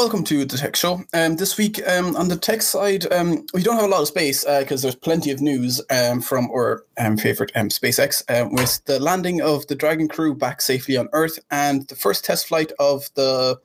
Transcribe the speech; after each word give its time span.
welcome 0.00 0.24
to 0.24 0.46
the 0.46 0.56
Tech 0.56 0.76
Show. 0.76 1.04
Um, 1.12 1.36
this 1.36 1.58
week 1.58 1.78
um, 1.86 2.16
on 2.16 2.28
the 2.28 2.36
tech 2.36 2.62
side, 2.62 3.12
um, 3.12 3.44
we 3.52 3.62
don't 3.62 3.76
have 3.76 3.84
a 3.84 3.88
lot 3.88 4.00
of 4.00 4.08
space 4.08 4.46
because 4.46 4.82
uh, 4.82 4.86
there's 4.86 4.94
plenty 4.94 5.30
of 5.30 5.42
news 5.42 5.78
um, 5.90 6.22
from 6.22 6.50
our 6.52 6.86
um, 6.96 7.18
favorite 7.18 7.52
um, 7.54 7.68
SpaceX 7.68 8.22
with 8.50 8.82
the 8.86 8.98
landing 8.98 9.42
of 9.42 9.66
the 9.66 9.74
Dragon 9.74 10.08
crew 10.08 10.34
back 10.34 10.62
safely 10.62 10.96
on 10.96 11.10
Earth 11.12 11.38
and 11.50 11.86
the 11.88 11.96
first 11.96 12.24
test 12.24 12.46
flight 12.46 12.72
of 12.78 13.10
the 13.14 13.60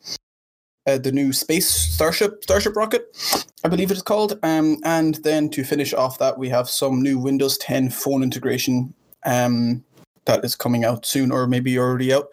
uh, 0.85 0.97
the 0.97 1.13
new 1.13 1.31
space 1.31 1.69
starship 1.69 2.43
starship 2.43 2.75
rocket, 2.75 3.15
I 3.63 3.69
believe 3.69 3.89
it 3.89 3.95
is 3.95 4.03
called. 4.03 4.37
And 4.43 5.15
then 5.15 5.49
to 5.51 5.63
finish 5.63 5.93
off 5.93 6.19
that, 6.19 6.37
we 6.37 6.49
have 6.49 6.69
some 6.69 7.01
new 7.01 7.17
Windows 7.17 7.57
10 7.59 7.91
phone 7.91 8.23
integration 8.23 8.93
that 9.23 10.43
is 10.43 10.57
coming 10.57 10.83
out 10.83 11.05
soon, 11.05 11.31
or 11.31 11.47
maybe 11.47 11.79
already 11.79 12.13
out. 12.13 12.27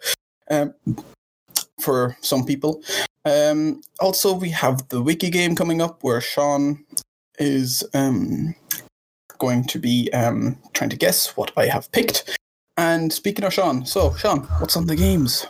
For 1.79 2.17
some 2.21 2.45
people. 2.45 2.83
Um, 3.25 3.81
also, 3.99 4.33
we 4.33 4.49
have 4.49 4.87
the 4.89 5.01
wiki 5.01 5.29
game 5.29 5.55
coming 5.55 5.81
up 5.81 6.03
where 6.03 6.21
Sean 6.21 6.83
is 7.39 7.83
um, 7.93 8.55
going 9.39 9.65
to 9.65 9.79
be 9.79 10.11
um, 10.13 10.57
trying 10.73 10.89
to 10.89 10.97
guess 10.97 11.35
what 11.37 11.51
I 11.57 11.67
have 11.67 11.91
picked. 11.91 12.37
And 12.77 13.13
speaking 13.13 13.45
of 13.45 13.53
Sean, 13.53 13.85
so 13.85 14.13
Sean, 14.15 14.41
what's 14.59 14.75
on 14.75 14.87
the 14.87 14.95
games? 14.95 15.45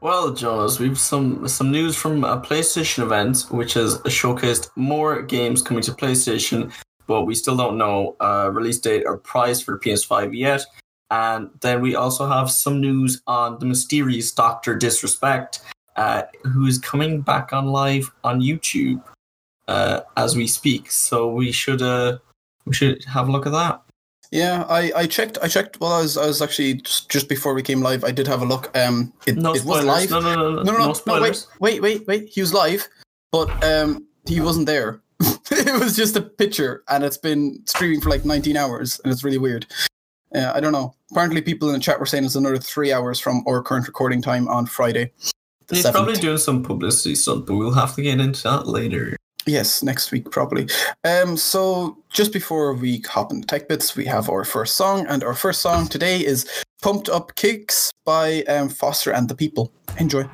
Well, 0.00 0.32
Jonas, 0.32 0.78
we've 0.78 0.98
some 0.98 1.48
some 1.48 1.72
news 1.72 1.96
from 1.96 2.22
a 2.22 2.40
PlayStation 2.40 3.02
event 3.02 3.46
which 3.50 3.74
has 3.74 3.98
showcased 4.02 4.70
more 4.76 5.22
games 5.22 5.60
coming 5.60 5.82
to 5.82 5.92
PlayStation, 5.92 6.72
but 7.08 7.24
we 7.24 7.34
still 7.34 7.56
don't 7.56 7.78
know 7.78 8.14
a 8.20 8.50
release 8.52 8.78
date 8.78 9.02
or 9.06 9.18
price 9.18 9.60
for 9.60 9.78
PS5 9.78 10.36
yet. 10.36 10.64
And 11.10 11.50
then 11.62 11.80
we 11.80 11.96
also 11.96 12.28
have 12.28 12.50
some 12.50 12.80
news 12.80 13.22
on 13.26 13.58
the 13.58 13.66
mysterious 13.66 14.30
Doctor 14.30 14.76
Disrespect, 14.76 15.60
uh, 15.98 16.22
who 16.44 16.66
is 16.66 16.78
coming 16.78 17.20
back 17.20 17.52
on 17.52 17.66
live 17.66 18.10
on 18.22 18.40
YouTube 18.40 19.02
uh, 19.66 20.00
as 20.16 20.36
we 20.36 20.46
speak. 20.46 20.90
So 20.90 21.28
we 21.28 21.52
should 21.52 21.82
uh, 21.82 22.18
we 22.64 22.72
should 22.72 23.04
have 23.04 23.28
a 23.28 23.32
look 23.32 23.46
at 23.46 23.52
that. 23.52 23.82
Yeah, 24.30 24.64
I, 24.68 24.92
I 24.94 25.06
checked. 25.06 25.38
I 25.42 25.48
checked. 25.48 25.80
Well, 25.80 25.92
I 25.92 26.02
was 26.02 26.16
I 26.16 26.26
was 26.26 26.40
actually 26.40 26.74
just, 26.74 27.10
just 27.10 27.28
before 27.28 27.52
we 27.52 27.62
came 27.62 27.80
live. 27.80 28.04
I 28.04 28.12
did 28.12 28.26
have 28.28 28.42
a 28.42 28.44
look. 28.44 28.76
Um, 28.76 29.12
it, 29.26 29.36
no 29.36 29.54
it 29.54 29.64
was 29.64 29.84
live. 29.84 30.10
No, 30.10 30.20
no, 30.20 30.34
no, 30.34 30.50
no, 30.50 30.62
no, 30.62 30.76
no, 30.76 30.92
no, 30.92 31.18
no, 31.18 31.20
wait, 31.20 31.46
wait, 31.60 31.82
wait, 31.82 32.06
wait. 32.06 32.28
He 32.28 32.40
was 32.40 32.54
live, 32.54 32.86
but 33.32 33.48
um, 33.64 34.06
he 34.26 34.40
wasn't 34.40 34.66
there. 34.66 35.00
it 35.50 35.80
was 35.80 35.96
just 35.96 36.14
a 36.14 36.22
picture, 36.22 36.84
and 36.88 37.02
it's 37.02 37.18
been 37.18 37.60
streaming 37.66 38.00
for 38.00 38.10
like 38.10 38.24
19 38.24 38.56
hours, 38.56 39.00
and 39.02 39.12
it's 39.12 39.24
really 39.24 39.38
weird. 39.38 39.66
Uh, 40.34 40.52
I 40.54 40.60
don't 40.60 40.72
know. 40.72 40.94
Apparently, 41.10 41.40
people 41.40 41.68
in 41.68 41.74
the 41.74 41.80
chat 41.80 41.98
were 41.98 42.06
saying 42.06 42.24
it's 42.24 42.36
another 42.36 42.58
three 42.58 42.92
hours 42.92 43.18
from 43.18 43.42
our 43.48 43.62
current 43.62 43.86
recording 43.86 44.20
time 44.20 44.46
on 44.48 44.66
Friday. 44.66 45.10
He's 45.70 45.84
7th. 45.84 45.92
probably 45.92 46.14
doing 46.14 46.38
some 46.38 46.62
publicity 46.62 47.14
stuff, 47.14 47.44
but 47.46 47.56
we'll 47.56 47.72
have 47.72 47.94
to 47.96 48.02
get 48.02 48.20
into 48.20 48.42
that 48.44 48.66
later. 48.66 49.16
Yes, 49.46 49.82
next 49.82 50.12
week 50.12 50.30
probably. 50.30 50.68
Um, 51.04 51.36
so 51.36 51.96
just 52.10 52.32
before 52.32 52.74
we 52.74 53.02
hop 53.08 53.32
into 53.32 53.46
tech 53.46 53.68
bits, 53.68 53.96
we 53.96 54.04
have 54.04 54.28
our 54.28 54.44
first 54.44 54.76
song, 54.76 55.06
and 55.06 55.24
our 55.24 55.34
first 55.34 55.60
song 55.62 55.88
today 55.88 56.24
is 56.24 56.46
"Pumped 56.82 57.08
Up 57.08 57.34
Kicks" 57.34 57.90
by 58.04 58.42
um, 58.42 58.68
Foster 58.68 59.10
and 59.10 59.28
the 59.28 59.34
People. 59.34 59.72
Enjoy. 59.98 60.28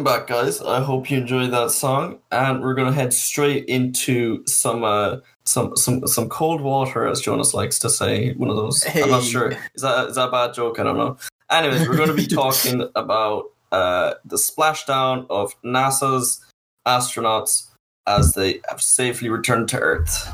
Welcome 0.00 0.18
back, 0.18 0.28
guys. 0.28 0.62
I 0.62 0.80
hope 0.80 1.10
you 1.10 1.18
enjoyed 1.18 1.50
that 1.50 1.72
song, 1.72 2.20
and 2.32 2.62
we're 2.62 2.72
gonna 2.72 2.90
head 2.90 3.12
straight 3.12 3.66
into 3.66 4.42
some 4.46 4.82
uh, 4.82 5.18
some 5.44 5.76
some 5.76 6.06
some 6.06 6.26
cold 6.30 6.62
water, 6.62 7.06
as 7.06 7.20
Jonas 7.20 7.52
likes 7.52 7.78
to 7.80 7.90
say. 7.90 8.32
One 8.32 8.48
of 8.48 8.56
those. 8.56 8.82
I'm 8.94 9.10
not 9.10 9.24
sure. 9.24 9.50
Is 9.74 9.82
that 9.82 10.08
is 10.08 10.14
that 10.14 10.28
a 10.28 10.30
bad 10.30 10.54
joke? 10.54 10.78
I 10.78 10.84
don't 10.84 10.96
know. 10.96 11.18
Anyways, 11.50 11.86
we're 11.86 11.98
gonna 11.98 12.14
be 12.14 12.26
talking 12.42 12.88
about 12.96 13.50
uh, 13.72 14.14
the 14.24 14.36
splashdown 14.36 15.26
of 15.28 15.54
NASA's 15.62 16.42
astronauts 16.88 17.68
as 18.06 18.32
they 18.32 18.62
have 18.70 18.80
safely 18.80 19.28
returned 19.28 19.68
to 19.68 19.78
Earth. 19.78 20.32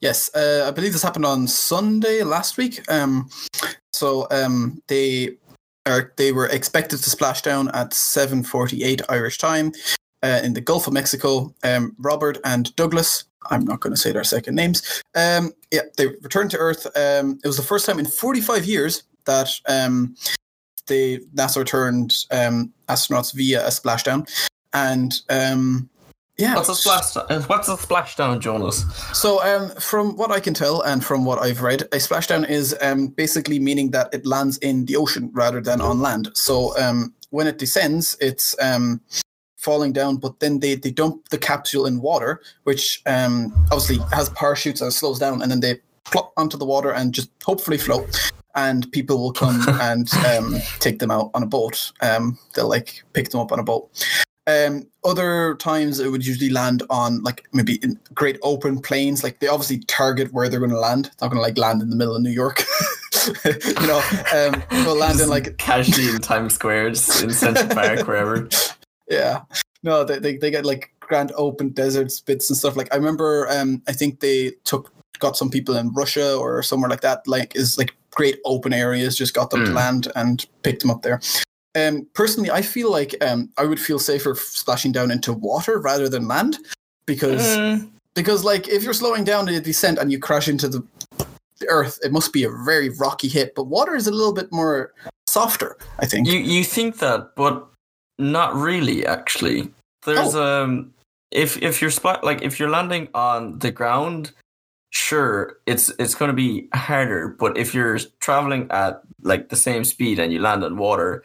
Yes, 0.00 0.28
uh, 0.34 0.64
I 0.66 0.72
believe 0.72 0.92
this 0.92 1.04
happened 1.04 1.24
on 1.24 1.46
Sunday 1.46 2.24
last 2.24 2.56
week. 2.56 2.80
Um, 2.90 3.30
so 3.92 4.26
um, 4.32 4.82
they 4.88 5.36
they 6.16 6.32
were 6.32 6.46
expected 6.46 7.02
to 7.02 7.10
splash 7.10 7.42
down 7.42 7.68
at 7.74 7.90
7:48 7.90 9.02
Irish 9.08 9.38
time 9.38 9.72
uh, 10.22 10.40
in 10.42 10.54
the 10.54 10.60
Gulf 10.60 10.86
of 10.86 10.92
Mexico. 10.92 11.54
Um, 11.62 11.94
Robert 11.98 12.38
and 12.44 12.74
Douglas. 12.76 13.24
I'm 13.50 13.64
not 13.64 13.80
going 13.80 13.92
to 13.94 14.00
say 14.00 14.10
their 14.10 14.24
second 14.24 14.54
names. 14.54 15.02
Um, 15.14 15.52
yeah, 15.70 15.82
they 15.98 16.06
returned 16.06 16.50
to 16.52 16.58
Earth. 16.58 16.86
Um, 16.96 17.38
it 17.44 17.46
was 17.46 17.58
the 17.58 17.62
first 17.62 17.84
time 17.84 17.98
in 17.98 18.06
45 18.06 18.64
years 18.64 19.02
that 19.26 19.50
um, 19.68 20.16
the 20.86 21.20
NASA 21.34 21.58
returned 21.58 22.14
um, 22.30 22.72
astronauts 22.88 23.34
via 23.34 23.66
a 23.66 23.70
splashdown, 23.70 24.26
and 24.72 25.20
um, 25.28 25.90
yeah, 26.36 26.56
What's 26.56 26.68
a 26.68 26.72
splashdown? 26.72 27.48
What's 27.48 27.68
a 27.68 27.76
splashdown, 27.76 28.40
Jonas? 28.40 28.84
so, 29.12 29.42
um, 29.44 29.70
from 29.80 30.16
what 30.16 30.32
I 30.32 30.40
can 30.40 30.52
tell 30.52 30.80
and 30.82 31.04
from 31.04 31.24
what 31.24 31.38
I've 31.38 31.62
read, 31.62 31.82
a 31.82 31.98
splashdown 31.98 32.48
is 32.48 32.76
um, 32.80 33.08
basically 33.08 33.60
meaning 33.60 33.90
that 33.92 34.12
it 34.12 34.26
lands 34.26 34.58
in 34.58 34.84
the 34.86 34.96
ocean 34.96 35.30
rather 35.32 35.60
than 35.60 35.80
on 35.80 36.00
land. 36.00 36.30
So, 36.34 36.76
um, 36.78 37.14
when 37.30 37.46
it 37.46 37.58
descends, 37.58 38.16
it's 38.20 38.56
um, 38.60 39.00
falling 39.58 39.92
down, 39.92 40.16
but 40.16 40.40
then 40.40 40.58
they, 40.58 40.74
they 40.74 40.90
dump 40.90 41.28
the 41.28 41.38
capsule 41.38 41.86
in 41.86 42.00
water, 42.00 42.40
which 42.64 43.00
um, 43.06 43.52
obviously 43.70 43.98
has 44.12 44.28
parachutes 44.30 44.80
and 44.80 44.92
slows 44.92 45.20
down, 45.20 45.40
and 45.40 45.50
then 45.50 45.60
they 45.60 45.80
plop 46.04 46.32
onto 46.36 46.56
the 46.56 46.64
water 46.64 46.92
and 46.92 47.14
just 47.14 47.30
hopefully 47.44 47.78
float. 47.78 48.32
And 48.56 48.90
people 48.92 49.18
will 49.18 49.32
come 49.32 49.64
and 49.80 50.12
um, 50.14 50.56
take 50.80 50.98
them 50.98 51.10
out 51.10 51.30
on 51.34 51.44
a 51.44 51.46
boat. 51.46 51.92
Um, 52.00 52.38
they'll 52.54 52.68
like 52.68 53.04
pick 53.12 53.30
them 53.30 53.40
up 53.40 53.52
on 53.52 53.58
a 53.58 53.64
boat. 53.64 53.88
Um, 54.46 54.86
other 55.04 55.54
times 55.56 56.00
it 56.00 56.10
would 56.10 56.26
usually 56.26 56.50
land 56.50 56.82
on 56.90 57.22
like 57.22 57.46
maybe 57.52 57.76
in 57.76 57.98
great 58.14 58.38
open 58.42 58.78
plains. 58.80 59.22
Like 59.24 59.40
they 59.40 59.48
obviously 59.48 59.78
target 59.86 60.32
where 60.32 60.48
they're 60.48 60.60
going 60.60 60.70
to 60.70 60.78
land. 60.78 61.06
It's 61.06 61.20
not 61.22 61.28
going 61.28 61.38
to 61.38 61.42
like 61.42 61.56
land 61.56 61.80
in 61.80 61.88
the 61.90 61.96
middle 61.96 62.14
of 62.14 62.22
New 62.22 62.30
York. 62.30 62.62
you 63.44 63.86
know, 63.86 64.02
um, 64.34 64.62
they'll 64.70 64.96
land 64.96 65.20
in 65.20 65.28
like 65.30 65.56
casually 65.56 66.08
in 66.10 66.20
Times 66.20 66.54
Square, 66.54 66.90
just 66.90 67.22
in 67.22 67.30
Central 67.30 67.68
Park, 67.68 68.00
wherever. 68.06 68.48
yeah. 69.08 69.42
No, 69.82 70.04
they, 70.04 70.18
they 70.18 70.36
they 70.36 70.50
get 70.50 70.64
like 70.66 70.92
grand 71.00 71.32
open 71.36 71.70
desert 71.70 72.12
bits 72.26 72.48
and 72.50 72.56
stuff. 72.56 72.76
Like 72.76 72.92
I 72.92 72.96
remember, 72.96 73.48
um, 73.50 73.82
I 73.88 73.92
think 73.92 74.20
they 74.20 74.52
took 74.64 74.92
got 75.20 75.36
some 75.36 75.50
people 75.50 75.76
in 75.76 75.92
Russia 75.92 76.36
or 76.36 76.62
somewhere 76.62 76.90
like 76.90 77.00
that. 77.02 77.26
Like 77.26 77.54
is 77.56 77.78
like 77.78 77.94
great 78.10 78.40
open 78.44 78.72
areas. 78.74 79.16
Just 79.16 79.32
got 79.34 79.50
them 79.50 79.64
to 79.64 79.70
Mm. 79.70 79.74
land 79.74 80.08
and 80.16 80.44
picked 80.62 80.80
them 80.82 80.90
up 80.90 81.02
there. 81.02 81.20
Um, 81.76 82.06
personally, 82.14 82.50
I 82.50 82.62
feel 82.62 82.90
like 82.90 83.14
um, 83.22 83.50
I 83.58 83.64
would 83.64 83.80
feel 83.80 83.98
safer 83.98 84.34
splashing 84.34 84.92
down 84.92 85.10
into 85.10 85.32
water 85.32 85.80
rather 85.80 86.08
than 86.08 86.28
land 86.28 86.58
because 87.06 87.56
Mm, 87.58 87.90
because 88.14 88.44
like 88.44 88.68
if 88.68 88.82
you're 88.82 88.94
slowing 88.94 89.24
down 89.24 89.46
the 89.46 89.60
descent 89.60 89.98
and 89.98 90.10
you 90.10 90.18
crash 90.18 90.48
into 90.48 90.68
the, 90.68 90.84
the 91.58 91.68
earth, 91.68 91.98
it 92.02 92.12
must 92.12 92.32
be 92.32 92.44
a 92.44 92.50
very 92.64 92.90
rocky 92.90 93.28
hit. 93.28 93.54
But 93.54 93.64
water 93.64 93.94
is 93.94 94.06
a 94.06 94.12
little 94.12 94.32
bit 94.32 94.52
more 94.52 94.92
softer, 95.28 95.76
I 95.98 96.06
think. 96.06 96.28
you 96.28 96.38
you 96.38 96.64
think 96.64 96.98
that, 96.98 97.34
but 97.36 97.66
not 98.18 98.54
really. 98.54 99.04
Actually, 99.04 99.70
there's 100.06 100.34
um 100.34 100.92
if 101.30 101.60
if 101.62 101.82
you're 101.82 101.90
splat 101.90 102.22
like 102.22 102.42
if 102.42 102.58
you're 102.60 102.70
landing 102.70 103.08
on 103.14 103.58
the 103.58 103.72
ground, 103.72 104.30
sure 104.90 105.58
it's 105.66 105.90
it's 105.98 106.14
going 106.14 106.30
to 106.30 106.36
be 106.36 106.68
harder. 106.72 107.28
But 107.28 107.58
if 107.58 107.74
you're 107.74 107.98
traveling 108.20 108.70
at 108.70 109.02
like 109.22 109.48
the 109.48 109.56
same 109.56 109.84
speed 109.84 110.20
and 110.20 110.32
you 110.32 110.40
land 110.40 110.62
on 110.62 110.76
water, 110.76 111.24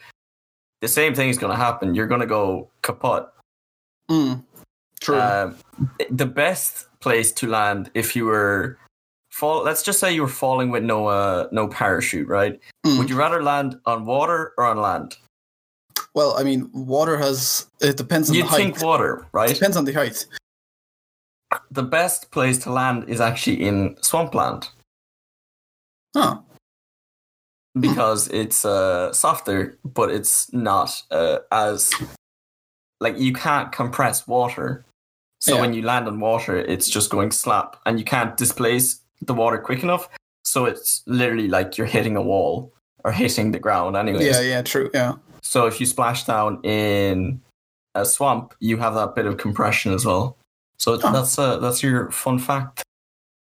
the 0.80 0.88
same 0.88 1.14
thing 1.14 1.28
is 1.28 1.38
going 1.38 1.52
to 1.52 1.56
happen. 1.56 1.94
You're 1.94 2.06
going 2.06 2.20
to 2.20 2.26
go 2.26 2.70
kaput. 2.82 3.28
Mm, 4.10 4.44
true. 5.00 5.20
Um, 5.20 5.56
the 6.10 6.26
best 6.26 6.86
place 7.00 7.32
to 7.32 7.46
land 7.46 7.90
if 7.94 8.16
you 8.16 8.26
were 8.26 8.78
fall. 9.30 9.62
Let's 9.62 9.82
just 9.82 10.00
say 10.00 10.12
you 10.12 10.22
were 10.22 10.28
falling 10.28 10.70
with 10.70 10.82
no 10.82 11.06
uh, 11.06 11.48
no 11.52 11.68
parachute, 11.68 12.28
right? 12.28 12.60
Mm. 12.84 12.98
Would 12.98 13.10
you 13.10 13.16
rather 13.16 13.42
land 13.42 13.78
on 13.86 14.04
water 14.04 14.52
or 14.58 14.64
on 14.64 14.78
land? 14.78 15.16
well, 16.14 16.36
I 16.36 16.42
mean, 16.42 16.68
water 16.72 17.16
has 17.16 17.66
it 17.80 17.96
depends 17.96 18.30
on 18.30 18.36
You'd 18.36 18.46
the 18.46 18.48
height. 18.48 18.58
You 18.58 18.64
think 18.72 18.82
water, 18.82 19.26
right? 19.32 19.48
Depends 19.48 19.76
on 19.76 19.84
the 19.84 19.92
height. 19.92 20.26
The 21.70 21.82
best 21.82 22.30
place 22.30 22.58
to 22.58 22.72
land 22.72 23.08
is 23.08 23.20
actually 23.20 23.62
in 23.62 23.96
swampland 24.02 24.68
Huh. 26.14 26.40
Because 27.78 28.28
it's 28.28 28.64
uh, 28.64 29.12
softer, 29.12 29.78
but 29.84 30.10
it's 30.10 30.52
not 30.52 31.02
uh, 31.10 31.38
as 31.52 31.92
like 33.00 33.18
you 33.18 33.32
can't 33.32 33.70
compress 33.72 34.26
water. 34.26 34.84
So 35.40 35.54
Yeah. 35.54 35.60
when 35.62 35.72
you 35.72 35.82
land 35.82 36.06
on 36.06 36.20
water, 36.20 36.56
it's 36.56 36.88
just 36.88 37.10
going 37.10 37.30
slap, 37.30 37.76
and 37.86 37.98
you 37.98 38.04
can't 38.04 38.36
displace 38.36 39.00
the 39.22 39.34
water 39.34 39.58
quick 39.58 39.82
enough. 39.82 40.08
So 40.44 40.66
it's 40.66 41.02
literally 41.06 41.48
like 41.48 41.78
you're 41.78 41.86
hitting 41.86 42.16
a 42.16 42.22
wall 42.22 42.72
or 43.04 43.12
hitting 43.12 43.52
the 43.52 43.58
ground, 43.58 43.96
anyways. 43.96 44.26
Yeah, 44.26 44.40
yeah, 44.40 44.62
true. 44.62 44.90
Yeah. 44.92 45.14
So 45.42 45.66
if 45.66 45.80
you 45.80 45.86
splash 45.86 46.24
down 46.24 46.60
in 46.64 47.40
a 47.94 48.04
swamp, 48.04 48.54
you 48.60 48.76
have 48.78 48.94
that 48.94 49.14
bit 49.14 49.26
of 49.26 49.36
compression 49.38 49.94
as 49.94 50.04
well. 50.04 50.36
So 50.78 50.94
Oh. 51.02 51.12
that's 51.12 51.38
uh, 51.38 51.58
that's 51.58 51.82
your 51.82 52.10
fun 52.10 52.38
fact. 52.38 52.82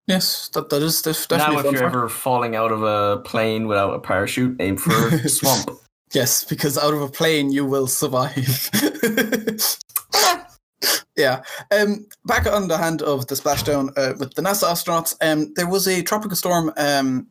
Yes, 0.07 0.49
that 0.51 0.69
that 0.69 0.83
is 0.83 1.01
def- 1.01 1.31
now, 1.31 1.59
if 1.59 1.65
you're 1.65 1.73
fact. 1.73 1.83
ever 1.85 2.09
falling 2.09 2.55
out 2.55 2.73
of 2.73 2.83
a 2.83 3.23
plane 3.23 3.67
without 3.67 3.95
a 3.95 3.99
parachute, 3.99 4.57
aim 4.61 4.77
for 4.77 4.93
a 5.09 5.29
swamp. 5.29 5.71
Yes, 6.13 6.45
because 6.45 6.77
out 6.77 6.93
of 6.93 7.01
a 7.01 7.09
plane 7.09 7.51
you 7.51 7.65
will 7.65 7.87
survive. 7.87 8.71
yeah. 11.17 11.43
Um, 11.71 12.07
back 12.27 12.47
on 12.47 12.69
the 12.69 12.77
hand 12.77 13.01
of 13.03 13.27
the 13.29 13.35
splashdown 13.35 13.89
uh, 13.97 14.15
with 14.19 14.35
the 14.35 14.43
NASA 14.43 14.65
astronauts, 14.71 15.17
um, 15.23 15.53
there 15.57 15.69
was 15.69 15.89
a 15.89 16.03
tropical 16.03 16.37
storm. 16.37 16.73
Um, 16.77 17.27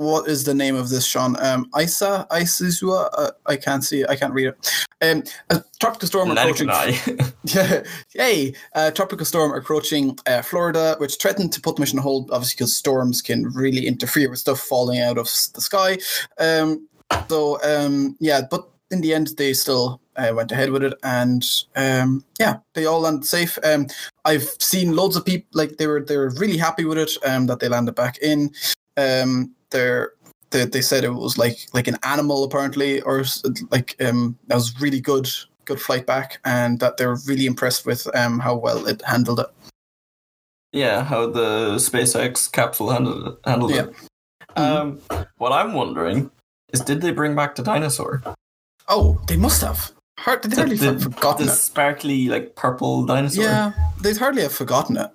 what 0.00 0.28
is 0.28 0.44
the 0.44 0.54
name 0.54 0.76
of 0.76 0.88
this, 0.88 1.04
Sean? 1.04 1.36
Um, 1.44 1.68
Isa, 1.78 2.26
Isizua. 2.30 3.10
Uh, 3.12 3.32
I 3.44 3.56
can't 3.56 3.84
see. 3.84 4.00
it. 4.00 4.08
I 4.08 4.16
can't 4.16 4.32
read 4.32 4.46
it. 4.46 4.86
Um, 5.02 5.22
a 5.50 5.62
tropical 5.78 6.08
storm 6.08 6.28
Neither 6.28 6.52
approaching. 6.52 7.18
Yeah, 7.44 7.82
yay! 8.14 8.54
A 8.74 8.90
tropical 8.90 9.26
storm 9.26 9.52
approaching 9.52 10.18
uh, 10.26 10.40
Florida, 10.40 10.96
which 10.98 11.16
threatened 11.16 11.52
to 11.52 11.60
put 11.60 11.76
the 11.76 11.80
mission 11.80 11.98
on 11.98 12.02
hold, 12.02 12.30
obviously 12.30 12.56
because 12.56 12.74
storms 12.74 13.20
can 13.20 13.44
really 13.52 13.86
interfere 13.86 14.30
with 14.30 14.38
stuff 14.38 14.58
falling 14.60 15.00
out 15.00 15.18
of 15.18 15.26
the 15.26 15.60
sky. 15.60 15.98
Um, 16.38 16.88
so 17.28 17.62
um, 17.62 18.16
yeah, 18.20 18.40
but 18.50 18.70
in 18.90 19.02
the 19.02 19.12
end, 19.12 19.32
they 19.36 19.52
still 19.52 20.00
uh, 20.16 20.32
went 20.34 20.50
ahead 20.50 20.70
with 20.70 20.82
it, 20.82 20.94
and 21.02 21.44
um, 21.76 22.24
yeah, 22.38 22.56
they 22.72 22.86
all 22.86 23.00
landed 23.00 23.26
safe. 23.26 23.58
Um, 23.64 23.86
I've 24.24 24.48
seen 24.60 24.96
loads 24.96 25.16
of 25.16 25.26
people 25.26 25.48
like 25.52 25.76
they 25.76 25.86
were 25.86 26.00
they 26.00 26.16
were 26.16 26.30
really 26.30 26.56
happy 26.56 26.86
with 26.86 26.96
it, 26.96 27.12
um, 27.26 27.48
that 27.48 27.60
they 27.60 27.68
landed 27.68 27.94
back 27.94 28.16
in. 28.22 28.50
Um, 28.96 29.54
they're 29.70 30.12
they, 30.50 30.64
they 30.64 30.80
said 30.82 31.04
it 31.04 31.14
was 31.14 31.38
like 31.38 31.58
like 31.72 31.86
an 31.88 31.96
animal 32.02 32.44
apparently, 32.44 33.00
or 33.02 33.24
like 33.70 33.96
um, 34.04 34.36
that 34.48 34.54
was 34.56 34.80
really 34.80 35.00
good 35.00 35.28
good 35.64 35.80
flight 35.80 36.06
back, 36.06 36.40
and 36.44 36.80
that 36.80 36.96
they're 36.96 37.16
really 37.26 37.46
impressed 37.46 37.86
with 37.86 38.06
um, 38.16 38.38
how 38.40 38.56
well 38.56 38.86
it 38.86 39.02
handled 39.06 39.40
it. 39.40 39.46
yeah, 40.72 41.04
how 41.04 41.26
the 41.30 41.76
SpaceX 41.76 42.50
capsule 42.50 42.90
handled 42.90 43.38
handled 43.44 43.70
Yeah. 43.74 43.86
it. 43.86 44.58
Um, 44.58 45.00
what 45.38 45.52
I'm 45.52 45.74
wondering 45.74 46.30
is, 46.72 46.80
did 46.80 47.00
they 47.00 47.12
bring 47.12 47.36
back 47.36 47.54
the 47.54 47.62
dinosaur? 47.62 48.22
Oh, 48.88 49.20
they 49.28 49.36
must 49.36 49.60
have. 49.62 49.92
Hard, 50.18 50.42
they'd 50.42 50.56
hardly 50.56 50.76
the, 50.76 50.86
have 50.86 51.02
forgotten 51.02 51.46
the 51.46 51.52
it. 51.52 51.56
sparkly, 51.56 52.28
like 52.28 52.56
purple 52.56 53.04
dinosaur. 53.06 53.44
Yeah, 53.44 53.72
they'd 54.02 54.16
hardly 54.16 54.42
have 54.42 54.52
forgotten 54.52 54.96
it. 54.96 55.10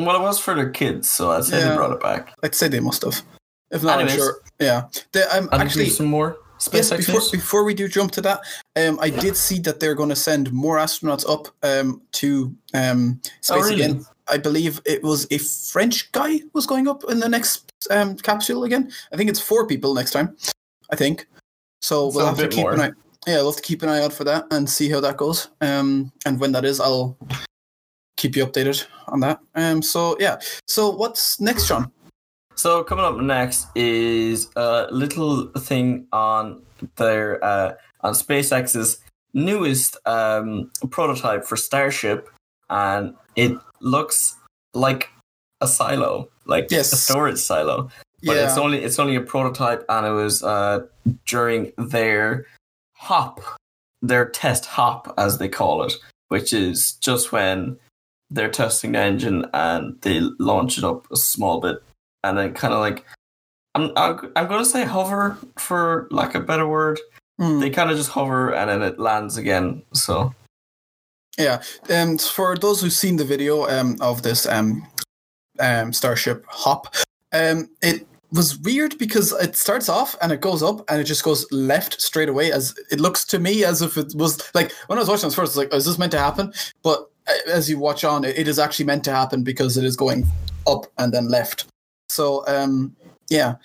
Well, 0.00 0.16
it 0.16 0.20
was 0.22 0.38
for 0.40 0.54
their 0.54 0.70
kids, 0.70 1.08
so 1.08 1.30
I'd 1.30 1.44
say 1.44 1.58
Yeah. 1.60 1.68
they 1.70 1.76
brought 1.76 1.92
it 1.92 2.00
back. 2.02 2.34
I'd 2.42 2.54
say 2.54 2.66
they 2.68 2.80
must 2.80 3.02
have. 3.02 3.22
If 3.70 3.82
not, 3.82 3.98
Anyways. 4.00 4.12
I'm 4.14 4.18
sure. 4.18 4.40
Yeah, 4.58 4.88
they, 5.12 5.22
um, 5.24 5.48
And 5.52 5.62
actually, 5.62 5.90
some 5.90 6.06
more 6.06 6.38
Yes, 6.72 6.90
before, 6.90 7.14
news? 7.16 7.30
before 7.30 7.64
we 7.64 7.74
do 7.74 7.86
jump 7.88 8.12
to 8.12 8.22
that, 8.22 8.40
um, 8.76 8.98
I 9.00 9.10
did 9.10 9.36
see 9.36 9.58
that 9.60 9.78
they're 9.78 9.94
going 9.94 10.08
to 10.08 10.16
send 10.16 10.50
more 10.52 10.78
astronauts 10.78 11.28
up 11.28 11.48
um, 11.62 12.00
to 12.12 12.54
um, 12.72 13.20
space 13.42 13.50
Oh, 13.50 13.60
really? 13.60 13.74
again. 13.82 14.06
I 14.28 14.38
believe 14.38 14.80
it 14.86 15.02
was 15.02 15.26
a 15.30 15.38
French 15.38 16.10
guy 16.12 16.40
was 16.54 16.66
going 16.66 16.88
up 16.88 17.04
in 17.08 17.20
the 17.20 17.28
next 17.28 17.70
um, 17.90 18.16
capsule 18.16 18.64
again. 18.64 18.90
I 19.12 19.16
think 19.16 19.28
it's 19.30 19.38
four 19.40 19.66
people 19.66 19.94
next 19.94 20.12
time. 20.12 20.36
I 20.90 20.96
think 20.96 21.26
so. 21.82 22.10
We'll 22.12 22.26
have 22.26 22.38
to 22.38 22.48
keep 22.48 22.66
an 22.66 22.76
more. 22.76 22.86
eye. 22.86 22.92
Yeah, 23.26 23.36
we'll 23.36 23.52
have 23.52 23.56
to 23.56 23.62
keep 23.62 23.82
an 23.82 23.88
eye 23.88 24.02
out 24.02 24.12
for 24.12 24.24
that 24.24 24.46
and 24.50 24.68
see 24.68 24.88
how 24.88 25.00
that 25.00 25.16
goes. 25.16 25.48
Um, 25.60 26.10
and 26.24 26.40
when 26.40 26.52
that 26.52 26.64
is, 26.64 26.80
I'll 26.80 27.16
keep 28.16 28.34
you 28.34 28.46
updated 28.46 28.84
on 29.08 29.20
that. 29.20 29.40
Um, 29.54 29.82
so 29.82 30.16
yeah. 30.18 30.38
So 30.66 30.90
what's 30.90 31.38
next, 31.40 31.68
John? 31.68 31.92
So 32.56 32.82
coming 32.82 33.04
up 33.04 33.16
next 33.18 33.68
is 33.74 34.48
a 34.56 34.88
little 34.90 35.48
thing 35.48 36.06
on 36.12 36.62
their 36.96 37.42
uh, 37.44 37.74
on 38.00 38.14
SpaceX's 38.14 38.98
newest 39.34 39.96
um, 40.06 40.70
prototype 40.90 41.44
for 41.44 41.56
Starship, 41.56 42.28
and 42.70 43.14
it 43.36 43.52
looks 43.80 44.36
like 44.72 45.10
a 45.60 45.68
silo, 45.68 46.28
like 46.46 46.68
Yes. 46.70 46.92
a 46.92 46.96
storage 46.96 47.38
silo. 47.38 47.90
But 48.24 48.38
it's 48.38 48.56
only 48.56 48.82
it's 48.82 48.98
only 48.98 49.16
a 49.16 49.20
prototype, 49.20 49.84
and 49.90 50.06
it 50.06 50.10
was 50.10 50.42
uh, 50.42 50.80
during 51.26 51.72
their 51.76 52.46
hop, 52.94 53.40
their 54.00 54.28
test 54.30 54.64
hop, 54.64 55.12
as 55.18 55.38
they 55.38 55.48
call 55.48 55.82
it, 55.82 55.92
which 56.28 56.54
is 56.54 56.92
just 56.92 57.32
when 57.32 57.78
they're 58.30 58.50
testing 58.50 58.92
the 58.92 58.98
engine 58.98 59.44
and 59.52 60.00
they 60.00 60.20
launch 60.40 60.78
it 60.78 60.84
up 60.84 61.06
a 61.12 61.16
small 61.16 61.60
bit, 61.60 61.76
and 62.28 62.38
then 62.38 62.54
kind 62.54 62.74
of 62.74 62.80
like. 62.80 63.04
I'm, 63.74 63.92
I'm, 63.94 64.48
going 64.48 64.64
to 64.64 64.70
say 64.70 64.84
hover 64.84 65.36
for 65.58 66.08
lack 66.10 66.34
of 66.34 66.44
a 66.44 66.46
better 66.46 66.66
word. 66.66 66.98
Hmm. 67.38 67.60
They 67.60 67.68
kind 67.68 67.90
of 67.90 67.98
just 67.98 68.08
hover 68.08 68.54
and 68.54 68.70
then 68.70 68.80
it 68.80 68.98
lands 68.98 69.36
again. 69.36 69.82
So 69.92 70.34
yeah. 71.38 71.62
And 71.88 72.20
for 72.20 72.56
those 72.56 72.80
who've 72.80 72.92
seen 72.92 73.16
the 73.16 73.24
video 73.24 73.68
um, 73.68 73.96
of 74.00 74.22
this 74.22 74.46
um, 74.46 74.86
um, 75.60 75.92
Starship 75.92 76.44
hop, 76.48 76.94
um, 77.32 77.68
it 77.82 78.06
was 78.32 78.58
weird 78.58 78.98
because 78.98 79.32
it 79.32 79.56
starts 79.56 79.88
off 79.88 80.16
and 80.20 80.32
it 80.32 80.40
goes 80.40 80.62
up 80.62 80.88
and 80.90 81.00
it 81.00 81.04
just 81.04 81.22
goes 81.22 81.50
left 81.52 82.00
straight 82.00 82.28
away. 82.28 82.52
As 82.52 82.74
it 82.90 83.00
looks 83.00 83.24
to 83.26 83.38
me 83.38 83.64
as 83.64 83.82
if 83.82 83.96
it 83.96 84.14
was 84.14 84.50
like 84.54 84.72
when 84.86 84.98
I 84.98 85.02
was 85.02 85.08
watching 85.08 85.28
this 85.28 85.34
first, 85.34 85.56
I 85.56 85.58
was 85.60 85.70
like, 85.70 85.74
"Is 85.74 85.84
this 85.84 85.98
meant 85.98 86.12
to 86.12 86.18
happen?" 86.18 86.52
But 86.82 87.10
as 87.46 87.68
you 87.68 87.78
watch 87.78 88.04
on, 88.04 88.24
it 88.24 88.48
is 88.48 88.58
actually 88.58 88.86
meant 88.86 89.04
to 89.04 89.12
happen 89.12 89.42
because 89.42 89.76
it 89.76 89.84
is 89.84 89.96
going 89.96 90.26
up 90.66 90.86
and 90.98 91.12
then 91.12 91.28
left. 91.28 91.66
So 92.08 92.46
um, 92.46 92.94
yeah. 93.30 93.56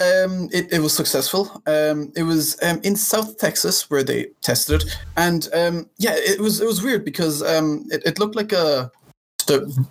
Um, 0.00 0.48
it, 0.52 0.72
it 0.72 0.78
was 0.78 0.94
successful. 0.94 1.60
Um, 1.66 2.12
it 2.14 2.22
was 2.22 2.56
um, 2.62 2.80
in 2.84 2.94
South 2.94 3.36
Texas 3.36 3.90
where 3.90 4.04
they 4.04 4.26
tested 4.42 4.82
it, 4.82 4.96
and 5.16 5.48
um, 5.52 5.90
yeah, 5.98 6.14
it 6.14 6.38
was 6.40 6.60
it 6.60 6.66
was 6.66 6.84
weird 6.84 7.04
because 7.04 7.42
um, 7.42 7.84
it, 7.90 8.02
it 8.06 8.18
looked 8.20 8.36
like 8.36 8.52
a 8.52 8.92
just 9.40 9.50
a 9.50 9.84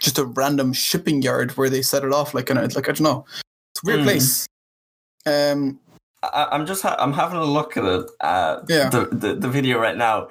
just 0.00 0.18
a 0.18 0.24
random 0.24 0.72
shipping 0.72 1.20
yard 1.20 1.50
where 1.58 1.68
they 1.68 1.82
set 1.82 2.04
it 2.04 2.12
off, 2.12 2.32
like 2.32 2.48
of 2.48 2.56
like 2.74 2.88
I 2.88 2.92
don't 2.92 3.02
know, 3.02 3.26
it's 3.74 3.82
a 3.84 3.86
weird 3.86 4.00
Hmm. 4.00 4.04
place. 4.04 4.46
Um, 5.26 5.78
I, 6.22 6.48
I'm 6.52 6.64
just 6.64 6.82
ha- 6.82 6.96
I'm 6.98 7.12
having 7.12 7.38
a 7.38 7.44
look 7.44 7.76
at 7.76 7.84
it, 7.84 8.06
uh, 8.20 8.60
Yeah. 8.66 8.88
the, 8.88 9.08
the 9.12 9.34
the 9.34 9.48
video 9.48 9.78
right 9.78 9.96
now. 9.96 10.28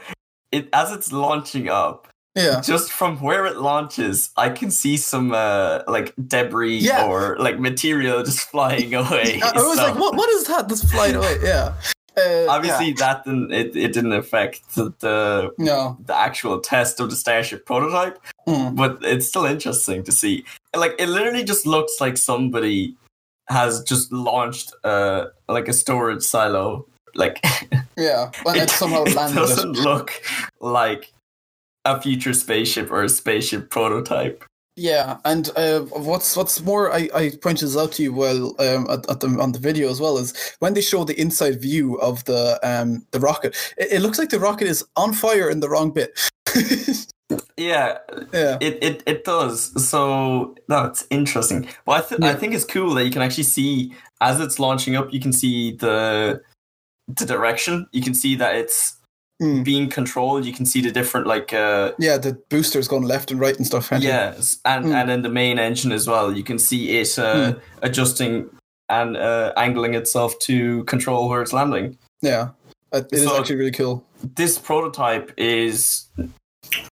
It 0.51 0.69
as 0.73 0.91
it's 0.91 1.11
launching 1.11 1.69
up, 1.69 2.07
yeah, 2.35 2.61
just 2.61 2.91
from 2.91 3.17
where 3.21 3.45
it 3.45 3.57
launches, 3.57 4.29
I 4.37 4.49
can 4.49 4.71
see 4.71 4.97
some 4.97 5.31
uh, 5.33 5.81
like 5.87 6.13
debris 6.27 6.77
Yeah. 6.77 7.05
or 7.07 7.37
like 7.39 7.59
material 7.59 8.23
just 8.23 8.49
flying 8.49 8.93
away. 9.01 9.39
I, 9.43 9.51
I 9.55 9.61
was 9.61 9.77
So, 9.77 9.83
like, 9.85 9.95
what 9.99 10.15
what 10.15 10.29
is 10.29 10.45
that 10.47 10.67
that's 10.69 10.89
flying 10.91 11.15
away? 11.15 11.37
Yeah, 11.43 11.73
uh, 12.17 12.45
Obviously, 12.49 12.93
that 12.93 13.23
didn't 13.23 13.51
it, 13.53 13.75
it 13.75 13.93
didn't 13.93 14.13
affect 14.13 14.75
the, 14.75 14.93
the 14.99 15.51
no, 15.57 15.97
the 16.05 16.15
actual 16.15 16.59
test 16.59 16.99
of 16.99 17.09
the 17.09 17.15
Starship 17.15 17.65
prototype, 17.65 18.19
Mm. 18.47 18.75
but 18.75 18.99
it's 19.03 19.27
still 19.27 19.45
interesting 19.45 20.03
to 20.03 20.11
see. 20.11 20.43
Like 20.75 20.95
it 20.99 21.07
literally 21.09 21.43
just 21.43 21.65
looks 21.65 21.93
like 21.99 22.17
somebody 22.17 22.95
has 23.47 23.81
just 23.83 24.11
launched 24.11 24.71
uh 24.83 25.25
like 25.47 25.67
a 25.67 25.73
storage 25.73 26.21
silo. 26.23 26.85
Like 27.15 27.43
yeah, 27.97 28.29
but 28.43 28.55
it, 28.61 28.69
somehow 28.69 29.03
it 29.03 29.13
doesn't 29.15 29.73
look 29.73 30.11
like 30.61 31.11
a 31.85 32.01
future 32.01 32.33
spaceship 32.33 32.91
or 32.91 33.03
a 33.03 33.09
spaceship 33.09 33.69
prototype. 33.69 34.43
Yeah, 34.75 35.17
and 35.25 35.49
uh, 35.57 35.81
what's 35.81 36.37
what's 36.37 36.61
more, 36.61 36.93
I, 36.93 37.09
I 37.13 37.31
pointed 37.41 37.65
this 37.67 37.75
out 37.75 37.91
to 37.93 38.03
you 38.03 38.13
well 38.13 38.55
um, 38.59 38.89
at, 38.89 39.09
at 39.09 39.19
the, 39.19 39.27
on 39.39 39.51
the 39.51 39.59
video 39.59 39.89
as 39.89 39.99
well 39.99 40.17
is 40.17 40.55
when 40.59 40.73
they 40.73 40.79
show 40.79 41.03
the 41.03 41.19
inside 41.19 41.59
view 41.59 41.95
of 41.99 42.23
the 42.25 42.57
um 42.63 43.05
the 43.11 43.19
rocket, 43.19 43.57
it, 43.77 43.93
it 43.93 44.01
looks 44.01 44.17
like 44.17 44.29
the 44.29 44.39
rocket 44.39 44.67
is 44.67 44.85
on 44.95 45.11
fire 45.13 45.49
in 45.49 45.59
the 45.59 45.69
wrong 45.69 45.91
bit. 45.91 46.17
Yeah, 47.57 47.97
yeah, 48.33 48.57
it, 48.59 48.81
it, 48.81 49.03
it 49.05 49.23
does. 49.23 49.87
So 49.87 50.55
that's 50.67 51.05
interesting. 51.09 51.67
Well, 51.85 51.97
I, 51.97 52.07
th- 52.07 52.21
I 52.21 52.33
think 52.33 52.53
it's 52.53 52.65
cool 52.65 52.93
that 52.95 53.05
you 53.05 53.11
can 53.11 53.21
actually 53.21 53.43
see 53.43 53.93
as 54.21 54.39
it's 54.39 54.59
launching 54.59 54.95
up. 54.95 55.13
You 55.13 55.19
can 55.19 55.33
see 55.33 55.75
the 55.75 56.41
the 57.07 57.25
direction. 57.25 57.87
You 57.91 58.01
can 58.01 58.13
see 58.13 58.35
that 58.35 58.55
it's 58.55 58.95
Mm. 59.41 59.63
being 59.63 59.89
controlled. 59.89 60.43
You 60.45 60.51
can 60.53 60.65
see 60.65 60.81
the 60.81 60.91
different 60.91 61.25
like 61.25 61.53
uh 61.53 61.93
yeah, 61.97 62.17
the 62.17 62.33
booster's 62.49 62.87
going 62.89 63.03
left 63.07 63.31
and 63.31 63.39
right 63.39 63.55
and 63.57 63.65
stuff. 63.65 63.89
yes, 63.99 64.57
and 64.65 64.85
Mm. 64.85 64.93
and 64.93 65.09
then 65.09 65.21
the 65.21 65.29
main 65.29 65.57
engine 65.59 65.93
as 65.93 66.07
well. 66.07 66.31
You 66.35 66.43
can 66.43 66.59
see 66.59 66.99
it 66.99 67.17
uh, 67.17 67.53
adjusting 67.81 68.49
and 68.89 69.15
uh, 69.15 69.53
angling 69.55 69.93
itself 69.93 70.37
to 70.39 70.83
control 70.85 71.29
where 71.29 71.41
it's 71.41 71.53
landing. 71.53 71.97
yeah, 72.21 72.49
it 72.91 73.07
is 73.13 73.23
So- 73.23 73.37
actually 73.39 73.55
really 73.57 73.71
cool. 73.71 74.03
this 74.35 74.57
prototype 74.57 75.31
is 75.37 76.09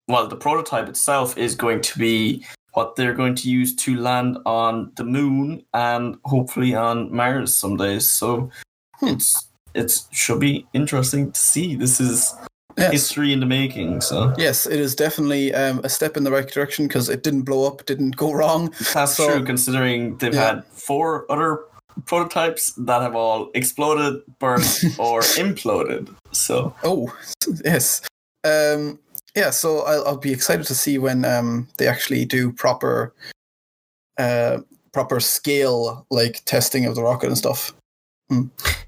well 0.08 0.26
the 0.26 0.36
prototype 0.36 0.88
itself 0.88 1.38
is 1.38 1.54
going 1.54 1.80
to 1.80 1.98
be 1.98 2.44
what 2.72 2.96
they're 2.96 3.14
going 3.14 3.36
to 3.36 3.48
use 3.48 3.76
to 3.76 3.94
land 3.96 4.38
on 4.46 4.90
the 4.96 5.04
moon 5.04 5.62
and 5.74 6.16
hopefully 6.24 6.74
on 6.74 7.14
mars 7.14 7.56
someday 7.56 8.00
so 8.00 8.50
Hmm. 8.98 9.08
it's 9.14 9.46
it's 9.74 10.06
should 10.12 10.40
be 10.40 10.66
interesting 10.72 11.32
to 11.32 11.38
see 11.40 11.74
this 11.76 12.00
is 12.00 12.34
Yes. 12.78 12.90
history 12.92 13.34
in 13.34 13.40
the 13.40 13.44
making 13.46 14.00
so 14.00 14.32
Yes, 14.38 14.64
it 14.66 14.80
is 14.80 14.94
definitely 14.94 15.52
um, 15.54 15.80
a 15.84 15.90
step 15.90 16.16
in 16.16 16.24
the 16.24 16.30
right 16.30 16.48
direction 16.48 16.88
because 16.88 17.10
it 17.10 17.22
didn't 17.22 17.42
blow 17.42 17.66
up, 17.66 17.84
didn't 17.84 18.16
go 18.16 18.32
wrong. 18.32 18.72
that's 18.94 19.14
So- 19.16 19.26
true 19.30 19.44
considering 19.44 20.16
they've 20.16 20.32
Yeah. 20.32 20.46
had 20.54 20.64
four 20.66 21.30
other 21.30 21.64
prototypes 22.06 22.72
that 22.78 23.02
have 23.02 23.14
all 23.14 23.50
exploded 23.54 24.22
burst, 24.38 24.84
or 24.98 25.20
imploded 25.36 26.08
so 26.32 26.74
Oh, 26.82 27.14
yes. 27.62 28.00
Um, 28.42 28.98
yeah, 29.36 29.50
so 29.50 29.80
I'll, 29.80 30.06
I'll 30.06 30.16
be 30.16 30.32
excited 30.32 30.64
to 30.68 30.74
see 30.74 30.96
when 30.96 31.26
um, 31.26 31.68
they 31.76 31.86
actually 31.86 32.24
do 32.24 32.50
proper, 32.52 33.12
uh, 34.18 34.60
proper 34.92 35.20
scale 35.20 36.06
like 36.10 36.42
testing 36.46 36.86
of 36.86 36.94
the 36.94 37.02
rocket 37.02 37.26
and 37.26 37.36
stuff. 37.36 37.74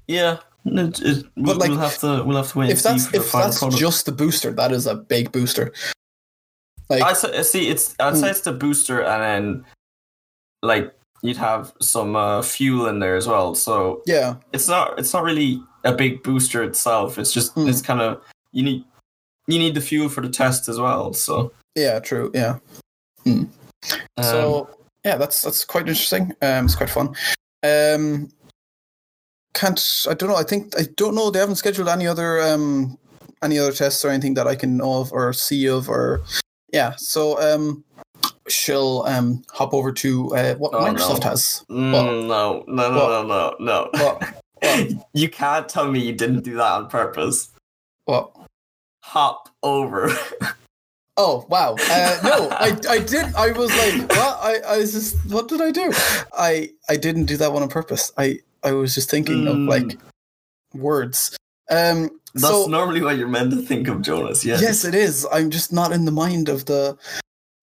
yeah 0.07 0.37
it, 0.65 1.01
it, 1.01 1.25
we'll, 1.35 1.55
like, 1.57 1.69
we'll 1.69 1.77
have 1.79 1.97
to 1.99 2.23
we'll 2.25 2.37
have 2.37 2.51
to 2.51 2.59
wait 2.59 2.69
If 2.71 2.85
and 2.85 2.99
see 3.01 3.07
that's 3.09 3.25
if 3.25 3.31
final 3.31 3.47
that's 3.47 3.59
product. 3.59 3.79
just 3.79 4.05
the 4.05 4.11
booster, 4.11 4.51
that 4.51 4.71
is 4.71 4.87
a 4.87 4.95
big 4.95 5.31
booster. 5.31 5.71
Like, 6.89 7.03
I 7.03 7.13
see. 7.13 7.69
It's 7.69 7.95
I'd 7.99 8.13
Hmm. 8.13 8.19
say 8.19 8.29
it's 8.29 8.41
the 8.41 8.51
booster, 8.53 9.01
and 9.01 9.23
then 9.23 9.65
like 10.61 10.93
you'd 11.21 11.37
have 11.37 11.73
some 11.81 12.15
uh, 12.15 12.41
fuel 12.41 12.87
in 12.87 12.99
there 12.99 13.15
as 13.15 13.27
well. 13.27 13.55
So 13.55 14.01
yeah, 14.05 14.35
it's 14.53 14.67
not 14.67 14.97
it's 14.99 15.13
not 15.13 15.23
really 15.23 15.61
a 15.83 15.93
big 15.93 16.21
booster 16.23 16.63
itself. 16.63 17.17
It's 17.17 17.31
just 17.33 17.53
Hmm. 17.53 17.67
it's 17.67 17.81
kind 17.81 18.01
of 18.01 18.21
you 18.51 18.63
need 18.63 18.83
you 19.47 19.59
need 19.59 19.75
the 19.75 19.81
fuel 19.81 20.09
for 20.09 20.21
the 20.21 20.29
test 20.29 20.67
as 20.69 20.79
well. 20.79 21.13
So 21.13 21.51
yeah, 21.75 21.99
true, 21.99 22.31
yeah. 22.33 22.57
um, 23.25 23.51
so 24.21 24.69
yeah, 25.03 25.17
that's 25.17 25.41
that's 25.41 25.65
quite 25.65 25.87
interesting. 25.87 26.33
Um, 26.41 26.65
it's 26.65 26.75
quite 26.75 26.89
fun. 26.89 27.15
Um, 27.63 28.29
can't 29.55 29.79
I 30.09 30.13
don't 30.13 30.29
know. 30.29 30.35
I 30.35 30.43
think 30.43 30.77
I 30.77 30.83
don't 30.95 31.15
know. 31.15 31.31
They 31.31 31.39
haven't 31.39 31.55
scheduled 31.55 31.87
any 31.89 32.05
other 32.07 32.39
um 32.41 32.97
any 33.41 33.57
other 33.57 33.71
tests 33.71 34.03
or 34.05 34.09
anything 34.09 34.33
that 34.35 34.47
I 34.47 34.55
can 34.55 34.77
know 34.77 35.01
of 35.01 35.11
or 35.11 35.33
see 35.33 35.67
of 35.67 35.89
or 35.89 36.21
yeah. 36.73 36.93
So 36.97 37.39
um, 37.41 37.83
she'll 38.47 39.03
um 39.07 39.43
hop 39.51 39.73
over 39.73 39.91
to 39.93 40.35
uh, 40.35 40.55
what 40.55 40.73
Oh, 40.73 40.79
Microsoft 40.79 41.23
no. 41.23 41.29
has. 41.29 41.63
mm, 41.69 41.91
what? 41.93 42.03
no, 42.03 42.63
no, 42.67 42.91
no, 42.91 42.97
What? 42.97 43.27
no, 43.27 43.55
no, 43.59 43.89
no. 43.93 44.03
What? 44.03 44.23
You 45.13 45.29
can't 45.29 45.69
tell 45.69 45.91
me 45.91 45.99
you 45.99 46.11
didn't 46.13 46.43
do 46.43 46.55
that 46.55 46.71
on 46.71 46.89
purpose. 46.89 47.49
What? 48.05 48.31
Hop 49.03 49.49
over. 49.63 50.09
Oh 51.17 51.45
wow! 51.47 51.75
Uh, 51.89 52.19
no, 52.25 52.49
I 52.51 52.77
I 52.89 52.99
did. 52.99 53.33
I 53.35 53.51
was 53.51 53.69
like, 53.77 54.09
what? 54.09 54.37
I 54.41 54.59
I 54.67 54.77
was 54.79 54.91
just, 54.91 55.15
what 55.31 55.47
did 55.47 55.61
I 55.61 55.71
do? 55.71 55.93
I 56.37 56.71
I 56.89 56.97
didn't 56.97 57.23
do 57.23 57.37
that 57.37 57.53
one 57.53 57.63
on 57.63 57.69
purpose. 57.69 58.11
I 58.17 58.39
I 58.65 58.71
was 58.73 58.93
just 58.95 59.09
thinking 59.09 59.47
of 59.47 59.55
Mm. 59.55 59.69
like 59.69 59.97
words. 60.73 61.37
Um. 61.69 62.09
That's 62.33 62.47
so 62.47 62.65
normally 62.67 63.01
what 63.01 63.15
you're 63.17 63.29
meant 63.29 63.51
to 63.51 63.61
think 63.61 63.87
of, 63.87 64.01
Jonas. 64.01 64.43
Yes. 64.43 64.61
yes, 64.61 64.83
it 64.83 64.93
is. 64.93 65.25
I'm 65.31 65.49
just 65.49 65.71
not 65.71 65.93
in 65.93 66.03
the 66.03 66.11
mind 66.11 66.49
of 66.49 66.65
the. 66.65 66.97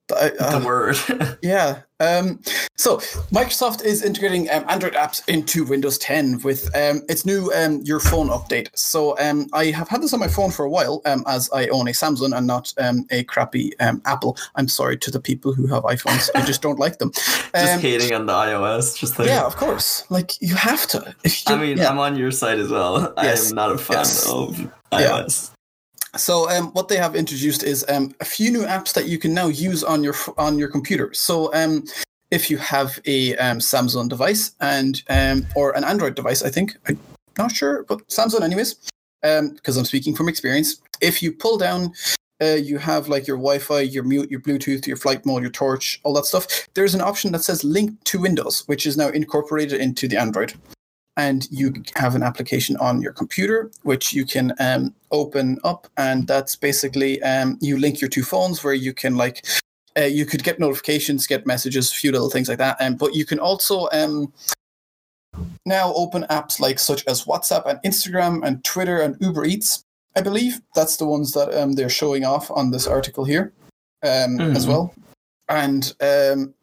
the 0.09 0.35
uh, 0.43 0.59
The 0.61 0.65
word. 0.65 0.97
yeah. 1.43 1.81
Um, 2.03 2.41
so 2.77 2.97
Microsoft 3.31 3.85
is 3.85 4.03
integrating 4.03 4.51
um, 4.51 4.65
Android 4.69 4.95
apps 4.95 5.27
into 5.29 5.65
Windows 5.65 5.99
10 5.99 6.41
with 6.43 6.65
um, 6.77 7.03
its 7.09 7.25
new 7.25 7.53
um, 7.55 7.81
Your 7.85 8.01
Phone 8.01 8.29
update. 8.29 8.69
So 8.75 9.17
um, 9.19 9.47
I 9.53 9.67
have 9.67 9.89
had 9.89 10.03
this 10.03 10.13
on 10.13 10.21
my 10.21 10.29
phone 10.29 10.51
for 10.51 10.65
a 10.65 10.71
while, 10.71 11.01
um, 11.05 11.23
as 11.27 11.49
I 11.53 11.69
own 11.69 11.87
a 11.89 11.93
Samsung 11.93 12.37
and 12.37 12.47
not 12.47 12.75
um, 12.79 13.07
a 13.11 13.25
crappy 13.25 13.79
um, 13.79 14.03
Apple. 14.05 14.37
I'm 14.57 14.69
sorry 14.69 14.97
to 14.99 15.11
the 15.11 15.21
people 15.21 15.53
who 15.53 15.67
have 15.69 15.85
iPhones. 15.85 16.29
I 16.35 16.45
just 16.45 16.61
don't 16.63 16.79
like 16.79 16.99
them. 16.99 17.13
just 17.55 17.81
hating 17.81 18.13
on 18.15 18.27
the 18.27 18.33
iOS. 18.33 18.99
Just 18.99 19.19
like, 19.19 19.29
yeah, 19.29 19.45
of 19.45 19.57
course. 19.57 20.05
Like 20.11 20.41
you 20.41 20.55
have 20.57 20.87
to. 20.89 21.15
You, 21.25 21.31
I 21.47 21.57
mean, 21.57 21.79
yeah. 21.79 21.89
I'm 21.89 21.99
on 21.99 22.17
your 22.17 22.31
side 22.31 22.59
as 22.59 22.71
well. 22.71 23.13
Yes. 23.17 23.47
I 23.47 23.51
am 23.51 23.55
not 23.55 23.73
a 23.73 23.79
fan 23.79 23.97
Yes. 23.99 24.29
of 24.29 24.59
Yeah. 24.93 25.27
So 26.17 26.49
um, 26.51 26.73
what 26.73 26.89
they 26.89 26.97
have 26.97 27.17
introduced 27.17 27.63
is 27.63 27.85
um, 27.89 28.15
a 28.21 28.25
few 28.25 28.51
new 28.51 28.65
apps 28.65 28.93
that 28.95 29.07
you 29.07 29.19
can 29.19 29.33
now 29.33 29.49
use 29.49 29.83
on 29.83 30.05
your 30.05 30.15
on 30.37 30.59
your 30.59 30.69
computer. 30.69 31.13
So 31.15 31.53
um, 31.55 31.85
if 32.31 32.51
you 32.51 32.59
have 32.59 33.01
a 33.07 33.37
um, 33.37 33.59
Samsung 33.59 34.09
device 34.09 34.53
and 34.61 35.03
um, 35.09 35.47
or 35.57 35.75
an 35.77 35.85
Android 35.85 36.15
device, 36.15 36.43
I 36.43 36.51
think 36.51 36.77
I'm 36.87 36.99
not 37.39 37.53
sure, 37.53 37.85
but 37.85 38.07
Samsung 38.09 38.43
anyways. 38.43 38.77
because 39.23 39.77
I'm 39.77 39.85
speaking 39.85 40.15
from 40.15 40.29
experience. 40.29 40.81
If 41.01 41.23
you 41.23 41.33
pull 41.33 41.57
down, 41.57 41.93
uh, 42.43 42.57
you 42.57 42.77
have 42.77 43.09
like 43.09 43.27
your 43.27 43.37
Wi-Fi, 43.37 43.81
your 43.81 44.03
mute, 44.03 44.31
your 44.31 44.41
Bluetooth, 44.41 44.87
your 44.87 44.97
flight 44.97 45.25
mode, 45.25 45.43
your 45.43 45.51
torch, 45.51 46.01
all 46.03 46.13
that 46.15 46.27
stuff. 46.27 46.47
There's 46.75 46.95
an 46.95 47.01
option 47.01 47.33
that 47.33 47.43
says 47.43 47.63
link 47.63 48.03
to 48.05 48.21
Windows, 48.21 48.65
which 48.67 48.85
is 48.85 48.97
now 48.97 49.09
incorporated 49.09 49.81
into 49.81 50.09
the 50.09 50.19
Android. 50.19 50.55
And 51.17 51.47
you 51.51 51.75
have 51.97 52.15
an 52.15 52.23
application 52.23 52.77
on 52.79 53.03
your 53.03 53.13
computer, 53.13 53.71
which 53.83 54.15
you 54.15 54.25
can 54.25 54.55
um, 54.59 54.95
open 55.11 55.59
up, 55.63 55.87
and 55.99 56.27
that's 56.27 56.57
basically 56.57 57.23
um, 57.23 57.59
you 57.61 57.77
link 57.79 58.01
your 58.01 58.09
two 58.09 58.23
phones, 58.23 58.65
where 58.65 58.73
you 58.73 58.95
can 58.95 59.17
like 59.17 59.45
uh, 59.95 60.05
you 60.05 60.25
could 60.25 60.43
get 60.43 60.59
notifications, 60.59 61.27
get 61.27 61.47
messages, 61.47 61.93
a 61.93 61.95
few 61.95 62.13
little 62.13 62.31
things 62.31 62.49
like 62.49 62.57
that. 62.57 62.79
Um, 62.81 62.95
but 62.97 63.15
you 63.15 63.27
can 63.27 63.39
also 63.39 63.89
um, 63.93 64.33
now 65.67 65.93
open 65.95 66.25
apps 66.31 66.61
like 66.61 66.79
such 66.79 67.07
as 67.07 67.25
WhatsApp 67.25 67.67
and 67.67 67.79
Instagram 67.85 68.43
and 68.43 68.65
Twitter 68.65 69.03
and 69.03 69.17
Uber 69.21 69.45
Eats. 69.45 69.85
I 70.17 70.23
believe 70.23 70.63
that's 70.75 70.97
the 70.97 71.07
ones 71.07 71.33
that 71.33 71.53
um, 71.61 71.73
they're 71.73 71.91
showing 71.91 72.25
off 72.25 72.51
on 72.51 72.71
this 72.71 72.87
article 72.87 73.25
here 73.25 73.53
um, 74.03 74.41
as 74.57 74.65
Mhm. 74.65 74.69
well. 74.69 74.95
And 75.49 75.95
um, 76.01 76.55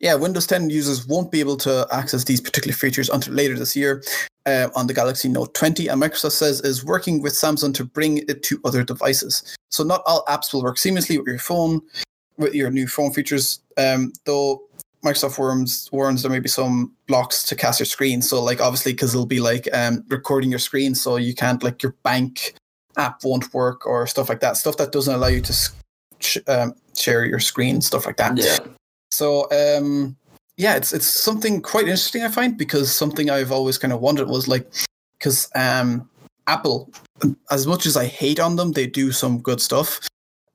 yeah, 0.00 0.14
Windows 0.14 0.46
10 0.46 0.70
users 0.70 1.06
won't 1.06 1.32
be 1.32 1.40
able 1.40 1.56
to 1.58 1.86
access 1.90 2.24
these 2.24 2.40
particular 2.40 2.74
features 2.74 3.08
until 3.08 3.34
later 3.34 3.58
this 3.58 3.74
year 3.74 4.02
uh, 4.46 4.68
on 4.76 4.86
the 4.86 4.94
Galaxy 4.94 5.28
Note 5.28 5.54
20. 5.54 5.88
And 5.88 6.00
Microsoft 6.00 6.32
says 6.32 6.60
is 6.60 6.84
working 6.84 7.20
with 7.20 7.32
Samsung 7.32 7.74
to 7.74 7.84
bring 7.84 8.18
it 8.18 8.42
to 8.44 8.60
other 8.64 8.84
devices. 8.84 9.56
So 9.70 9.82
not 9.82 10.02
all 10.06 10.24
apps 10.26 10.52
will 10.52 10.62
work 10.62 10.76
seamlessly 10.76 11.18
with 11.18 11.26
your 11.26 11.38
phone, 11.38 11.80
with 12.36 12.54
your 12.54 12.70
new 12.70 12.86
phone 12.86 13.12
features. 13.12 13.60
Um, 13.76 14.12
though 14.24 14.62
Microsoft 15.04 15.38
warns 15.38 15.88
warns 15.92 16.22
there 16.22 16.30
may 16.30 16.40
be 16.40 16.48
some 16.48 16.92
blocks 17.06 17.42
to 17.44 17.56
cast 17.56 17.80
your 17.80 17.86
screen. 17.86 18.22
So 18.22 18.42
like 18.42 18.60
obviously 18.60 18.92
because 18.92 19.14
it'll 19.14 19.26
be 19.26 19.40
like 19.40 19.68
um, 19.72 20.04
recording 20.08 20.50
your 20.50 20.58
screen, 20.60 20.94
so 20.94 21.16
you 21.16 21.34
can't 21.34 21.62
like 21.62 21.82
your 21.82 21.94
bank 22.04 22.54
app 22.96 23.24
won't 23.24 23.52
work 23.52 23.86
or 23.86 24.06
stuff 24.06 24.28
like 24.28 24.40
that. 24.40 24.56
Stuff 24.56 24.76
that 24.76 24.92
doesn't 24.92 25.14
allow 25.14 25.28
you 25.28 25.40
to 25.40 25.70
sh- 26.20 26.38
um, 26.46 26.74
share 26.96 27.24
your 27.24 27.40
screen, 27.40 27.80
stuff 27.80 28.06
like 28.06 28.16
that. 28.16 28.36
Yeah. 28.36 28.58
So 29.18 29.50
um, 29.50 30.16
yeah, 30.56 30.76
it's 30.76 30.92
it's 30.92 31.08
something 31.08 31.60
quite 31.60 31.86
interesting 31.86 32.22
I 32.22 32.28
find 32.28 32.56
because 32.56 32.94
something 32.94 33.30
I've 33.30 33.50
always 33.50 33.76
kind 33.76 33.92
of 33.92 34.00
wondered 34.00 34.28
was 34.28 34.46
like 34.46 34.64
because 35.18 35.50
um, 35.56 36.08
Apple, 36.46 36.92
as 37.50 37.66
much 37.66 37.84
as 37.84 37.96
I 37.96 38.06
hate 38.06 38.38
on 38.38 38.54
them, 38.54 38.70
they 38.70 38.86
do 38.86 39.10
some 39.10 39.40
good 39.40 39.60
stuff. 39.60 39.98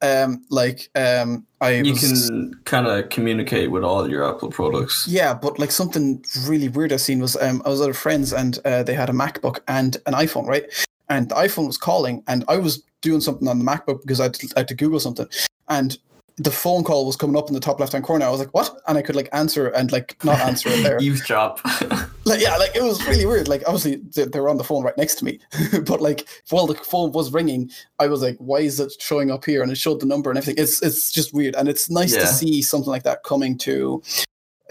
Um, 0.02 0.45
like 0.49 0.89
um, 0.95 1.45
I 1.60 1.71
You 1.71 1.91
was, 1.91 2.30
can 2.30 2.54
kind 2.63 2.88
of 2.88 3.10
communicate 3.10 3.69
with 3.69 3.84
all 3.84 4.10
your 4.10 4.23
Apple 4.34 4.49
products. 4.49 5.10
yeah, 5.10 5.34
but 5.34 5.60
like 5.60 5.71
something 5.71 6.23
really 6.47 6.69
weird 6.69 6.93
I 6.93 6.97
seen 6.97 7.19
was 7.19 7.36
um, 7.36 7.62
I 7.65 7.69
was 7.69 7.82
at 7.82 7.89
a 7.89 7.93
friend's 7.93 8.32
and 8.32 8.60
uh, 8.63 8.84
they 8.84 8.93
had 8.93 9.10
a 9.10 9.13
MacBook 9.13 9.60
and 9.67 9.97
an 10.06 10.13
iPhone, 10.13 10.47
right? 10.47 10.63
And 11.10 11.28
the 11.28 11.36
iPhone 11.36 11.67
was 11.67 11.78
calling, 11.78 12.23
and 12.30 12.45
I 12.47 12.56
was 12.56 12.82
doing 13.02 13.19
something 13.19 13.49
on 13.49 13.60
the 13.60 13.65
MacBook 13.65 13.99
because 14.04 14.21
I 14.21 14.23
had 14.23 14.36
to, 14.36 14.47
I 14.56 14.60
had 14.62 14.69
to 14.69 14.76
Google 14.76 15.02
something, 15.02 15.28
and 15.67 15.97
the 16.38 16.52
phone 16.52 16.84
call 16.84 17.06
was 17.06 17.15
coming 17.15 17.36
up 17.38 17.48
in 17.48 17.54
the 17.54 17.60
top 17.60 17.80
left 17.80 17.91
hand 17.93 18.04
corner. 18.04 18.26
I 18.26 18.30
was 18.30 18.39
like, 18.39 18.54
"What?" 18.54 18.76
And 18.88 18.98
I 18.98 19.02
could 19.02 19.15
like 19.15 19.30
answer 19.34 19.67
and 19.67 19.91
like 19.91 20.24
not 20.24 20.39
answer 20.39 20.69
it 20.69 20.82
there. 20.84 20.98
Eavesdrop. 21.02 21.60
like 22.26 22.41
yeah, 22.41 22.56
like 22.58 22.76
it 22.76 22.82
was 22.84 23.06
really 23.08 23.26
weird. 23.26 23.48
Like 23.48 23.63
obviously 23.67 23.98
they, 24.15 24.26
they 24.26 24.39
were 24.39 24.50
on 24.50 24.58
the 24.58 24.63
phone 24.63 24.84
right 24.84 24.98
next 24.98 25.15
to 25.15 25.26
me, 25.26 25.39
but 25.86 26.02
like 26.02 26.28
while 26.50 26.65
the 26.67 26.76
phone 26.76 27.12
was 27.12 27.32
ringing, 27.32 27.69
I 28.00 28.08
was 28.08 28.22
like, 28.22 28.38
"Why 28.38 28.60
is 28.60 28.80
it 28.80 28.93
showing 29.00 29.30
up 29.32 29.46
here?" 29.46 29.62
And 29.62 29.72
it 29.72 29.78
showed 29.78 30.00
the 30.00 30.06
number 30.08 30.30
and 30.32 30.38
everything. 30.38 30.62
It's 30.62 30.82
it's 30.82 31.12
just 31.12 31.34
weird, 31.34 31.56
and 31.56 31.69
it's 31.69 31.89
nice 31.89 32.13
Yeah. 32.13 32.22
to 32.22 32.28
see 32.28 32.62
something 32.62 32.89
like 32.89 33.04
that 33.04 33.24
coming 33.24 33.58
to 33.60 34.02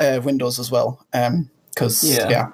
uh, 0.01 0.20
Windows 0.25 0.59
as 0.59 0.70
well. 0.70 1.07
Um, 1.12 1.48
because 1.75 2.03
Yeah. 2.05 2.29
yeah, 2.29 2.46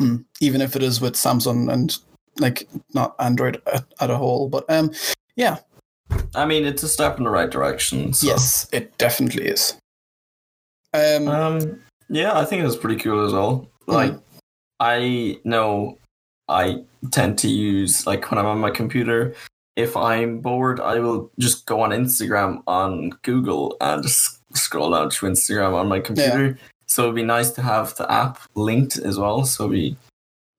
Mm, 0.00 0.24
even 0.40 0.60
if 0.60 0.74
it 0.76 0.82
is 0.82 1.00
with 1.00 1.14
Samsung 1.14 1.72
and 1.72 1.96
like 2.38 2.68
not 2.92 3.14
Android 3.18 3.62
at, 3.72 3.84
at 4.00 4.10
a 4.10 4.16
whole, 4.16 4.48
but 4.48 4.68
um, 4.70 4.90
yeah, 5.36 5.58
I 6.34 6.46
mean, 6.46 6.64
it's 6.64 6.82
a 6.82 6.88
step 6.88 7.18
in 7.18 7.24
the 7.24 7.30
right 7.30 7.50
direction. 7.50 8.12
So. 8.12 8.26
yes, 8.26 8.68
it 8.72 8.96
definitely 8.98 9.46
is. 9.46 9.74
Um, 10.92 11.28
Um. 11.28 11.80
Yeah, 12.08 12.38
I 12.38 12.44
think 12.44 12.64
it's 12.64 12.76
pretty 12.76 13.00
cool 13.00 13.26
as 13.26 13.32
well. 13.32 13.68
Like, 13.86 14.14
I 14.78 15.40
know 15.44 15.98
I 16.48 16.84
tend 17.10 17.38
to 17.38 17.48
use 17.48 18.06
like 18.06 18.30
when 18.30 18.38
I'm 18.38 18.46
on 18.46 18.58
my 18.58 18.70
computer. 18.70 19.34
If 19.74 19.96
I'm 19.96 20.38
bored, 20.38 20.80
I 20.80 21.00
will 21.00 21.30
just 21.38 21.66
go 21.66 21.80
on 21.80 21.90
Instagram 21.90 22.62
on 22.66 23.10
Google 23.22 23.76
and 23.80 24.02
just 24.02 24.38
scroll 24.56 24.90
down 24.92 25.10
to 25.10 25.26
Instagram 25.26 25.74
on 25.74 25.88
my 25.88 26.00
computer. 26.00 26.58
So 26.86 27.02
it'd 27.04 27.16
be 27.16 27.22
nice 27.24 27.50
to 27.50 27.62
have 27.62 27.94
the 27.96 28.10
app 28.10 28.38
linked 28.54 28.96
as 28.96 29.18
well. 29.18 29.44
So 29.44 29.64
it'd 29.64 29.72
be 29.74 29.96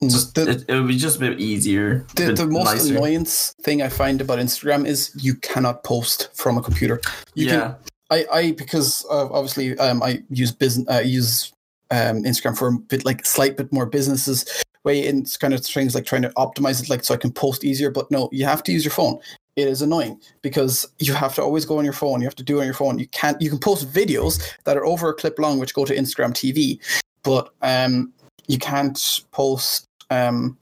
just 0.04 0.36
the, 0.36 0.50
it, 0.50 0.66
it 0.68 0.76
would 0.76 0.88
be 0.88 0.98
just 0.98 1.18
a 1.18 1.20
bit 1.20 1.40
easier. 1.40 2.06
The, 2.16 2.28
bit 2.28 2.38
the 2.38 2.48
most 2.48 2.66
nicer. 2.66 2.96
annoyance 2.96 3.56
thing 3.62 3.82
I 3.82 3.90
find 3.90 4.22
about 4.22 4.40
Instagram 4.40 4.86
is 4.86 5.12
you 5.20 5.36
cannot 5.36 5.84
post 5.84 6.30
from 6.36 6.58
a 6.58 6.62
computer. 6.62 7.02
You 7.34 7.48
yeah, 7.48 7.52
can, 7.52 7.76
I, 8.12 8.26
I 8.32 8.52
because 8.52 9.06
uh, 9.10 9.28
obviously 9.32 9.78
um, 9.80 10.04
I 10.04 10.24
use 10.30 10.52
business, 10.52 10.88
uh, 10.88 11.02
use 11.02 11.54
um, 11.90 12.24
Instagram 12.24 12.58
for 12.58 12.68
a 12.68 12.74
bit 12.74 13.06
like 13.06 13.26
slight 13.26 13.58
bit 13.58 13.72
more 13.74 13.86
businesses 13.86 14.64
way 14.88 15.06
in 15.06 15.26
kind 15.40 15.54
of 15.54 15.64
things 15.64 15.94
like 15.94 16.06
trying 16.06 16.22
to 16.24 16.30
optimize 16.30 16.82
it 16.82 16.90
like 16.90 17.04
so 17.04 17.14
I 17.14 17.18
can 17.18 17.32
post 17.32 17.64
easier. 17.64 17.92
But 17.92 18.10
no, 18.10 18.30
you 18.32 18.46
have 18.46 18.64
to 18.64 18.72
use 18.72 18.84
your 18.84 18.94
phone. 18.94 19.20
It 19.56 19.68
is 19.68 19.82
annoying 19.82 20.22
because 20.42 20.88
you 21.00 21.14
have 21.14 21.36
to 21.36 21.42
always 21.42 21.66
go 21.66 21.78
on 21.78 21.84
your 21.84 21.94
phone. 21.94 22.22
You 22.22 22.28
have 22.28 22.36
to 22.36 22.44
do 22.44 22.58
it 22.58 22.62
on 22.62 22.66
your 22.66 22.74
phone. 22.74 22.98
You 22.98 23.08
can't. 23.08 23.40
You 23.42 23.50
can 23.50 23.60
post 23.60 23.92
videos 23.92 24.42
that 24.64 24.78
are 24.78 24.86
over 24.86 25.10
a 25.10 25.14
clip 25.14 25.38
long, 25.40 25.60
which 25.60 25.74
go 25.74 25.84
to 25.86 25.96
Instagram 25.96 26.32
TV, 26.32 26.80
but 27.24 27.50
um, 27.62 28.14
you 28.48 28.58
can't 28.58 29.24
post. 29.32 29.87
Um, 30.10 30.58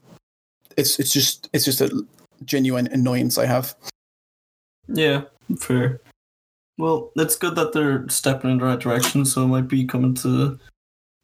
it's 0.76 0.98
it's 0.98 1.12
just 1.12 1.48
it's 1.52 1.64
just 1.64 1.80
a 1.80 2.04
genuine 2.44 2.86
annoyance 2.88 3.38
I 3.38 3.46
have. 3.46 3.74
yeah, 4.88 5.22
fair. 5.58 6.00
Well, 6.78 7.10
it's 7.16 7.36
good 7.36 7.54
that 7.56 7.72
they're 7.72 8.06
stepping 8.08 8.50
in 8.50 8.58
the 8.58 8.64
right 8.64 8.78
direction. 8.78 9.24
So 9.24 9.44
it 9.44 9.46
might 9.48 9.68
be 9.68 9.86
coming 9.86 10.14
to 10.16 10.58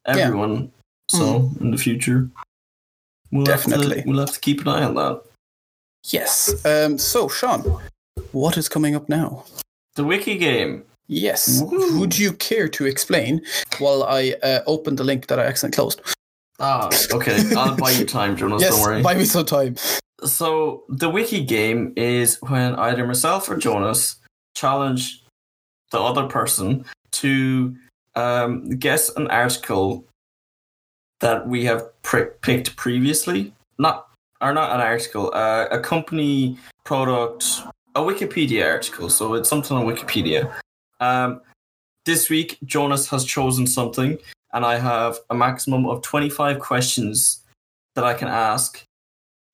everyone. 0.06 0.72
So 1.10 1.50
in 1.60 1.70
the 1.70 1.76
future, 1.76 2.30
we'll 3.30 3.44
Have 3.46 3.60
Definitely. 3.64 4.02
to, 4.02 4.08
we'll 4.08 4.20
have 4.20 4.32
to 4.32 4.40
keep 4.40 4.62
an 4.62 4.68
eye 4.68 4.84
on 4.84 4.94
that. 4.94 5.22
Yes. 6.06 6.64
Um, 6.64 6.96
so 6.96 7.28
Sean, 7.28 7.60
what 8.32 8.56
is 8.56 8.68
coming 8.68 8.94
up 8.96 9.08
now? 9.10 9.44
The 9.94 10.04
wiki 10.04 10.38
game. 10.38 10.84
Yes. 11.08 11.60
Woo. 11.62 12.00
Would 12.00 12.18
you 12.18 12.32
care 12.32 12.66
to 12.70 12.86
explain 12.86 13.42
while 13.78 14.04
I 14.04 14.34
uh, 14.42 14.60
open 14.66 14.96
the 14.96 15.04
link 15.04 15.26
that 15.26 15.38
I 15.38 15.44
accidentally 15.44 15.76
closed? 15.76 16.00
Ah, 16.62 16.88
okay. 17.12 17.42
I'll 17.56 17.76
buy 17.76 17.90
you 17.90 18.04
time, 18.04 18.36
Jonas. 18.36 18.62
yes. 18.62 18.72
Don't 18.72 18.82
worry. 18.82 19.02
Buy 19.02 19.14
me 19.14 19.24
some 19.24 19.44
time. 19.44 19.76
So 20.24 20.84
the 20.88 21.10
wiki 21.10 21.44
game 21.44 21.92
is 21.96 22.38
when 22.42 22.76
either 22.76 23.04
myself 23.04 23.50
or 23.50 23.56
Jonas 23.56 24.16
challenge 24.54 25.24
the 25.90 26.00
other 26.00 26.28
person 26.28 26.84
to 27.10 27.74
um, 28.14 28.70
guess 28.78 29.10
an 29.16 29.26
article 29.28 30.04
that 31.20 31.48
we 31.48 31.64
have 31.64 31.82
picked 32.02 32.76
previously. 32.76 33.52
Not 33.78 34.08
or 34.40 34.52
not 34.52 34.72
an 34.72 34.80
article, 34.80 35.32
uh, 35.34 35.66
a 35.70 35.80
company 35.80 36.58
product, 36.84 37.62
a 37.94 38.00
Wikipedia 38.00 38.70
article. 38.70 39.08
So 39.08 39.34
it's 39.34 39.48
something 39.48 39.76
on 39.76 39.86
Wikipedia. 39.86 40.52
Um, 41.00 41.40
this 42.04 42.30
week, 42.30 42.58
Jonas 42.64 43.08
has 43.08 43.24
chosen 43.24 43.66
something, 43.66 44.18
and 44.52 44.64
I 44.64 44.78
have 44.78 45.18
a 45.30 45.34
maximum 45.34 45.86
of 45.86 46.02
twenty-five 46.02 46.58
questions 46.58 47.42
that 47.94 48.04
I 48.04 48.14
can 48.14 48.28
ask 48.28 48.84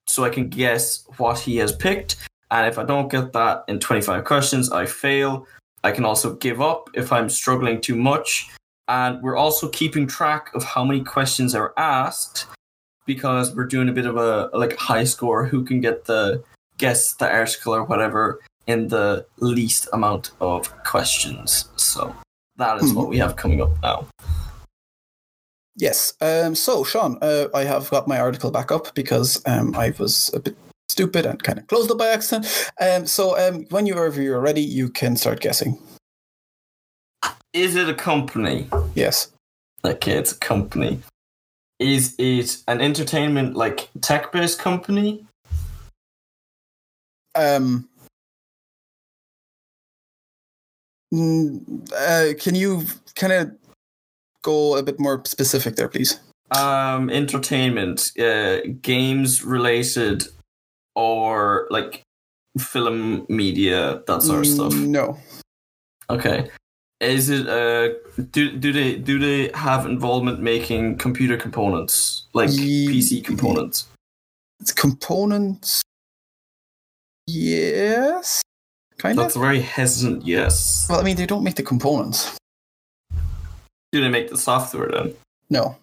so 0.06 0.24
I 0.24 0.30
can 0.30 0.48
guess 0.48 1.04
what 1.18 1.38
he 1.38 1.56
has 1.58 1.74
picked. 1.74 2.16
And 2.50 2.66
if 2.66 2.78
I 2.78 2.84
don't 2.84 3.11
get 3.11 3.32
that 3.34 3.64
in 3.68 3.78
25 3.78 4.24
questions, 4.24 4.72
I 4.72 4.87
fail. 4.87 5.46
I 5.84 5.92
can 5.92 6.04
also 6.04 6.34
give 6.37 6.61
up 6.61 6.88
if 6.94 7.12
I'm 7.12 7.28
struggling 7.28 7.80
too 7.80 7.94
much. 7.94 8.48
And 8.88 9.22
we're 9.22 9.37
also 9.37 9.68
keeping 9.68 10.06
track 10.06 10.50
of 10.54 10.64
how 10.64 10.82
many 10.82 11.04
questions 11.04 11.54
are 11.54 11.74
asked 11.76 12.46
because 13.04 13.54
we're 13.54 13.66
doing 13.66 13.88
a 13.88 13.92
bit 13.92 14.06
of 14.06 14.16
a 14.16 14.50
like 14.54 14.76
high 14.76 15.04
score 15.04 15.44
who 15.44 15.64
can 15.64 15.80
get 15.80 16.06
the 16.06 16.42
guess 16.78 17.12
the 17.14 17.30
article 17.30 17.74
or 17.74 17.84
whatever 17.84 18.40
in 18.66 18.88
the 18.88 19.26
least 19.38 19.88
amount 19.92 20.30
of 20.40 20.72
questions. 20.84 21.68
So 21.76 22.14
that 22.56 22.82
is 22.82 22.90
hmm. 22.90 22.96
what 22.96 23.08
we 23.08 23.18
have 23.18 23.37
coming 23.37 23.61
up 23.61 23.70
now. 23.82 24.06
Yes. 25.78 26.12
Um, 26.20 26.56
so 26.56 26.82
Sean, 26.82 27.18
uh, 27.22 27.46
I 27.54 27.62
have 27.62 27.88
got 27.90 28.08
my 28.08 28.18
article 28.18 28.50
back 28.50 28.72
up 28.72 28.94
because 28.94 29.40
um, 29.46 29.76
I 29.76 29.94
was 29.98 30.30
a 30.34 30.40
bit 30.40 30.56
stupid 30.88 31.24
and 31.24 31.40
kind 31.42 31.58
of 31.58 31.68
closed 31.68 31.90
it 31.90 31.96
by 31.96 32.08
accident. 32.08 32.70
Um, 32.80 33.06
so 33.06 33.38
um, 33.38 33.64
whenever 33.70 34.20
you're 34.20 34.40
ready, 34.40 34.60
you 34.60 34.88
can 34.88 35.16
start 35.16 35.40
guessing. 35.40 35.78
Is 37.52 37.76
it 37.76 37.88
a 37.88 37.94
company? 37.94 38.68
Yes. 38.94 39.30
Okay, 39.84 40.12
it's 40.18 40.32
a 40.32 40.38
company. 40.38 41.00
Is 41.78 42.16
it 42.18 42.58
an 42.66 42.80
entertainment 42.80 43.54
like 43.54 43.88
tech 44.00 44.32
based 44.32 44.58
company? 44.58 45.24
Um, 47.36 47.88
mm, 51.14 51.92
uh, 51.92 52.34
can 52.36 52.56
you 52.56 52.84
kind 53.14 53.32
of 53.32 53.52
go 54.48 54.76
a 54.76 54.82
bit 54.82 54.98
more 54.98 55.22
specific 55.26 55.76
there, 55.76 55.88
please? 55.88 56.20
Um, 56.56 57.11
entertainment, 57.11 58.12
uh, 58.18 58.58
games 58.82 59.44
related, 59.44 60.24
or 60.94 61.66
like 61.70 62.02
film 62.58 63.26
media, 63.28 64.02
that 64.06 64.22
sort 64.22 64.40
of 64.40 64.46
stuff. 64.46 64.72
Mm, 64.72 64.88
No. 64.88 65.18
Okay. 66.11 66.48
Is 67.00 67.28
it 67.30 67.46
uh 67.46 67.94
do 68.32 68.50
do 68.58 68.72
they 68.72 68.96
do 68.96 69.18
they 69.20 69.50
have 69.54 69.87
involvement 69.87 70.40
making 70.40 70.98
computer 70.98 71.37
components 71.37 72.26
like 72.34 72.50
Ye- 72.50 72.88
PC 72.88 73.22
components? 73.24 73.87
It's 74.61 74.72
components. 74.72 75.80
Yes. 77.26 78.42
Kind 78.98 79.16
That's 79.18 79.37
of. 79.37 79.42
a 79.42 79.44
very 79.44 79.61
hesitant 79.61 80.26
yes. 80.26 80.87
Well, 80.90 80.98
I 80.98 81.04
mean, 81.04 81.16
they 81.16 81.26
don't 81.26 81.44
make 81.44 81.54
the 81.54 81.62
components. 81.62 82.37
Do 83.92 84.01
they 84.01 84.09
make 84.09 84.29
the 84.31 84.37
software 84.37 84.88
then? 84.90 85.14
No. 85.51 85.77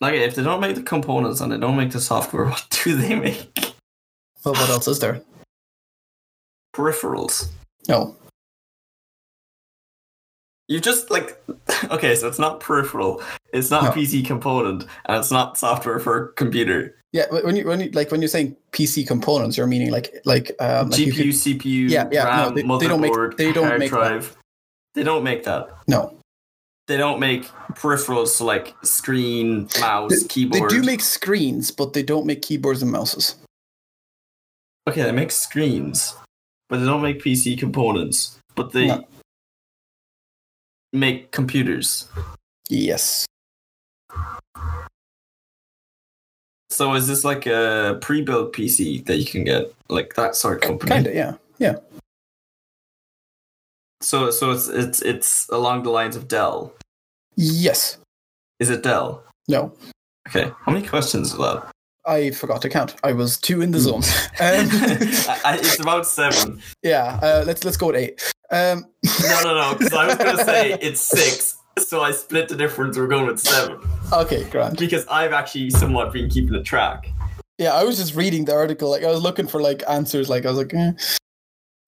Like 0.00 0.14
if 0.14 0.34
they 0.34 0.42
don't 0.42 0.60
make 0.60 0.76
the 0.76 0.82
components 0.82 1.40
and 1.40 1.52
they 1.52 1.58
don't 1.58 1.76
make 1.76 1.92
the 1.92 2.00
software, 2.00 2.46
what 2.50 2.66
do 2.70 2.94
they 2.96 3.14
make? 3.14 3.74
Well, 4.44 4.54
what 4.54 4.70
else 4.70 4.88
is 4.88 4.98
there? 5.00 5.22
Peripherals. 6.74 7.48
No. 7.88 8.16
You 10.68 10.80
just 10.80 11.10
like 11.10 11.42
okay, 11.90 12.14
so 12.14 12.28
it's 12.28 12.38
not 12.38 12.60
peripheral, 12.60 13.22
it's 13.52 13.70
not 13.70 13.84
No. 13.84 13.90
PC 13.90 14.24
component, 14.24 14.86
and 15.06 15.18
it's 15.18 15.30
not 15.30 15.58
software 15.58 15.98
for 15.98 16.28
computer. 16.28 16.96
Yeah, 17.12 17.26
when 17.30 17.56
you 17.56 17.66
when 17.66 17.80
you 17.80 17.90
like 17.90 18.10
when 18.10 18.22
you're 18.22 18.28
saying 18.28 18.56
PC 18.70 19.06
components, 19.06 19.56
you're 19.58 19.66
meaning 19.66 19.90
like 19.90 20.14
like 20.24 20.50
um 20.60 20.88
like 20.90 21.00
GPU, 21.00 21.14
could- 21.16 21.26
CPU, 21.26 21.90
Yeah, 21.90 22.08
yeah, 22.10 22.24
no, 22.24 22.50
they- 22.50 22.62
they 22.62 22.88
don't 22.88 23.00
make- 23.00 23.36
they 23.36 23.52
don't 23.52 23.66
hard 23.66 23.80
make 23.80 23.90
that. 23.90 24.24
They 24.94 25.02
don't 25.02 25.24
make 25.24 25.44
that. 25.44 25.68
no. 25.88 26.16
They 26.88 26.96
don't 26.96 27.20
make 27.20 27.44
peripherals 27.74 28.40
like 28.40 28.74
screen, 28.82 29.68
mouse, 29.80 30.10
They, 30.24 30.44
they 30.46 30.60
do 30.66 30.82
make 30.82 31.00
screens, 31.00 31.70
but 31.70 31.92
they 31.92 32.02
don't 32.02 32.26
make 32.26 32.42
keyboards 32.42 32.82
and 32.82 32.90
mouses. 32.90 33.36
okay, 34.88 35.02
they 35.02 35.12
make 35.12 35.30
screens, 35.30 36.16
but 36.68 36.78
they 36.80 36.84
don't 36.84 37.00
make 37.00 37.22
PC 37.22 37.56
components. 37.56 38.36
But 38.56 38.72
they 38.72 38.88
No. 38.88 39.04
make 40.92 41.30
computers. 41.30 42.08
Yes. 42.68 43.26
So 46.70 46.94
is 46.94 47.06
this 47.06 47.22
like 47.24 47.46
a 47.46 47.98
pre-built 48.02 48.52
PC 48.52 49.04
that 49.06 49.18
you 49.18 49.24
can 49.24 49.44
get, 49.44 49.72
like 49.88 50.14
that 50.14 50.34
sort 50.34 50.56
of 50.56 50.62
company? 50.62 50.90
Kind 50.90 51.06
of, 51.06 51.14
yeah. 51.14 51.34
Yeah. 51.58 51.76
So 54.02 54.30
so 54.30 54.50
it's 54.50 54.68
it's 54.68 55.02
it's 55.02 55.48
along 55.50 55.84
the 55.84 55.90
lines 55.90 56.16
of 56.16 56.28
Dell. 56.28 56.72
Yes. 57.36 57.98
Is 58.60 58.70
it 58.70 58.82
Dell? 58.82 59.22
No. 59.48 59.72
Okay. 60.28 60.50
How 60.64 60.72
many 60.72 60.86
questions 60.86 61.32
is 61.32 61.38
that? 61.38 61.68
I 62.04 62.30
forgot 62.32 62.60
to 62.62 62.68
count. 62.68 62.96
I 63.04 63.12
was 63.12 63.36
two 63.38 63.62
in 63.62 63.70
the 63.70 63.78
Hmm. 63.78 64.00
zone. 64.00 64.02
Um, 64.40 64.68
it's 65.60 65.78
about 65.80 66.06
seven. 66.06 66.60
yeah. 66.82 67.18
Uh, 67.22 67.44
let's 67.46 67.64
let's 67.64 67.76
go 67.76 67.86
with 67.88 67.96
eight. 67.96 68.32
Um, 68.50 68.86
No, 69.22 69.40
no, 69.44 69.54
no. 69.54 69.74
Because 69.78 69.92
I 69.94 70.06
was 70.06 70.16
going 70.16 70.36
to 70.36 70.44
say 70.44 70.72
it's 70.80 71.00
six, 71.00 71.56
so 71.78 72.02
I 72.02 72.10
split 72.12 72.48
the 72.48 72.56
difference. 72.56 72.96
We're 72.98 73.06
going 73.06 73.26
with 73.26 73.38
seven 73.40 73.78
okay, 74.12 74.44
grand. 74.50 74.76
because 74.78 75.06
I've 75.08 75.32
actually 75.32 75.70
somewhat 75.70 76.12
been 76.12 76.28
keeping 76.28 76.54
a 76.54 76.62
track. 76.62 77.08
Yeah, 77.58 77.72
I 77.74 77.84
was 77.84 77.96
just 77.96 78.14
reading 78.16 78.44
the 78.46 78.54
article. 78.54 78.90
Like 78.90 79.04
I 79.04 79.10
was 79.10 79.22
looking 79.22 79.46
for 79.46 79.60
like 79.62 79.82
answers. 79.88 80.28
Like 80.28 80.44
I 80.44 80.48
was 80.50 80.58
like, 80.58 80.74
eh. 80.74 80.92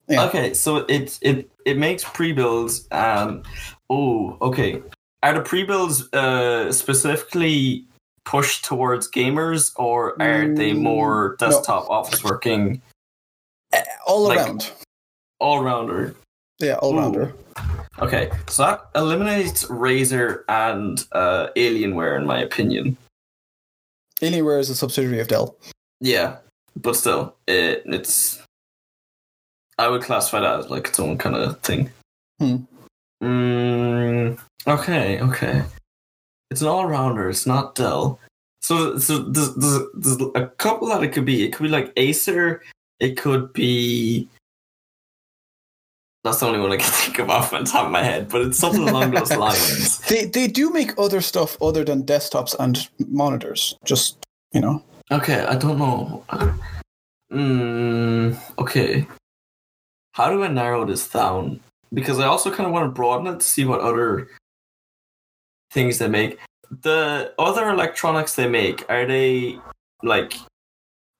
Yeah. 0.08 0.24
Okay, 0.26 0.52
so 0.54 0.78
it 0.88 1.18
it 1.22 1.50
it 1.64 1.78
makes 1.78 2.04
pre-builds. 2.04 2.86
Um, 2.90 3.42
oh, 3.88 4.36
okay. 4.42 4.82
Are 5.22 5.32
the 5.34 5.40
pre-builds 5.40 6.12
uh, 6.12 6.70
specifically 6.72 7.86
pushed 8.26 8.64
towards 8.66 9.10
gamers, 9.10 9.72
or 9.76 10.20
are 10.20 10.46
they 10.54 10.72
Mm, 10.72 10.82
more 10.82 11.36
no. 11.40 11.48
desktop 11.48 11.88
office 11.88 12.22
working, 12.22 12.82
all 14.06 14.24
like- 14.24 14.38
around. 14.38 14.70
all 15.40 15.62
rounder? 15.62 16.14
Yeah, 16.58 16.74
all 16.76 16.94
rounder. 16.94 17.34
Okay, 18.00 18.30
so 18.48 18.62
that 18.64 18.86
eliminates 18.94 19.64
Razer 19.64 20.44
and 20.48 21.02
uh, 21.12 21.48
Alienware, 21.56 22.18
in 22.18 22.26
my 22.26 22.40
opinion. 22.40 22.96
Alienware 24.20 24.60
is 24.60 24.68
a 24.70 24.74
subsidiary 24.74 25.20
of 25.20 25.28
Dell. 25.28 25.56
Yeah, 26.00 26.36
but 26.76 26.96
still, 26.96 27.36
it, 27.46 27.82
it's. 27.86 28.40
I 29.78 29.88
would 29.88 30.02
classify 30.02 30.40
that 30.40 30.60
as 30.60 30.70
like 30.70 30.88
its 30.88 31.00
own 31.00 31.18
kind 31.18 31.36
of 31.36 31.60
thing. 31.60 31.90
Hmm. 32.38 32.56
Mm, 33.22 34.38
okay, 34.66 35.20
okay. 35.20 35.62
It's 36.50 36.62
an 36.62 36.68
all 36.68 36.86
rounder. 36.86 37.28
It's 37.28 37.46
not 37.46 37.74
Dell. 37.74 38.20
So, 38.60 38.98
so 38.98 39.18
there's, 39.18 39.54
there's, 39.56 39.82
there's 39.94 40.20
a 40.34 40.46
couple 40.58 40.88
that 40.88 41.02
it 41.02 41.12
could 41.12 41.24
be. 41.24 41.44
It 41.44 41.52
could 41.52 41.64
be 41.64 41.68
like 41.68 41.92
Acer. 41.96 42.62
It 43.00 43.16
could 43.16 43.52
be. 43.52 44.28
That's 46.22 46.40
the 46.40 46.46
only 46.46 46.60
one 46.60 46.72
I 46.72 46.76
can 46.76 46.90
think 46.92 47.18
of 47.18 47.30
off 47.30 47.50
the 47.50 47.62
top 47.64 47.86
of 47.86 47.92
my 47.92 48.02
head, 48.02 48.28
but 48.28 48.42
it's 48.42 48.58
something 48.58 48.88
along 48.88 49.10
those 49.10 49.36
lines. 49.36 49.98
They 50.00 50.26
they 50.26 50.46
do 50.46 50.70
make 50.70 50.98
other 50.98 51.20
stuff 51.20 51.60
other 51.60 51.84
than 51.84 52.04
desktops 52.04 52.54
and 52.58 52.88
monitors. 53.08 53.76
Just 53.84 54.24
you 54.52 54.60
know. 54.60 54.82
Okay, 55.10 55.40
I 55.44 55.56
don't 55.56 55.78
know. 55.78 56.24
Mm, 57.32 58.38
okay. 58.58 59.06
How 60.14 60.30
do 60.30 60.44
I 60.44 60.48
narrow 60.48 60.84
this 60.86 61.08
down? 61.08 61.58
Because 61.92 62.20
I 62.20 62.26
also 62.26 62.48
kind 62.50 62.66
of 62.66 62.72
want 62.72 62.86
to 62.86 62.90
broaden 62.90 63.26
it 63.26 63.40
to 63.40 63.46
see 63.46 63.64
what 63.64 63.80
other 63.80 64.28
things 65.72 65.98
they 65.98 66.06
make. 66.06 66.38
The 66.82 67.34
other 67.36 67.68
electronics 67.68 68.36
they 68.36 68.48
make, 68.48 68.88
are 68.88 69.06
they 69.06 69.58
like 70.04 70.34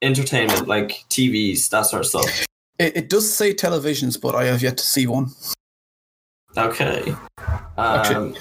entertainment, 0.00 0.68
like 0.68 1.04
TVs, 1.10 1.68
that 1.70 1.82
sort 1.86 2.02
of 2.02 2.06
stuff? 2.06 2.46
It, 2.78 2.96
it 2.96 3.08
does 3.10 3.32
say 3.32 3.52
televisions, 3.52 4.20
but 4.20 4.36
I 4.36 4.44
have 4.44 4.62
yet 4.62 4.76
to 4.78 4.86
see 4.86 5.08
one. 5.08 5.30
Okay. 6.56 7.02
Um, 7.08 7.66
Actually- 7.76 8.38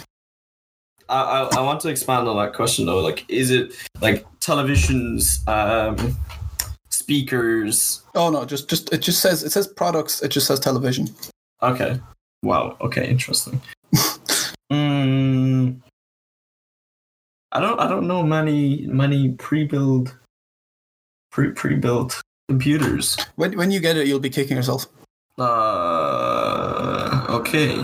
I, 1.09 1.21
I, 1.21 1.57
I 1.57 1.61
want 1.61 1.81
to 1.81 1.89
expand 1.89 2.27
on 2.27 2.37
that 2.37 2.53
question 2.53 2.85
though. 2.85 2.99
Like, 2.99 3.25
is 3.27 3.49
it 3.49 3.73
like 4.01 4.23
televisions, 4.39 5.45
um, 5.47 6.15
speakers, 7.03 8.01
Oh 8.15 8.29
no, 8.29 8.45
just 8.45 8.69
just 8.69 8.93
it 8.93 9.01
just 9.01 9.19
says 9.21 9.43
it 9.43 9.51
says 9.51 9.67
products. 9.67 10.21
It 10.21 10.29
just 10.29 10.47
says 10.47 10.59
television. 10.59 11.09
Okay. 11.61 11.99
Wow. 12.43 12.77
Okay. 12.79 13.09
Interesting. 13.09 13.61
mm, 14.71 15.81
I 17.51 17.59
don't. 17.59 17.79
I 17.79 17.89
don't 17.89 18.07
know 18.07 18.23
many 18.23 18.87
many 18.87 19.31
pre-built 19.33 20.15
pre 21.31 21.51
pre-built 21.51 22.21
computers. 22.47 23.17
When 23.35 23.57
when 23.57 23.71
you 23.71 23.81
get 23.81 23.97
it, 23.97 24.07
you'll 24.07 24.19
be 24.19 24.29
kicking 24.29 24.55
yourself. 24.55 24.85
Uh. 25.37 27.25
Okay. 27.29 27.83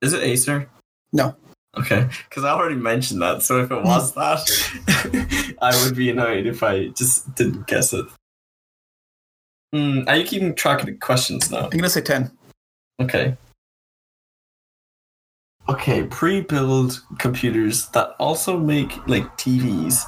Is 0.00 0.14
it 0.14 0.22
Acer? 0.22 0.70
No. 1.12 1.36
Okay, 1.76 2.08
because 2.28 2.44
I 2.44 2.50
already 2.50 2.76
mentioned 2.76 3.20
that. 3.22 3.42
So 3.42 3.60
if 3.60 3.70
it 3.70 3.82
was 3.82 4.14
that, 4.20 4.46
I 5.62 5.84
would 5.84 5.96
be 5.96 6.10
annoyed 6.10 6.46
if 6.46 6.62
I 6.62 6.88
just 6.88 7.34
didn't 7.34 7.66
guess 7.66 7.92
it. 7.92 8.06
Mm, 9.74 10.08
are 10.08 10.16
you 10.16 10.24
keeping 10.24 10.54
track 10.54 10.80
of 10.80 10.86
the 10.86 10.92
questions 10.92 11.50
now? 11.50 11.64
I'm 11.64 11.70
gonna 11.70 11.88
say 11.90 12.00
ten. 12.00 12.30
Okay. 13.00 13.36
Okay, 15.68 16.04
pre-built 16.04 17.00
computers 17.18 17.88
that 17.88 18.14
also 18.18 18.58
make 18.58 18.94
like 19.08 19.24
TVs. 19.38 20.04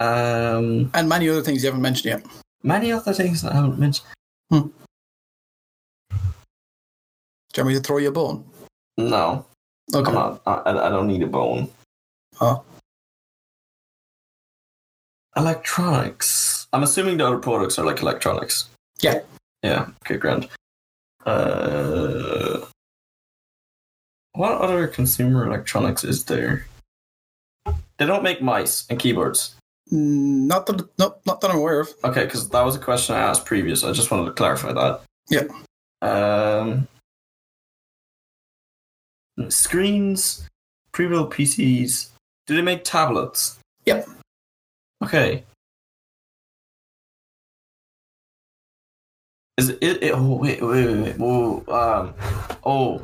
Um, 0.00 0.90
And 0.94 1.08
many 1.08 1.28
other 1.28 1.42
things 1.42 1.62
you 1.62 1.68
haven't 1.68 1.82
mentioned 1.82 2.06
yet. 2.06 2.26
many 2.62 2.92
other 2.92 3.12
things 3.12 3.42
that 3.42 3.52
I 3.52 3.56
haven't 3.56 3.78
mentioned. 3.78 4.06
Hmm. 4.50 4.68
Do 6.10 6.16
you 7.56 7.64
want 7.64 7.68
me 7.68 7.74
to 7.74 7.80
throw 7.80 7.98
you 7.98 8.08
a 8.08 8.12
bone? 8.12 8.44
No, 8.96 9.44
Okay. 9.94 10.08
I'm 10.08 10.14
not. 10.14 10.42
I, 10.46 10.86
I 10.86 10.88
don't 10.88 11.06
need 11.08 11.22
a 11.22 11.26
bone. 11.26 11.68
Oh. 12.40 12.64
Electronics. 15.36 16.66
I'm 16.72 16.82
assuming 16.82 17.16
the 17.18 17.26
other 17.26 17.38
products 17.38 17.78
are 17.78 17.86
like 17.86 18.02
electronics. 18.02 18.68
Yeah. 19.00 19.20
Yeah. 19.62 19.86
Okay, 20.04 20.16
grand. 20.16 20.48
Uh, 21.24 22.66
what 24.32 24.52
other 24.60 24.86
consumer 24.88 25.46
electronics 25.46 26.04
is 26.04 26.24
there? 26.24 26.66
They 27.98 28.06
don't 28.06 28.22
make 28.22 28.42
mice 28.42 28.84
and 28.90 28.98
keyboards. 28.98 29.54
Mm, 29.92 30.46
Not 30.46 30.66
that 30.66 30.88
no, 30.98 31.16
not 31.26 31.40
that 31.40 31.50
I'm 31.50 31.58
aware 31.58 31.80
of. 31.80 31.88
Okay, 32.04 32.24
because 32.24 32.48
that 32.48 32.62
was 32.64 32.76
a 32.76 32.80
question 32.80 33.14
I 33.14 33.20
asked 33.20 33.44
previous. 33.44 33.84
I 33.84 33.92
just 33.92 34.10
wanted 34.10 34.26
to 34.26 34.32
clarify 34.32 34.72
that. 34.72 35.00
Yeah. 35.28 35.44
Um, 36.02 36.88
screens, 39.48 40.48
pre-built 40.92 41.30
PCs. 41.32 42.08
Do 42.46 42.56
they 42.56 42.62
make 42.62 42.84
tablets? 42.84 43.58
Yep. 43.86 44.08
Okay. 45.02 45.44
Is 49.58 49.68
it? 49.68 49.78
it, 49.82 50.02
it 50.02 50.12
oh 50.14 50.36
wait, 50.36 50.62
wait, 50.62 50.86
wait, 50.86 51.00
wait. 51.02 51.18
Whoa, 51.18 51.56
um, 51.68 52.14
oh, 52.64 53.02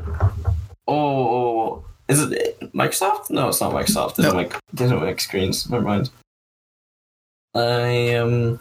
oh, 0.86 0.94
oh, 1.28 1.84
Is 2.08 2.22
it 2.22 2.60
Microsoft? 2.72 3.30
No, 3.30 3.48
it's 3.48 3.60
not 3.60 3.72
Microsoft. 3.72 4.16
They 4.16 4.22
No. 4.22 4.30
don't 4.30 4.36
make 4.42 4.54
don't 4.74 5.02
make 5.04 5.20
screens. 5.20 5.68
Never 5.68 5.84
mind. 5.84 6.10
I 7.54 8.14
um. 8.14 8.60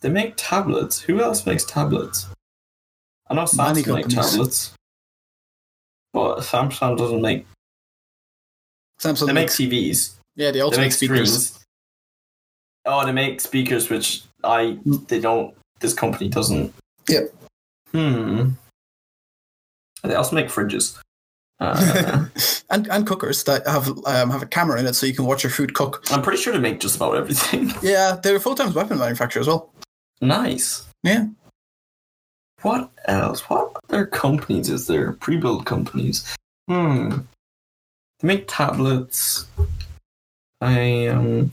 They 0.00 0.08
make 0.08 0.34
tablets. 0.36 1.00
Who 1.00 1.20
else 1.20 1.46
makes 1.46 1.64
tablets? 1.64 2.26
I 3.30 3.34
know 3.34 3.42
Samsung 3.44 3.74
make 3.76 3.84
companies. 3.84 4.14
tablets, 4.32 4.74
but 6.12 6.38
Samsung 6.40 6.98
doesn't 6.98 7.22
make. 7.22 7.46
Samsung 9.00 9.26
They 9.28 9.32
make 9.32 9.42
makes, 9.44 9.56
TVs. 9.56 10.14
Yeah, 10.36 10.50
they 10.50 10.60
also 10.60 10.76
they 10.76 10.82
make 10.82 10.86
make 10.86 10.92
speakers. 10.92 11.46
screens. 11.48 11.64
Oh, 12.84 13.06
they 13.06 13.12
make 13.12 13.40
speakers, 13.40 13.90
which 13.90 14.22
I 14.44 14.78
they 15.08 15.20
don't. 15.20 15.54
This 15.80 15.94
company 15.94 16.28
doesn't. 16.28 16.72
Yep. 17.08 17.34
Hmm. 17.92 18.50
They 20.02 20.14
also 20.14 20.34
make 20.36 20.48
fridges. 20.48 20.98
Uh, 21.62 22.26
and 22.70 22.88
and 22.90 23.06
cookers 23.06 23.44
that 23.44 23.64
have 23.68 23.86
um, 24.04 24.30
have 24.30 24.42
a 24.42 24.46
camera 24.46 24.80
in 24.80 24.86
it 24.86 24.94
so 24.94 25.06
you 25.06 25.14
can 25.14 25.26
watch 25.26 25.44
your 25.44 25.50
food 25.52 25.74
cook. 25.74 26.02
I'm 26.10 26.20
pretty 26.20 26.42
sure 26.42 26.52
they 26.52 26.58
make 26.58 26.80
just 26.80 26.96
about 26.96 27.14
everything. 27.14 27.70
Yeah, 27.82 28.18
they're 28.20 28.34
a 28.34 28.40
full 28.40 28.56
time 28.56 28.74
weapon 28.74 28.98
manufacturer 28.98 29.42
as 29.42 29.46
well. 29.46 29.70
nice. 30.20 30.84
Yeah. 31.04 31.26
What 32.62 32.90
else? 33.04 33.42
What 33.48 33.76
other 33.88 34.06
companies 34.06 34.70
is 34.70 34.88
there? 34.88 35.12
Pre-built 35.12 35.64
companies. 35.64 36.34
Hmm. 36.68 37.18
They 38.18 38.26
make 38.26 38.46
tablets. 38.48 39.46
I 40.62 41.08
um. 41.08 41.52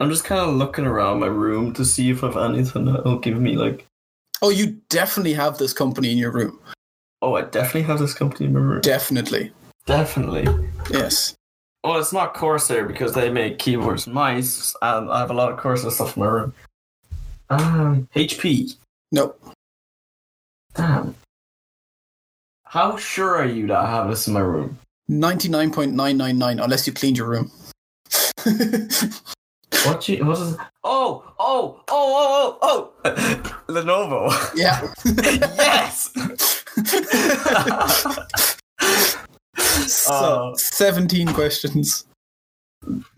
I'm 0.00 0.10
just 0.10 0.24
kind 0.24 0.40
of 0.40 0.56
looking 0.56 0.84
around 0.84 1.20
my 1.20 1.28
room 1.28 1.72
to 1.74 1.84
see 1.84 2.10
if 2.10 2.24
I've 2.24 2.36
anything 2.36 2.86
that'll 2.86 3.20
give 3.20 3.40
me 3.40 3.56
like. 3.56 3.86
Oh, 4.42 4.50
you 4.50 4.78
definitely 4.88 5.32
have 5.34 5.56
this 5.58 5.72
company 5.72 6.10
in 6.10 6.18
your 6.18 6.32
room. 6.32 6.58
Oh, 7.22 7.36
I 7.36 7.42
definitely 7.42 7.82
have 7.82 8.00
this 8.00 8.12
company 8.12 8.46
in 8.46 8.52
my 8.52 8.60
room. 8.60 8.80
Definitely. 8.80 9.52
definitely. 9.86 10.46
Yes. 10.90 11.36
Well, 11.84 12.00
it's 12.00 12.12
not 12.12 12.34
Corsair 12.34 12.84
because 12.84 13.14
they 13.14 13.30
make 13.30 13.58
keyboards 13.58 14.06
and 14.06 14.14
mice, 14.14 14.74
and 14.82 15.10
I 15.10 15.20
have 15.20 15.30
a 15.30 15.34
lot 15.34 15.52
of 15.52 15.58
Corsair 15.58 15.90
stuff 15.92 16.16
in 16.16 16.24
my 16.24 16.28
room. 16.28 16.54
Um, 17.50 18.08
HP. 18.16 18.76
Nope. 19.12 19.40
Damn. 20.74 21.14
How 22.64 22.96
sure 22.96 23.36
are 23.36 23.46
you 23.46 23.68
that 23.68 23.76
I 23.76 23.88
have 23.88 24.10
this 24.10 24.26
in 24.26 24.34
my 24.34 24.40
room? 24.40 24.78
99.999 25.10 26.62
unless 26.62 26.86
you 26.86 26.92
cleaned 26.92 27.16
your 27.18 27.28
room. 27.28 27.50
What 29.84 30.08
you? 30.08 30.24
What 30.24 30.38
is? 30.38 30.56
Oh, 30.82 31.30
oh, 31.38 31.82
oh, 31.88 31.88
oh, 31.90 32.58
oh, 32.62 32.92
oh! 33.04 33.64
Lenovo. 33.68 34.30
yeah. 34.54 34.80
yes. 35.58 36.10
so, 39.86 40.12
Oh. 40.12 40.54
17 40.56 41.28
questions. 41.34 42.06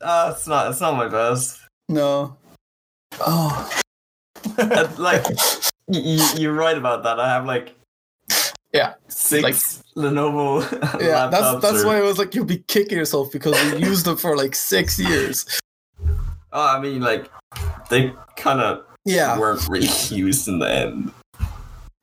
Uh, 0.01 0.33
it's 0.35 0.49
not. 0.49 0.71
It's 0.71 0.81
not 0.81 0.97
my 0.97 1.07
best. 1.09 1.61
No. 1.89 2.37
Oh. 3.21 3.71
Uh, 4.59 4.89
like, 4.99 5.25
y- 5.87 6.03
y- 6.03 6.35
you're 6.37 6.53
right 6.55 6.77
about 6.79 7.03
that. 7.05 7.21
I 7.21 7.29
have 7.29 7.45
like. 7.45 7.75
Yeah, 8.77 8.95
Six 9.09 9.43
like- 9.43 9.55
Lenovo. 9.97 10.63
Yeah, 11.01 11.29
that's 11.29 11.61
that's 11.63 11.83
or- 11.83 11.87
why 11.87 11.99
I 11.99 12.03
was 12.03 12.19
like, 12.19 12.35
you'll 12.35 12.45
be 12.45 12.59
kicking 12.69 12.99
yourself 12.99 13.33
because 13.33 13.57
you 13.73 13.79
used 13.79 14.05
them 14.05 14.17
for 14.17 14.37
like 14.37 14.55
six 14.55 14.99
years. 14.99 15.47
Oh, 16.53 16.67
I 16.77 16.81
mean, 16.81 17.01
like, 17.01 17.31
they 17.91 18.13
kind 18.37 18.61
of 18.61 18.85
Yeah. 19.05 19.39
weren't 19.39 19.67
really 19.69 19.89
used 20.11 20.49
in 20.49 20.59
the 20.59 20.71
end. 20.71 21.13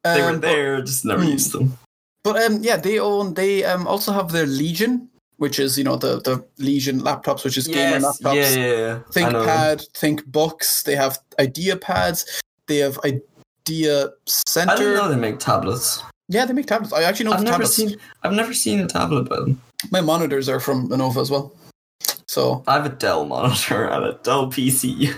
They 0.04 0.22
were 0.22 0.30
Um, 0.30 0.40
but- 0.40 0.42
there, 0.42 0.82
just 0.82 1.06
never 1.06 1.24
Hmm. 1.24 1.30
used 1.32 1.52
them. 1.54 1.78
But 2.24 2.42
um, 2.44 2.60
yeah, 2.64 2.78
they 2.78 3.00
own. 3.00 3.34
They 3.34 3.64
um 3.66 3.86
also 3.88 4.12
have 4.14 4.32
their 4.32 4.46
Legion, 4.46 5.10
which 5.38 5.60
is 5.60 5.78
you 5.78 5.84
know 5.84 5.98
the 5.98 6.22
the 6.22 6.44
Legion 6.58 7.02
laptops, 7.02 7.44
which 7.44 7.58
is 7.58 7.68
gamer 7.68 8.00
laptops. 8.00 8.36
yeah, 8.36 8.56
yeah, 8.56 8.78
yeah. 8.78 9.00
ThinkPad, 9.12 9.92
ThinkBooks. 9.92 10.84
They 10.84 10.96
have 10.96 11.20
IdeaPads. 11.38 12.26
They 12.68 12.78
have 12.78 12.98
Idea 13.04 14.10
center. 14.26 14.72
I 14.72 14.76
didn't 14.78 14.96
know 14.96 15.10
they 15.10 15.16
make 15.18 15.40
tablets. 15.40 16.02
Yeah, 16.34 16.46
they 16.46 16.54
make 16.54 16.65
tablets. 16.67 16.93
I 16.93 17.04
actually 17.04 17.26
know 17.28 17.34
I've 17.34 17.43
never 17.43 17.54
tablets. 17.63 17.76
seen. 17.76 17.96
I've 18.24 18.34
never 18.34 18.54
seen 18.54 18.80
a 18.80 18.88
tablet, 18.88 19.30
but 19.30 19.48
My 19.91 20.02
monitors 20.02 20.50
are 20.50 20.60
from 20.60 20.89
Lenovo 20.89 21.22
as 21.22 21.30
well. 21.30 21.54
So, 22.28 22.63
I 22.67 22.74
have 22.74 22.86
a 22.86 22.89
Dell 22.89 23.26
monitor 23.26 23.86
and 23.93 24.04
a 24.06 24.13
Dell 24.24 24.48
PC. 24.48 25.13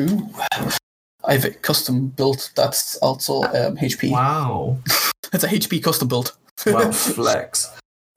ooh, 0.00 0.28
I 1.24 1.32
have 1.34 1.44
a 1.44 1.50
custom 1.50 2.08
built. 2.08 2.52
That's 2.54 2.96
also 2.98 3.42
um, 3.42 3.76
HP. 3.76 4.10
Wow, 4.10 4.78
It's 5.32 5.44
a 5.44 5.48
HP 5.48 5.82
custom 5.82 6.08
built. 6.08 6.36
wow, 6.66 6.90
flex. 6.92 7.70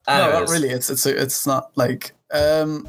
no, 0.07 0.31
not 0.39 0.49
really. 0.49 0.69
It's 0.69 0.89
it's 0.89 1.05
it's 1.05 1.45
not 1.47 1.71
like 1.75 2.11
um 2.31 2.87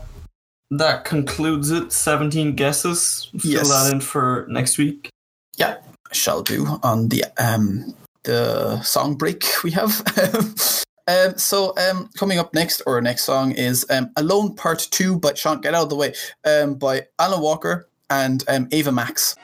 That 0.70 1.04
concludes 1.04 1.70
it. 1.70 1.92
Seventeen 1.92 2.54
guesses. 2.56 3.30
Fill 3.38 3.50
Yes. 3.52 3.68
that 3.70 3.92
in 3.92 4.00
for 4.00 4.46
next 4.48 4.78
week. 4.78 5.08
Yeah, 5.56 5.76
shall 6.12 6.42
do 6.42 6.66
on 6.82 7.08
the 7.08 7.24
um 7.38 7.94
the 8.24 8.80
song 8.82 9.14
break 9.14 9.44
we 9.62 9.70
have. 9.70 10.02
um 11.06 11.36
so 11.36 11.74
um 11.76 12.08
coming 12.16 12.38
up 12.38 12.52
next 12.54 12.82
or 12.86 13.00
next 13.00 13.24
song 13.24 13.52
is 13.52 13.86
um 13.90 14.10
Alone 14.16 14.54
Part 14.54 14.88
Two 14.90 15.18
by 15.18 15.34
Sean 15.34 15.60
Get 15.60 15.74
Out 15.74 15.84
of 15.84 15.90
the 15.90 15.96
Way 15.96 16.14
um 16.44 16.74
by 16.74 17.06
Alan 17.18 17.40
Walker 17.40 17.88
and 18.10 18.44
um 18.48 18.68
Ava 18.72 18.92
Max. 18.92 19.36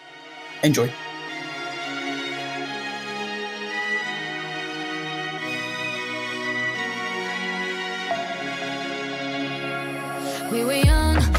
Enjoy. 0.63 0.91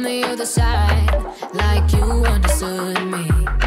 From 0.00 0.04
the 0.04 0.24
other 0.24 0.46
side, 0.46 1.12
like 1.52 1.92
you 1.92 2.24
understood 2.24 3.04
me. 3.06 3.59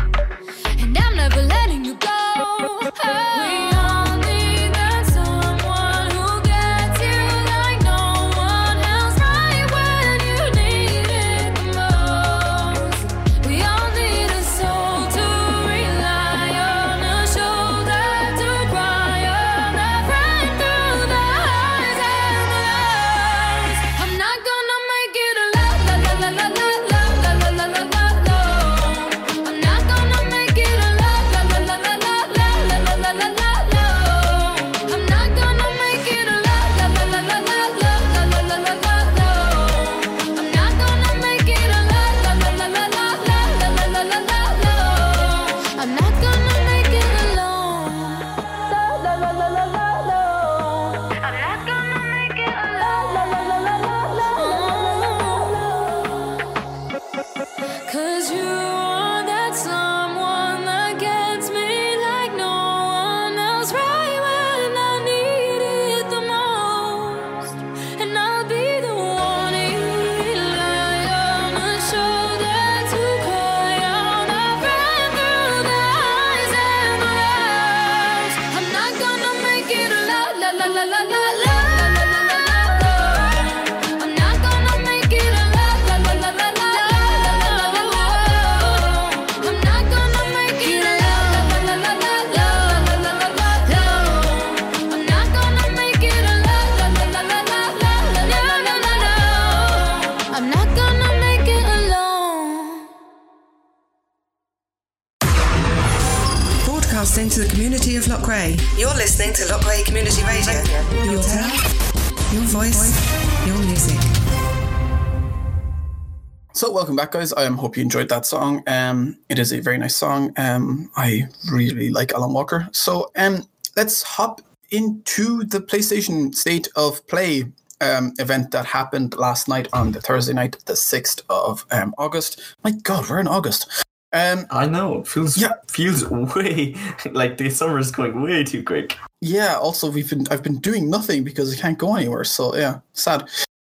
Welcome 116.93 117.05
back, 117.07 117.11
guys. 117.19 117.33
I 117.33 117.45
um, 117.47 117.57
hope 117.57 117.75
you 117.75 117.81
enjoyed 117.81 118.09
that 118.09 118.23
song. 118.23 118.61
Um, 118.67 119.17
it 119.27 119.39
is 119.39 119.51
a 119.51 119.59
very 119.59 119.79
nice 119.79 119.95
song. 119.95 120.31
Um, 120.37 120.91
I 120.95 121.23
really 121.51 121.89
like 121.89 122.13
Alan 122.13 122.33
Walker. 122.33 122.69
So 122.71 123.09
um, 123.15 123.47
let's 123.75 124.03
hop 124.03 124.41
into 124.69 125.43
the 125.43 125.59
PlayStation 125.59 126.35
State 126.35 126.67
of 126.75 127.05
Play 127.07 127.45
um, 127.81 128.13
event 128.19 128.51
that 128.51 128.65
happened 128.67 129.15
last 129.17 129.47
night 129.47 129.69
on 129.73 129.91
the 129.91 130.01
Thursday 130.01 130.33
night, 130.33 130.55
the 130.67 130.75
sixth 130.75 131.23
of 131.31 131.65
um, 131.71 131.95
August. 131.97 132.39
My 132.63 132.69
God, 132.69 133.09
we're 133.09 133.19
in 133.19 133.27
August. 133.27 133.85
Um, 134.13 134.45
I 134.51 134.67
know. 134.67 134.99
It 134.99 135.07
feels 135.07 135.35
Yeah. 135.35 135.53
feels 135.67 136.07
way 136.07 136.75
like 137.11 137.39
the 137.39 137.49
summer 137.49 137.79
is 137.79 137.89
going 137.89 138.21
way 138.21 138.43
too 138.43 138.63
quick. 138.63 138.99
yeah. 139.19 139.55
Also, 139.57 139.89
we've 139.89 140.07
been 140.11 140.27
I've 140.29 140.43
been 140.43 140.59
doing 140.59 140.91
nothing 140.91 141.23
because 141.23 141.57
I 141.57 141.59
can't 141.59 141.77
go 141.79 141.95
anywhere. 141.95 142.23
So 142.23 142.55
yeah, 142.55 142.81
sad. 142.93 143.27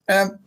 Um, 0.10 0.38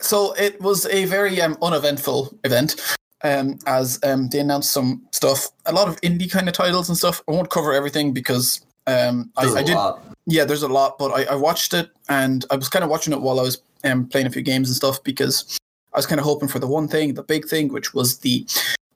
so 0.00 0.32
it 0.34 0.60
was 0.60 0.86
a 0.86 1.04
very 1.06 1.40
um, 1.40 1.56
uneventful 1.62 2.36
event. 2.44 2.96
Um, 3.22 3.58
as 3.66 3.98
um, 4.04 4.28
they 4.28 4.40
announced 4.40 4.72
some 4.72 5.02
stuff, 5.10 5.48
a 5.64 5.72
lot 5.72 5.88
of 5.88 6.00
indie 6.02 6.30
kind 6.30 6.48
of 6.48 6.54
titles 6.54 6.88
and 6.88 6.98
stuff. 6.98 7.22
I 7.26 7.32
won't 7.32 7.50
cover 7.50 7.72
everything 7.72 8.12
because 8.12 8.60
um, 8.86 9.32
I, 9.36 9.62
did. 9.62 9.74
lot. 9.74 10.02
Yeah, 10.26 10.44
there's 10.44 10.62
a 10.62 10.68
lot, 10.68 10.98
but 10.98 11.12
I, 11.12 11.32
I 11.32 11.34
watched 11.34 11.72
it 11.74 11.90
and 12.08 12.44
I 12.50 12.56
was 12.56 12.68
kind 12.68 12.84
of 12.84 12.90
watching 12.90 13.12
it 13.12 13.20
while 13.20 13.40
I 13.40 13.42
was 13.42 13.62
um, 13.84 14.06
playing 14.06 14.26
a 14.26 14.30
few 14.30 14.42
games 14.42 14.68
and 14.68 14.76
stuff 14.76 15.02
because 15.02 15.58
I 15.92 15.98
was 15.98 16.06
kind 16.06 16.20
of 16.20 16.24
hoping 16.24 16.48
for 16.48 16.58
the 16.58 16.66
one 16.66 16.88
thing, 16.88 17.14
the 17.14 17.22
big 17.22 17.48
thing, 17.48 17.72
which 17.72 17.94
was 17.94 18.18
the 18.18 18.44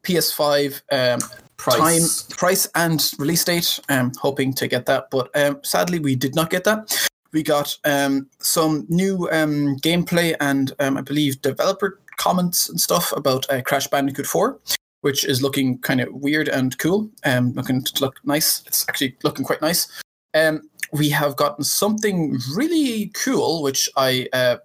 PS5 0.05 0.83
um, 0.93 1.21
Price. 1.57 2.23
time, 2.23 2.37
price, 2.37 2.69
and 2.75 3.11
release 3.19 3.45
date. 3.45 3.81
Um, 3.89 4.13
hoping 4.19 4.55
to 4.55 4.67
get 4.67 4.87
that, 4.87 5.11
but 5.11 5.31
um, 5.35 5.61
sadly 5.63 5.99
we 5.99 6.15
did 6.15 6.35
not 6.35 6.51
get 6.51 6.65
that. 6.65 7.10
We 7.33 7.43
got 7.43 7.77
um, 7.85 8.29
some 8.39 8.87
new 8.89 9.29
um, 9.31 9.77
gameplay 9.79 10.35
and 10.41 10.73
um, 10.81 10.97
I 10.97 11.01
believe 11.01 11.43
developer 11.43 12.01
comments 12.17 12.69
and 12.69 12.81
stuff 12.81 13.13
about 13.17 13.49
uh, 13.51 13.63
Crash 13.63 13.87
Bandicoot 13.87 14.27
4, 14.27 14.59
which 15.01 15.25
is 15.25 15.43
looking 15.43 15.79
kind 15.79 16.01
of 16.01 16.13
weird 16.13 16.49
and 16.49 16.77
cool. 16.79 17.11
Um, 17.25 17.53
looking 17.53 17.83
to 17.83 18.01
look 18.01 18.17
nice. 18.25 18.63
It's 18.67 18.85
actually 18.89 19.17
looking 19.23 19.45
quite 19.45 19.63
nice. 19.63 19.89
Um, 20.35 20.63
we 20.93 21.09
have 21.11 21.37
gotten 21.37 21.65
something 21.65 22.39
really 22.55 23.09
cool, 23.15 23.63
which 23.63 23.89
I 23.97 24.29
uh, 24.33 24.57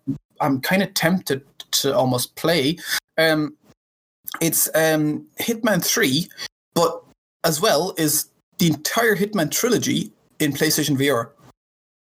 I'm 0.42 0.60
kind 0.62 0.84
of 0.84 0.94
tempted 0.94 1.44
to 1.72 1.96
almost 1.96 2.36
play. 2.36 2.78
Um, 3.18 3.56
it's 4.42 4.68
um, 4.76 5.26
Hitman 5.40 5.84
3, 5.84 6.28
but 6.74 7.04
as 7.44 7.62
well 7.62 7.94
is 7.98 8.30
the 8.58 8.68
entire 8.68 9.16
Hitman 9.16 9.52
trilogy 9.52 10.12
in 10.40 10.52
PlayStation 10.52 10.98
VR, 10.98 11.30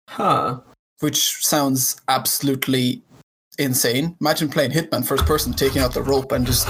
Huh. 0.09 0.61
which 1.01 1.45
sounds 1.45 2.01
absolutely 2.09 3.03
insane. 3.59 4.16
Imagine 4.21 4.49
playing 4.49 4.71
Hitman 4.71 5.07
first 5.07 5.25
person, 5.27 5.53
taking 5.53 5.81
out 5.83 5.95
the 5.95 6.03
rope 6.03 6.31
and 6.33 6.47
just, 6.47 6.69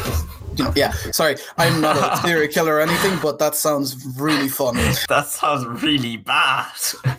you 0.56 0.64
know, 0.64 0.72
yeah. 0.76 0.92
Sorry, 1.12 1.36
I'm 1.58 1.80
not 1.80 1.96
a 1.96 2.16
serial 2.26 2.46
killer 2.50 2.76
or 2.76 2.80
anything, 2.80 3.18
but 3.20 3.38
that 3.40 3.54
sounds 3.56 3.96
really 4.18 4.48
fun. 4.48 4.76
That 5.08 5.26
sounds 5.26 5.66
really 5.82 6.16
bad. 6.16 6.70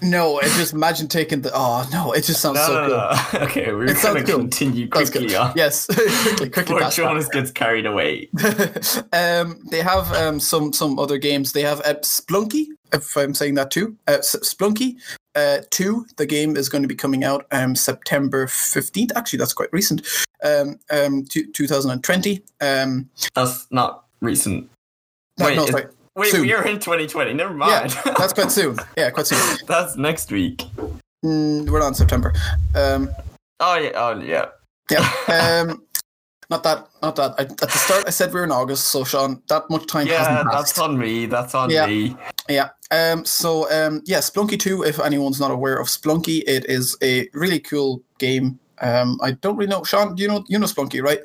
No, 0.01 0.39
it 0.39 0.45
just 0.58 0.73
imagine 0.73 1.08
taking 1.10 1.41
the. 1.41 1.51
Oh 1.53 1.88
no, 1.91 2.13
it 2.13 2.23
just 2.23 2.39
sounds 2.41 2.56
No, 2.60 2.65
so 2.67 2.73
no, 2.73 2.88
cool. 2.88 3.39
no. 3.39 3.45
Okay, 3.47 3.73
we're 3.73 3.86
It 3.91 4.01
going 4.01 4.25
to 4.25 4.32
cool. 4.32 4.39
continue 4.39 4.88
quickly 4.88 5.36
on. 5.36 5.51
Yes, 5.56 5.86
quickly, 5.88 6.49
quickly. 6.49 6.75
Before. 6.75 6.89
Jonas 6.91 7.27
gets 7.27 7.51
carried 7.51 7.86
away. 7.86 8.30
um, 9.13 9.60
they 9.69 9.82
have 9.82 10.12
um, 10.13 10.39
some 10.39 10.71
some 10.73 10.97
other 10.97 11.17
games. 11.17 11.51
They 11.51 11.62
have 11.63 11.82
uh, 11.82 11.95
Spelunky, 12.03 12.67
if 12.93 13.15
I'm 13.17 13.34
saying 13.34 13.56
that 13.56 13.71
too. 13.71 13.95
Uh, 14.08 14.17
Spelunky 14.19 14.95
uh, 15.36 15.60
two. 15.69 16.06
The 16.17 16.26
game 16.26 16.58
is 16.58 16.69
going 16.69 16.82
to 16.82 16.88
be 16.88 16.95
coming 16.95 17.23
out 17.23 17.45
um, 17.52 17.76
September 17.76 18.47
fifteenth. 18.47 19.12
Actually, 19.15 19.39
that's 19.39 19.54
quite 19.54 19.69
recent. 19.71 20.06
Um, 20.43 20.80
um, 20.91 21.26
two, 21.26 21.52
2020. 21.52 22.43
Um, 22.62 23.10
That's 23.34 23.65
not 23.71 24.06
recent. 24.21 24.69
no, 25.39 25.45
Wait, 25.47 25.56
no, 25.56 25.65
it-. 25.65 25.93
Wait, 26.15 26.32
Soon. 26.32 26.41
we 26.41 26.54
are 26.54 26.65
in 26.65 26.76
2020. 26.80 27.34
Never 27.34 27.54
Yeah, 27.54 27.58
mind. 27.58 27.91
that's 28.17 28.34
quite 28.34 28.52
soon. 28.52 28.78
Yeah, 28.97 29.12
quite 29.12 29.28
soon. 29.28 29.58
That's 29.67 29.95
next 29.97 30.32
week. 30.32 30.63
Mm, 31.23 31.69
we're 31.69 31.80
not 31.80 31.89
in 31.89 31.93
September. 31.93 32.34
Um, 32.76 33.10
Oh 33.60 33.78
yeah. 33.78 33.91
Oh 33.95 34.19
yeah. 34.19 34.45
yeah. 34.91 35.12
Um, 35.69 35.84
not 36.49 36.63
that. 36.63 36.88
Not 37.01 37.15
that. 37.17 37.36
I, 37.38 37.43
at 37.43 37.57
the 37.57 37.67
start, 37.69 38.05
I 38.07 38.10
said 38.10 38.33
we 38.33 38.39
were 38.39 38.45
in 38.45 38.51
August. 38.51 38.88
So, 38.88 39.03
Sean, 39.03 39.41
that 39.49 39.69
much 39.69 39.86
time 39.88 40.07
Yeah, 40.07 40.43
that's 40.51 40.77
on 40.79 40.97
me. 40.97 41.25
That's 41.25 41.53
on 41.55 41.69
Yeah. 41.69 41.88
me. 41.88 42.15
Yeah. 42.49 42.69
Um. 42.91 43.25
So, 43.25 43.69
um. 43.71 44.01
Yeah. 44.05 44.19
Spelunky 44.19 44.60
Two. 44.60 44.84
If 44.84 44.99
anyone's 44.99 45.39
not 45.39 45.51
aware 45.51 45.78
of 45.78 45.88
Spelunky, 45.88 46.43
it 46.47 46.65
is 46.65 46.95
a 47.01 47.28
really 47.34 47.59
cool 47.59 48.01
game. 48.19 48.59
Um. 48.80 49.19
I 49.22 49.32
don't 49.32 49.57
really 49.57 49.69
know. 49.69 49.84
Sean, 49.84 50.15
do 50.15 50.22
you 50.22 50.30
know? 50.30 50.43
You 50.47 50.59
know 50.59 50.65
Spelunky, 50.67 51.01
right? 51.01 51.19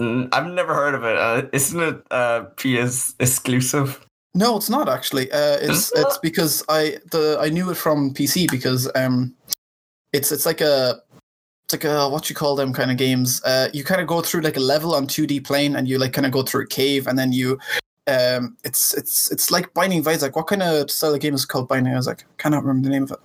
Mm, 0.00 0.28
I've 0.32 0.46
never 0.46 0.74
heard 0.74 0.94
of 0.94 1.02
it. 1.02 1.16
Uh, 1.16 1.48
isn't 1.52 1.80
it 1.80 2.02
uh, 2.12 2.42
PS 2.56 3.16
exclusive? 3.18 4.06
No, 4.34 4.56
it's 4.56 4.70
not 4.70 4.88
actually. 4.88 5.30
Uh, 5.32 5.56
it's 5.60 5.90
it's 5.96 6.18
because 6.18 6.62
I 6.68 6.98
the 7.10 7.36
I 7.40 7.48
knew 7.48 7.70
it 7.70 7.76
from 7.76 8.14
PC 8.14 8.48
because 8.48 8.88
um, 8.94 9.34
it's 10.12 10.30
it's 10.30 10.46
like 10.46 10.60
a 10.60 11.02
it's 11.70 11.84
like 11.84 11.92
a 11.92 12.08
what 12.08 12.30
you 12.30 12.34
call 12.34 12.56
them 12.56 12.72
kind 12.72 12.90
of 12.90 12.96
games. 12.96 13.42
Uh, 13.44 13.68
you 13.74 13.84
kind 13.84 14.00
of 14.00 14.06
go 14.06 14.22
through 14.22 14.40
like 14.40 14.56
a 14.56 14.60
level 14.60 14.94
on 14.94 15.06
two 15.06 15.26
D 15.26 15.38
plane, 15.38 15.76
and 15.76 15.86
you 15.86 15.98
like 15.98 16.14
kind 16.14 16.24
of 16.24 16.32
go 16.32 16.42
through 16.42 16.62
a 16.62 16.66
cave, 16.66 17.06
and 17.06 17.18
then 17.18 17.30
you 17.30 17.58
um, 18.06 18.56
it's 18.64 18.94
it's 18.94 19.30
it's 19.30 19.50
like 19.50 19.72
Binding 19.74 19.98
of 19.98 20.08
Isaac. 20.08 20.34
What 20.34 20.46
kind 20.46 20.62
of 20.62 20.90
style 20.90 21.12
of 21.12 21.20
game 21.20 21.34
is 21.34 21.44
called 21.44 21.68
Binding 21.68 21.92
of 21.92 21.98
Isaac? 21.98 22.24
Cannot 22.38 22.64
remember 22.64 22.88
the 22.88 22.92
name 22.94 23.02
of 23.02 23.10
it. 23.10 23.18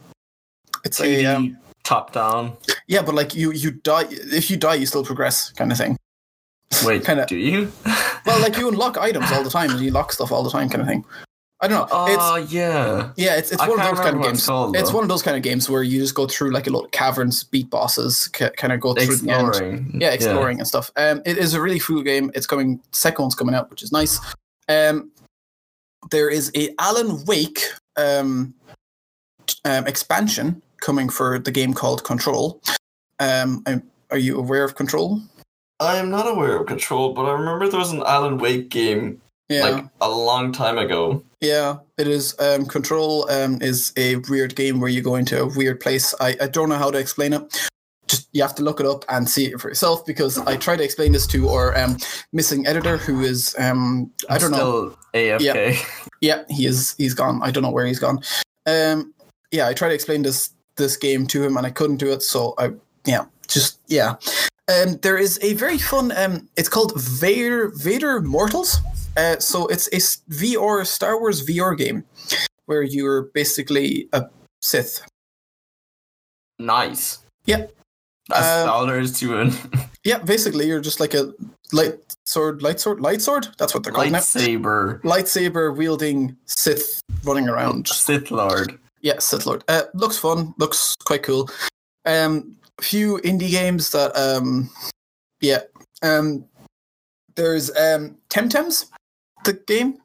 It's 0.84 1.00
a 1.00 1.06
2D, 1.06 1.34
um, 1.36 1.58
top 1.84 2.12
down. 2.12 2.58
yeah, 2.88 3.02
but 3.02 3.16
like 3.16 3.34
you 3.34 3.54
you 3.54 3.72
die 3.72 4.08
if 4.10 4.52
you 4.52 4.58
die, 4.58 4.76
you 4.76 4.86
still 4.88 5.06
progress 5.06 5.52
kind 5.52 5.72
of 5.72 5.78
thing. 5.78 5.98
Wait, 6.86 7.06
Kinda- 7.06 7.26
do 7.28 7.38
you? 7.38 7.72
Well, 8.26 8.42
like 8.42 8.58
you 8.58 8.68
unlock 8.72 8.98
items 8.98 9.32
all 9.32 9.44
the 9.44 9.50
time, 9.50 9.72
and 9.72 9.80
you 9.80 9.92
lock 9.92 10.12
stuff 10.12 10.34
all 10.34 10.44
the 10.44 10.50
time, 10.50 10.68
kind 10.68 10.82
of 10.82 10.88
thing. 10.88 11.06
I 11.64 11.68
don't 11.70 11.90
know. 11.90 12.06
It's 12.08 12.18
Oh 12.22 12.36
yeah. 12.36 13.12
Yeah, 13.16 13.38
it's, 13.38 13.54
it's 13.54 13.62
I 13.62 13.70
one 13.70 13.80
of 13.80 13.86
those 13.88 14.00
kind 14.02 14.18
of 14.18 14.22
games. 14.22 14.40
it's 14.40 14.48
called, 14.48 14.76
it's 14.76 14.92
one 14.92 15.02
of 15.04 15.08
those 15.08 15.22
kind 15.22 15.38
of 15.38 15.44
games 15.44 15.70
where 15.70 15.82
you 15.82 16.00
just 16.02 16.14
go 16.14 16.28
through 16.28 16.52
like 16.52 16.68
a 16.68 16.70
lot 16.70 16.84
of 16.84 16.92
caverns, 16.92 17.46
beat 17.46 17.70
bosses, 17.70 18.28
ca- 18.28 18.50
kind 18.58 18.74
of 18.74 18.82
go 18.82 18.94
through 18.94 19.16
the 19.16 19.32
end. 19.32 19.48
Exploring. 19.48 19.98
Yeah, 20.02 20.10
exploring 20.12 20.60
and 20.60 20.68
stuff. 20.68 20.92
Um, 20.98 21.22
it 21.26 21.38
is 21.38 21.54
a 21.54 21.62
really 21.62 21.80
cool 21.80 22.04
game. 22.04 22.32
It's 22.36 22.46
coming. 22.46 22.82
Second 22.92 23.24
one's 23.24 23.36
coming 23.36 23.56
out, 23.56 23.70
which 23.70 23.82
is 23.82 23.94
nice. 23.94 24.20
Um, 24.68 25.10
there 26.12 26.30
is 26.30 26.52
a 26.54 26.76
Alan 26.80 27.24
Wake 27.26 27.62
um, 27.96 28.54
um 29.64 29.88
expansion 29.88 30.62
coming 30.82 31.08
for 31.08 31.40
the 31.40 31.52
game 31.52 31.74
called 31.74 32.04
Control. 32.04 32.62
Um, 33.22 33.64
I'm- 33.66 33.84
are 34.12 34.18
you 34.18 34.38
aware 34.38 34.66
of 34.66 34.76
Control? 34.76 35.22
I 35.80 35.96
am 35.98 36.12
not 36.12 36.28
aware 36.28 36.58
of 36.60 36.68
Control, 36.68 37.14
but 37.14 37.24
I 37.26 37.32
remember 37.32 37.68
there 37.68 37.80
was 37.80 37.92
an 37.92 38.04
Alan 38.06 38.38
Wake 38.38 38.70
game 38.70 39.20
Yeah. 39.54 39.70
like 39.70 39.86
a 40.02 40.10
long 40.10 40.52
time 40.52 40.78
ago. 40.78 41.24
Yeah, 41.42 41.78
it 41.98 42.08
is. 42.08 42.36
Um, 42.40 42.66
Control 42.66 43.30
um, 43.30 43.62
is 43.62 43.94
a 43.98 44.16
weird 44.30 44.56
game 44.56 44.80
where 44.80 44.90
you 44.90 45.02
go 45.02 45.16
into 45.16 45.42
a 45.42 45.48
weird 45.48 45.80
place. 45.80 46.16
I, 46.20 46.36
I 46.42 46.48
don't 46.48 46.70
know 46.70 46.78
how 46.78 46.90
to 46.90 46.98
explain 46.98 47.34
it. 47.34 47.70
Just 48.08 48.28
you 48.32 48.42
have 48.42 48.56
to 48.56 48.64
look 48.64 48.80
it 48.80 48.86
up 48.86 49.06
and 49.10 49.30
see 49.30 49.46
it 49.46 49.60
for 49.60 49.70
yourself 49.70 50.06
because 50.06 50.38
I 50.38 50.58
try 50.58 50.76
to 50.76 50.84
explain 50.84 51.12
this 51.12 51.28
to 51.28 51.50
our 51.50 51.78
um, 51.78 51.98
missing 52.32 52.66
editor 52.66 52.98
who 52.98 53.22
is 53.22 53.56
um, 53.60 54.12
I 54.30 54.38
don't 54.38 54.52
know. 54.52 54.58
Still 54.58 54.98
AFK. 55.14 56.08
Yeah, 56.22 56.44
he 56.50 56.66
is. 56.66 56.96
He's 56.98 57.14
gone. 57.14 57.42
I 57.44 57.52
don't 57.52 57.64
know 57.64 57.72
where 57.72 57.86
he's 57.86 58.00
gone. 58.00 58.22
Um, 58.66 59.14
yeah, 59.52 59.68
I 59.68 59.74
tried 59.74 59.90
to 59.90 59.96
explain 59.96 60.24
this 60.24 60.52
this 60.76 60.98
game 60.98 61.28
to 61.28 61.44
him 61.44 61.58
and 61.58 61.66
I 61.66 61.70
couldn't 61.70 61.98
do 61.98 62.12
it. 62.12 62.24
So 62.24 62.56
I 62.58 62.72
yeah, 63.06 63.26
just 63.48 63.80
yeah. 63.88 64.16
Um, 64.68 64.98
there 65.02 65.18
is 65.18 65.40
a 65.42 65.54
very 65.54 65.78
fun. 65.78 66.12
Um, 66.16 66.48
it's 66.56 66.70
called 66.70 66.94
Vader 66.96 67.72
Vader 67.76 68.22
Mortals. 68.22 68.78
Uh, 69.18 69.38
so 69.40 69.68
it's 69.68 69.88
a 69.90 69.98
VR 70.34 70.86
Star 70.86 71.20
Wars 71.20 71.46
VR 71.46 71.78
game 71.78 72.04
where 72.66 72.82
you're 72.82 73.24
basically 73.34 74.08
a 74.14 74.26
Sith. 74.62 75.02
Nice. 76.60 77.20
Yeah. 77.46 77.68
That's 78.30 78.64
Um, 78.64 78.70
all 78.70 78.86
there 78.86 79.00
is 79.00 79.20
to 79.20 79.42
it. 79.42 79.54
Yeah, 80.06 80.18
basically 80.20 80.68
you're 80.68 80.80
just 80.82 81.00
like 81.00 81.14
a 81.14 81.34
light 81.74 81.96
sword, 82.26 82.62
light 82.62 82.80
sword, 82.80 83.02
light 83.02 83.22
sword. 83.22 83.48
That's 83.58 83.74
what 83.74 83.84
they're 83.84 83.94
called 83.94 84.12
now. 84.12 84.20
Lightsaber. 84.20 85.02
Lightsaber 85.02 85.76
wielding 85.76 86.36
Sith 86.46 87.02
running 87.24 87.50
around. 87.50 87.88
Sith 87.88 88.32
Lord. 88.32 88.78
Yeah, 89.02 89.20
Sith 89.20 89.46
Lord. 89.46 89.64
Uh, 89.68 89.84
looks 89.94 90.18
fun. 90.18 90.54
Looks 90.58 90.96
quite 91.06 91.24
cool. 91.24 91.50
Um, 92.06 92.56
few 92.82 93.18
indie 93.20 93.52
games 93.52 93.92
that 93.92 94.16
um, 94.18 94.70
yeah. 95.42 95.62
Um, 96.02 96.46
there's 97.36 97.70
um 97.72 98.18
Temtems, 98.30 98.86
the 99.46 99.54
game. 99.54 99.98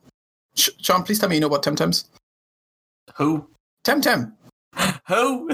Sh- 0.55 0.71
Sean, 0.81 1.03
please 1.03 1.19
tell 1.19 1.29
me 1.29 1.37
you 1.37 1.41
know 1.41 1.47
about 1.47 1.63
Temtems. 1.63 2.05
Who? 3.17 3.47
Temtem. 3.85 4.33
Who? 5.09 5.49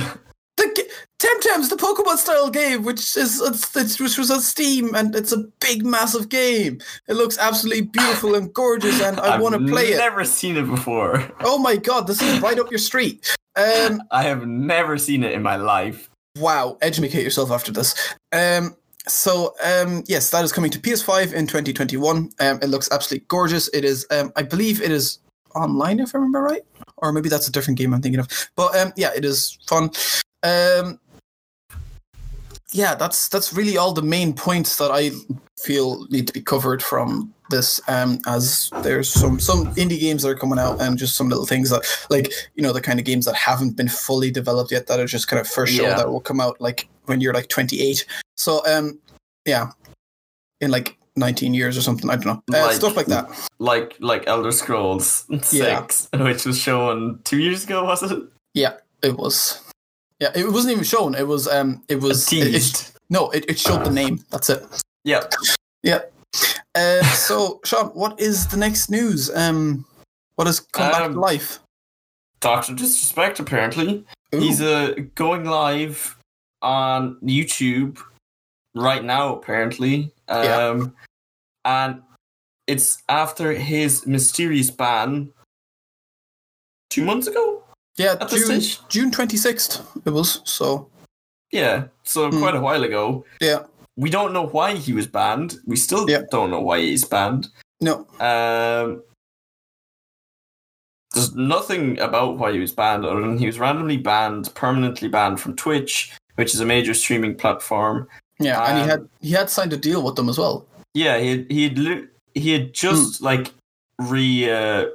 The 0.57 0.73
ga- 0.77 0.91
Temtem's 1.19 1.69
the 1.69 1.77
Pokemon 1.77 2.17
style 2.17 2.51
game, 2.51 2.85
which 2.85 3.17
is 3.17 3.41
it's, 3.41 3.75
it's, 3.77 3.99
which 3.99 4.19
was 4.19 4.31
on 4.31 4.41
Steam, 4.41 4.95
and 4.95 5.15
it's 5.17 5.33
a 5.33 5.39
big, 5.61 5.85
massive 5.85 6.29
game. 6.29 6.81
It 7.09 7.15
looks 7.15 7.39
absolutely 7.39 7.83
beautiful 7.83 8.35
and 8.35 8.53
gorgeous, 8.53 9.01
and 9.03 9.19
I 9.19 9.39
want 9.41 9.55
to 9.55 9.67
play 9.67 9.89
it. 9.89 9.95
I've 9.95 10.11
never 10.11 10.25
seen 10.25 10.57
it 10.57 10.67
before. 10.67 11.29
Oh 11.41 11.59
my 11.59 11.77
god, 11.77 12.07
this 12.07 12.23
is 12.23 12.41
right 12.41 12.59
up 12.59 12.71
your 12.71 12.79
street. 12.79 13.35
Um, 13.57 14.03
I 14.11 14.25
have 14.25 14.49
never 14.49 14.99
seen 14.99 15.23
it 15.23 15.31
in 15.31 15.41
my 15.41 15.55
life. 15.55 16.11
Wow, 16.39 16.78
educate 16.80 17.22
yourself 17.22 17.51
after 17.51 17.72
this. 17.72 18.14
Um, 18.32 18.76
so 19.07 19.55
um, 19.62 20.03
yes, 20.07 20.30
that 20.30 20.45
is 20.45 20.53
coming 20.53 20.70
to 20.70 20.78
PS5 20.78 21.32
in 21.32 21.47
2021. 21.47 22.30
Um, 22.41 22.59
it 22.62 22.66
looks 22.68 22.91
absolutely 22.91 23.26
gorgeous. 23.28 23.68
It 23.68 23.85
is, 23.85 24.07
um, 24.11 24.32
I 24.37 24.43
believe, 24.43 24.80
it 24.80 24.91
is 24.91 25.18
online 25.55 26.01
if 26.01 26.14
I 26.14 26.18
remember 26.18 26.43
right, 26.43 26.62
or 26.99 27.12
maybe 27.12 27.28
that's 27.28 27.49
a 27.49 27.53
different 27.53 27.78
game 27.78 27.93
I'm 27.93 28.01
thinking 28.01 28.20
of. 28.20 28.28
But 28.57 28.74
um, 28.76 28.93
yeah, 28.97 29.11
it 29.14 29.24
is 29.24 29.59
fun. 29.66 29.91
Um, 30.43 30.99
yeah, 32.72 32.95
that's 32.95 33.28
that's 33.28 33.53
really 33.53 33.76
all 33.76 33.93
the 33.93 34.03
main 34.03 34.32
points 34.32 34.76
that 34.78 34.91
I 34.91 35.11
feel 35.62 36.07
need 36.09 36.26
to 36.26 36.32
be 36.32 36.41
covered 36.41 36.82
from 36.82 37.34
this. 37.51 37.81
Um, 37.89 38.19
as 38.27 38.71
there's 38.83 39.09
some 39.11 39.39
some 39.41 39.75
indie 39.75 40.01
games 40.01 40.23
that 40.23 40.29
are 40.31 40.35
coming 40.35 40.59
out, 40.59 40.81
and 40.81 40.97
just 40.99 41.17
some 41.17 41.29
little 41.29 41.47
things 41.47 41.71
that, 41.71 41.83
like 42.11 42.33
you 42.55 42.63
know, 42.63 42.73
the 42.73 42.81
kind 42.81 42.99
of 42.99 43.05
games 43.05 43.25
that 43.27 43.35
haven't 43.35 43.77
been 43.77 43.89
fully 43.89 44.31
developed 44.31 44.73
yet, 44.73 44.87
that 44.87 45.01
are 45.01 45.07
just 45.07 45.29
kind 45.29 45.41
of 45.41 45.47
first 45.49 45.73
show 45.75 45.83
Yeah. 45.83 45.97
that 45.97 46.09
will 46.11 46.21
come 46.21 46.41
out 46.41 46.61
like 46.61 46.89
when 47.07 47.21
you're 47.21 47.35
like 47.35 47.49
28. 47.49 48.07
So 48.37 48.63
um, 48.67 48.99
yeah, 49.45 49.71
in 50.61 50.71
like 50.71 50.97
19 51.17 51.55
years 51.55 51.77
or 51.79 51.83
something. 51.83 52.11
I 52.11 52.17
don't 52.17 52.27
know, 52.27 52.59
uh, 52.59 52.67
Like- 52.67 52.77
stuff 52.77 52.97
like 52.97 53.07
that. 53.07 53.29
Like 53.59 53.97
like 54.01 54.25
Elder 54.27 54.51
Scrolls 54.53 55.25
Yeah. 55.31 55.39
Six, 55.87 56.09
which 56.13 56.45
was 56.45 56.59
shown 56.59 57.21
two 57.25 57.39
years 57.39 57.65
ago, 57.65 57.85
was 57.85 58.03
it? 58.03 58.23
Yeah, 58.55 58.75
it 59.03 59.17
was. 59.17 59.61
Yeah, 60.21 60.31
it 60.35 60.51
wasn't 60.51 60.73
even 60.73 60.85
shown. 60.85 61.15
It 61.15 61.27
was 61.29 61.47
um, 61.47 61.83
it 61.89 62.01
was 62.01 62.33
it- 62.33 62.55
it- 62.55 62.91
no, 63.11 63.29
it, 63.31 63.45
it 63.49 63.59
showed 63.59 63.85
the 63.85 63.91
name. 63.91 64.25
That's 64.31 64.49
it. 64.49 64.65
Yeah. 65.05 65.25
Yeah. 65.83 66.01
Uh, 66.75 67.03
so, 67.05 67.61
Sean, 67.64 67.87
what 67.89 68.18
is 68.20 68.47
the 68.49 68.57
next 68.57 68.91
news? 68.91 69.31
Um, 69.35 69.85
what 70.37 70.47
has 70.47 70.61
come 70.61 70.91
back 70.91 71.01
to 71.01 71.05
Um, 71.07 71.14
life? 71.14 71.61
Doctor 72.41 72.75
Disrespect, 72.75 73.39
apparently. 73.41 74.05
Ooh. 74.35 74.39
He's 74.41 74.61
uh, 74.61 74.95
going 75.14 75.45
live 75.45 76.16
on 76.62 77.16
YouTube 77.22 77.99
right 78.75 79.05
now, 79.05 79.37
apparently. 79.37 80.12
Um, 80.29 80.45
Yeah. 80.45 80.87
And 81.66 82.03
it's 82.66 83.03
after 83.09 83.53
his 83.53 84.07
mysterious 84.07 84.70
ban 84.70 85.33
two 86.91 87.05
months 87.05 87.27
ago? 87.27 87.62
yeah, 87.97 88.16
June? 88.29 88.61
June 88.89 89.11
twenty 89.11 89.37
sixth. 89.37 89.81
It 90.05 90.11
was 90.11 90.41
so. 90.45 90.91
Yeah, 91.53 91.85
so 92.03 92.31
Hmm. 92.31 92.41
quite 92.41 92.55
a 92.57 92.61
while 92.61 92.83
ago. 92.85 93.25
Yeah. 93.41 93.62
We 93.97 94.11
don't 94.11 94.33
know 94.33 94.47
why 94.47 94.75
he 94.75 94.93
was 94.93 95.07
banned. 95.07 95.57
We 95.67 95.77
still 95.77 96.09
Yeah. 96.11 96.23
don't 96.31 96.51
know 96.51 96.61
why 96.61 96.81
he's 96.81 97.05
banned. 97.05 97.49
No. 97.81 98.07
Um, 98.19 99.03
there's 101.13 101.35
nothing 101.35 101.99
about 102.01 102.39
why 102.39 102.53
he 102.53 102.59
was 102.59 102.73
banned 102.73 103.05
other 103.05 103.21
than 103.21 103.39
he 103.39 103.47
was 103.47 103.59
randomly 103.59 103.97
banned, 103.97 104.53
permanently 104.55 105.09
banned 105.09 105.41
from 105.41 105.55
Twitch, 105.55 106.13
which 106.35 106.55
is 106.55 106.61
a 106.61 106.67
major 106.67 106.93
streaming 106.95 107.37
platform. 107.37 108.09
Yeah, 108.41 108.65
and 108.65 108.79
he 108.79 108.83
Um, 108.83 108.89
had 108.89 109.09
he 109.21 109.31
had 109.31 109.49
signed 109.49 109.73
a 109.73 109.77
deal 109.77 110.03
with 110.03 110.17
them 110.17 110.29
as 110.29 110.39
well. 110.39 110.67
Yeah, 110.93 111.19
he 111.19 111.29
had, 111.29 111.47
he 111.51 111.63
had, 111.69 112.09
he 112.35 112.51
had 112.53 112.73
just 112.75 113.23
like 113.23 113.53
re 114.01 114.51
uh, 114.51 114.87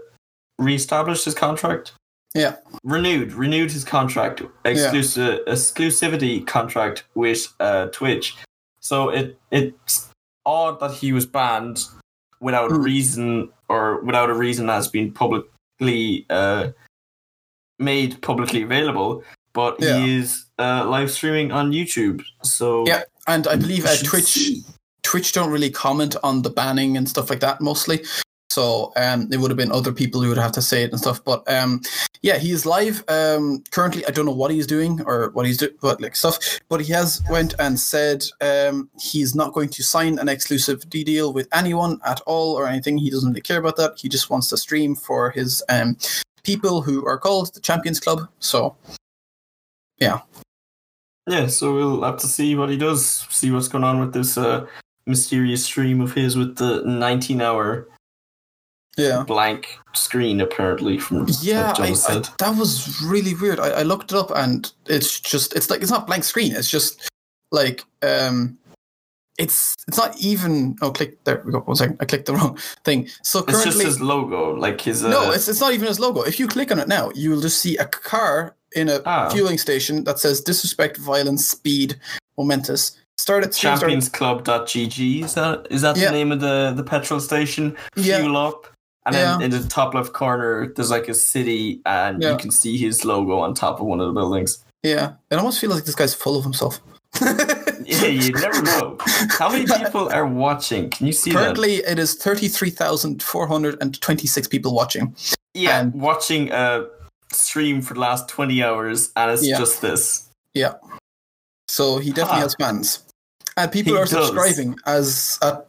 reestablished 0.58 1.24
his 1.24 1.36
contract. 1.36 1.94
Yeah. 2.36 2.58
renewed 2.84 3.34
renewed 3.34 3.72
his 3.72 3.84
contract 3.84 4.44
exclusive 4.64 5.40
exclusivity 5.48 6.46
contract 6.46 7.06
with 7.16 7.48
uh, 7.60 7.88
Twitch. 7.88 8.36
So 8.90 9.10
it 9.10 9.38
it's 9.52 10.10
odd 10.48 10.80
that 10.80 10.94
he 10.94 11.12
was 11.14 11.28
banned 11.28 11.86
without 12.40 12.72
a 12.72 12.76
Hmm. 12.76 12.82
reason 12.82 13.50
or 13.68 14.02
without 14.02 14.32
a 14.32 14.34
reason 14.34 14.66
that's 14.66 14.88
been 14.88 15.12
publicly 15.14 16.26
uh, 16.32 16.70
made 17.78 18.20
publicly 18.24 18.64
available. 18.64 19.24
But 19.54 19.76
Yeah. 19.80 20.00
he 20.00 20.18
is 20.18 20.46
uh, 20.58 20.86
live 20.90 21.12
streaming 21.12 21.52
on 21.52 21.72
YouTube. 21.72 22.24
So 22.42 22.88
Yeah, 22.88 23.04
and 23.28 23.48
I 23.48 23.56
believe 23.58 23.86
uh, 23.86 23.96
Twitch 24.04 24.24
see. 24.26 24.64
Twitch 25.04 25.34
don't 25.34 25.52
really 25.52 25.70
comment 25.70 26.16
on 26.24 26.42
the 26.42 26.50
banning 26.50 26.98
and 26.98 27.08
stuff 27.08 27.30
like 27.30 27.42
that 27.42 27.62
mostly. 27.62 28.04
So 28.50 28.92
um, 28.96 29.28
it 29.32 29.38
would 29.38 29.52
have 29.52 29.58
been 29.58 29.72
other 29.72 29.92
people 29.92 30.22
who 30.22 30.30
would 30.30 30.38
have 30.38 30.52
to 30.54 30.62
say 30.62 30.84
it 30.84 30.92
and 30.92 31.00
stuff. 31.00 31.24
But 31.24 31.50
um, 31.52 31.82
yeah, 32.22 32.38
he 32.38 32.52
is 32.52 32.66
live 32.66 33.04
um, 33.08 33.64
currently. 33.72 34.06
I 34.08 34.12
don't 34.12 34.26
know 34.26 34.32
what 34.32 34.52
he's 34.52 34.66
doing 34.66 35.02
or 35.06 35.30
what 35.32 35.46
he's 35.46 35.58
doing, 35.58 35.76
but 35.82 36.02
like 36.02 36.16
stuff. 36.16 36.38
But 36.68 36.82
he 36.82 36.92
has 36.94 37.22
went 37.30 37.54
and 37.60 37.80
said 37.80 38.26
um, 38.42 38.90
he's 39.00 39.36
not 39.36 39.54
going 39.54 39.70
to 39.70 39.84
sign 39.84 40.18
an 40.18 40.28
exclusivity 40.28 41.06
deal 41.06 41.32
with 41.32 41.48
anyone 41.54 42.00
at 42.06 42.22
all 42.22 42.56
or 42.56 42.68
anything. 42.68 42.98
He 42.98 43.12
doesn't 43.12 43.30
really 43.30 43.42
care 43.42 43.60
about 43.60 43.76
that. 43.78 43.94
He 43.98 44.10
just 44.10 44.30
wants 44.30 44.50
to 44.50 44.58
stream 44.58 44.96
for 44.96 45.30
his 45.30 45.64
um, 45.70 45.98
people 46.44 46.82
who 46.82 47.06
are 47.06 47.20
called 47.20 47.54
the 47.54 47.62
Champions 47.62 48.00
Club. 48.00 48.28
So 48.40 48.76
yeah, 50.00 50.22
Yeah, 51.28 51.48
so 51.48 51.76
we'll 51.76 52.04
have 52.04 52.18
to 52.18 52.28
see 52.28 52.56
what 52.56 52.70
he 52.70 52.78
does, 52.78 53.28
see 53.30 53.52
what's 53.52 53.68
going 53.68 53.84
on 53.84 54.00
with 54.00 54.14
this 54.14 54.38
uh, 54.38 54.66
mysterious 55.06 55.64
stream 55.66 56.02
of 56.02 56.14
his 56.14 56.38
with 56.38 56.56
the 56.56 56.82
19 56.86 57.42
hour 57.42 57.88
yeah. 59.00 59.24
blank 59.24 59.78
screen, 59.94 60.42
apparently, 60.42 60.98
from 60.98 61.28
Yeah, 61.42 61.70
what 61.70 61.80
I, 61.82 62.16
I, 62.18 62.24
that 62.40 62.56
was 62.58 63.02
really 63.02 63.34
weird. 63.36 63.60
I, 63.60 63.70
I 63.70 63.82
looked 63.84 64.12
it 64.12 64.18
up 64.18 64.32
and 64.36 64.72
it's 64.88 65.20
just 65.20 65.54
it's 65.56 65.70
like 65.70 65.82
it's 65.82 65.92
not 65.92 66.08
blank 66.08 66.24
screen. 66.24 66.54
It's 66.56 66.70
just 66.70 67.10
like 67.52 67.84
um, 68.02 68.58
it's 69.38 69.74
it's 69.88 69.98
not 69.98 70.20
even. 70.22 70.76
Oh, 70.82 70.92
click 70.92 71.24
there 71.24 71.42
we 71.46 71.52
go. 71.52 71.60
One 71.62 71.76
second, 71.76 71.98
I 72.00 72.06
clicked 72.06 72.26
the 72.26 72.34
wrong 72.38 72.58
thing. 72.84 73.08
So 73.24 73.42
currently 73.42 73.68
it's 73.70 73.76
just 73.78 73.86
his 73.86 74.02
logo, 74.02 74.54
like 74.56 74.82
his. 74.82 75.04
Uh, 75.04 75.10
no, 75.10 75.32
it's 75.32 75.48
it's 75.48 75.62
not 75.62 75.74
even 75.74 75.88
his 75.88 76.00
logo. 76.00 76.22
If 76.22 76.40
you 76.40 76.48
click 76.48 76.72
on 76.72 76.80
it 76.80 76.88
now, 76.88 77.12
you 77.16 77.30
will 77.32 77.42
just 77.42 77.60
see 77.62 77.78
a 77.78 77.86
car 77.86 78.56
in 78.76 78.90
a 78.90 79.02
Ah. 79.06 79.30
fueling 79.30 79.58
station 79.58 80.04
that 80.04 80.20
says 80.20 80.42
"Disrespect, 80.42 80.98
Violence, 80.98 81.48
Speed, 81.50 82.00
Momentous." 82.38 82.98
Start 83.18 83.44
at 83.44 83.52
championsclub.gg. 83.52 85.24
Is 85.24 85.34
that 85.34 85.68
is 85.70 85.82
that 85.82 85.98
Yeah. 85.98 86.06
the 86.06 86.12
name 86.12 86.32
of 86.32 86.40
the, 86.40 86.74
the 86.76 86.84
petrol 86.84 87.20
station? 87.20 87.76
Yeah. 87.96 88.20
Fuel 88.20 88.38
up. 88.38 88.68
And 89.06 89.16
then 89.16 89.42
in 89.42 89.50
the 89.52 89.64
top 89.68 89.94
left 89.94 90.14
corner, 90.14 90.72
there's 90.76 90.92
like 90.92 91.08
a 91.08 91.14
city, 91.14 91.82
and 91.86 92.22
Yeah. 92.22 92.32
you 92.34 92.38
can 92.38 92.52
see 92.52 92.78
his 92.78 93.06
logo 93.06 93.40
on 93.40 93.54
top 93.54 93.80
of 93.80 93.88
one 93.88 94.00
of 94.02 94.08
the 94.08 94.14
buildings. 94.14 94.64
Yeah, 94.84 95.14
it 95.32 95.36
almost 95.36 95.60
feels 95.60 95.74
like 95.74 95.86
this 95.86 95.96
guy's 95.96 96.14
full 96.14 96.38
of 96.38 96.44
himself. 96.44 96.80
Yeah, 97.86 98.06
you 98.06 98.32
never 98.34 98.62
know. 98.62 98.98
How 99.32 99.50
many 99.50 99.66
people 99.84 100.10
are 100.10 100.28
watching? 100.28 100.92
Can 100.92 101.08
you 101.08 101.14
see 101.14 101.32
that? 101.32 101.40
Currently, 101.40 101.76
it 101.78 101.98
is 101.98 102.14
thirty-three 102.14 102.70
thousand 102.70 103.24
four 103.24 103.48
hundred 103.48 103.82
and 103.82 104.00
twenty-six 104.00 104.48
people 104.48 104.76
watching. 104.76 105.16
Yeah, 105.56 105.80
um, 105.80 105.92
watching 106.00 106.52
a 106.52 106.86
stream 107.34 107.82
for 107.82 107.96
the 107.96 108.00
last 108.00 108.28
20 108.28 108.62
hours, 108.62 109.12
and 109.16 109.32
it's 109.32 109.44
Yeah. 109.48 109.58
just 109.58 109.82
this. 109.82 110.30
Yeah. 110.54 110.74
So 111.68 111.98
he 111.98 112.12
definitely 112.12 112.36
Huh. 112.42 112.42
has 112.42 112.56
fans. 112.60 113.00
And 113.58 113.72
people 113.72 113.94
He 113.94 114.00
are 114.00 114.06
does. 114.06 114.28
subscribing 114.28 114.76
as 114.86 115.40
at 115.42 115.66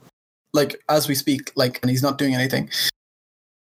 like 0.53 0.83
as 0.91 1.09
we 1.09 1.15
speak, 1.15 1.53
like 1.57 1.79
and 1.83 1.91
he's 1.91 2.03
not 2.03 2.19
doing 2.19 2.35
anything. 2.35 2.69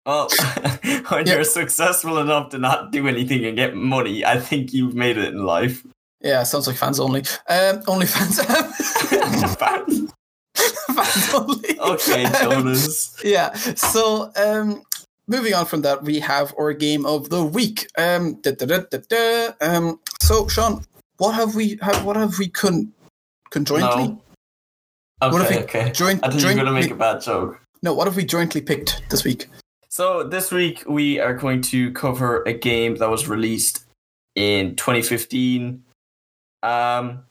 Well, 0.07 0.29
when 1.09 1.27
you're 1.27 1.43
successful 1.43 2.17
enough 2.19 2.49
to 2.51 2.57
not 2.57 2.91
do 2.93 3.07
anything 3.09 3.45
and 3.45 3.57
get 3.57 3.75
money, 3.75 4.23
I 4.23 4.39
think 4.39 4.73
you've 4.73 4.95
made 4.95 5.17
it 5.17 5.33
in 5.33 5.43
life. 5.45 5.85
Yeah, 6.21 6.43
sounds 6.43 6.65
like 6.65 6.77
fans 6.77 6.99
only. 6.99 7.23
Um 7.49 7.83
only 7.87 8.05
fans 8.07 8.41
fans 10.97 11.33
only. 11.33 11.79
okay, 11.79 12.23
Um, 12.25 12.51
Jonas. 12.51 13.15
yeah. 13.23 13.53
So 13.75 14.31
um 14.37 14.81
moving 15.27 15.53
on 15.53 15.65
from 15.65 15.81
that, 15.81 16.03
we 16.03 16.19
have 16.21 16.53
our 16.57 16.71
game 16.73 17.05
of 17.05 17.29
the 17.29 17.43
week. 17.43 17.87
Um 17.97 18.35
da, 18.41 18.51
da, 18.53 18.79
da, 19.09 19.49
um 19.61 19.99
so 20.21 20.47
Sean, 20.47 20.83
what 21.17 21.33
have 21.35 21.53
we 21.55 21.77
have 21.81 22.03
what 22.05 22.15
have 22.15 22.39
we 22.39 22.47
con 22.47 22.93
conjointly 23.51 24.07
No. 24.07 24.21
What 25.31 25.41
if 25.41 25.47
Okay, 25.47 25.57
we 25.57 25.63
okay. 25.63 25.91
joint 25.91 26.19
I 26.23 26.29
think 26.29 26.41
you're 26.41 26.53
going 26.53 26.65
to 26.65 26.71
jointly- 26.71 26.81
make 26.81 26.91
a 26.91 26.95
bad 26.95 27.21
joke. 27.21 27.59
no, 27.83 27.93
what 27.93 28.07
have 28.07 28.15
we 28.15 28.23
jointly 28.25 28.61
picked 28.61 29.01
this 29.09 29.23
week? 29.23 29.47
So 29.89 30.23
this 30.23 30.51
week 30.51 30.83
we 30.87 31.19
are 31.19 31.33
going 31.33 31.61
to 31.63 31.91
cover 31.93 32.43
a 32.43 32.53
game 32.53 32.95
that 32.97 33.09
was 33.09 33.27
released 33.27 33.85
in 34.35 34.75
2015. 34.75 35.83
Um, 36.63 37.23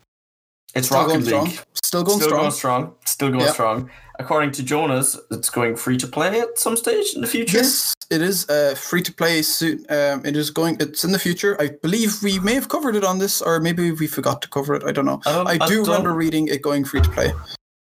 it's 0.74 0.86
Still 0.88 1.00
Rocket 1.06 1.18
League. 1.18 1.26
strong. 1.26 1.52
Still 1.74 2.02
going 2.04 2.18
Still 2.18 2.28
strong. 2.28 2.40
going 2.40 2.50
strong. 2.52 2.94
Still 3.04 3.28
going 3.30 3.40
Yeah. 3.44 3.52
strong. 3.52 3.90
According 4.18 4.52
to 4.52 4.62
Jonas, 4.62 5.18
it's 5.30 5.50
going 5.50 5.76
free 5.76 5.98
to 5.98 6.06
play 6.06 6.40
at 6.40 6.58
some 6.58 6.76
stage 6.76 7.14
in 7.14 7.20
the 7.20 7.26
future. 7.26 7.58
Yes, 7.58 7.94
it 8.10 8.22
is 8.22 8.48
uh, 8.48 8.74
free 8.74 9.02
to 9.02 9.12
play 9.12 9.42
soon. 9.42 9.84
Um, 9.90 10.24
it 10.24 10.36
is 10.36 10.50
going. 10.50 10.78
It's 10.80 11.04
in 11.04 11.12
the 11.12 11.18
future. 11.18 11.60
I 11.60 11.68
believe 11.82 12.22
we 12.22 12.38
may 12.38 12.54
have 12.54 12.68
covered 12.70 12.96
it 12.96 13.04
on 13.04 13.18
this, 13.18 13.42
or 13.42 13.60
maybe 13.60 13.90
we 13.92 14.06
forgot 14.06 14.40
to 14.42 14.48
cover 14.48 14.74
it. 14.74 14.84
I 14.84 14.92
don't 14.92 15.04
know. 15.04 15.20
I, 15.26 15.32
don't, 15.32 15.46
I 15.48 15.66
do 15.68 15.76
don't- 15.76 15.86
remember 15.88 16.14
reading 16.14 16.48
it 16.48 16.62
going 16.62 16.84
free 16.86 17.02
to 17.02 17.10
play. 17.10 17.32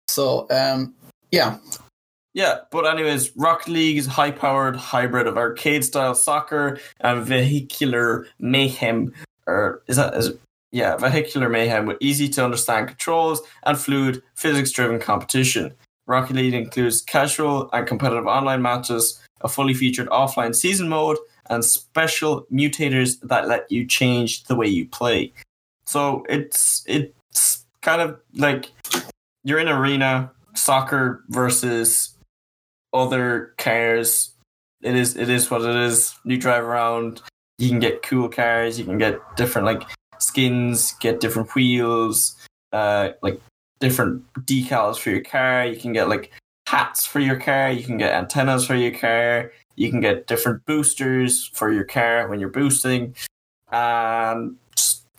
So, 0.10 0.48
um, 0.50 0.96
yeah, 1.32 1.58
Yeah, 2.38 2.60
but 2.70 2.86
anyways, 2.86 3.36
Rocket 3.36 3.70
League 3.70 3.98
is 3.98 4.06
high-powered 4.06 4.76
hybrid 4.76 5.26
of 5.26 5.40
arcade-style 5.40 6.14
soccer 6.14 6.80
and 7.00 7.26
vehicular 7.26 8.28
mayhem. 8.38 9.12
Or 9.48 9.82
is 9.88 9.96
that 9.96 10.14
is 10.14 10.34
yeah, 10.72 10.98
vehicular 10.98 11.50
mayhem 11.50 11.88
with 11.88 11.98
easy 12.00 12.30
to 12.30 12.46
understand 12.46 12.90
controls 12.90 13.42
and 13.64 13.76
fluid 13.76 14.22
physics 14.36 14.72
driven 14.72 15.00
competition. 15.00 15.74
Rocket 16.06 16.36
League 16.36 16.54
includes 16.54 17.02
casual 17.02 17.72
and 17.74 17.88
competitive 17.88 18.28
online 18.28 18.62
matches, 18.62 19.20
a 19.42 19.48
fully 19.48 19.74
featured 19.74 20.08
offline 20.10 20.54
season 20.54 20.90
mode, 20.90 21.18
and 21.50 21.66
special 21.66 22.46
mutators 22.54 23.20
that 23.22 23.48
let 23.48 23.72
you 23.72 23.84
change 23.84 24.44
the 24.44 24.56
way 24.56 24.68
you 24.68 24.88
play. 24.88 25.34
So 25.86 26.24
it's 26.30 26.84
it's 26.86 27.66
kind 27.82 28.00
of 28.00 28.20
like 28.36 28.70
you're 29.44 29.58
in 29.58 29.70
arena 29.70 30.30
soccer 30.54 31.24
versus 31.30 32.14
other 32.94 33.54
cars. 33.58 34.32
It 34.82 34.96
is 34.96 35.16
it 35.16 35.30
is 35.30 35.50
what 35.50 35.62
it 35.62 35.76
is. 35.76 36.16
You 36.24 36.38
drive 36.38 36.64
around, 36.64 37.22
you 37.58 37.70
can 37.70 37.80
get 37.80 38.04
cool 38.04 38.30
cars, 38.30 38.78
you 38.78 38.86
can 38.86 38.98
get 38.98 39.20
different 39.36 39.66
like 39.66 39.84
skins, 40.20 40.94
get 41.00 41.20
different 41.20 41.54
wheels, 41.56 42.36
uh 42.74 43.10
like 43.22 43.42
different 43.80 44.24
decals 44.46 44.98
for 44.98 45.10
your 45.10 45.22
car, 45.22 45.66
you 45.66 45.78
can 45.78 45.94
get 45.94 46.10
like 46.10 46.32
hats 46.68 47.06
for 47.06 47.20
your 47.20 47.40
car, 47.40 47.72
you 47.72 47.84
can 47.84 47.98
get 47.98 48.14
antennas 48.14 48.66
for 48.66 48.76
your 48.76 48.92
car, 48.92 49.52
you 49.76 49.90
can 49.90 50.02
get 50.02 50.28
different 50.28 50.66
boosters 50.66 51.50
for 51.54 51.72
your 51.72 51.84
car 51.86 52.28
when 52.28 52.40
you're 52.40 52.50
boosting, 52.50 53.16
and 53.72 54.56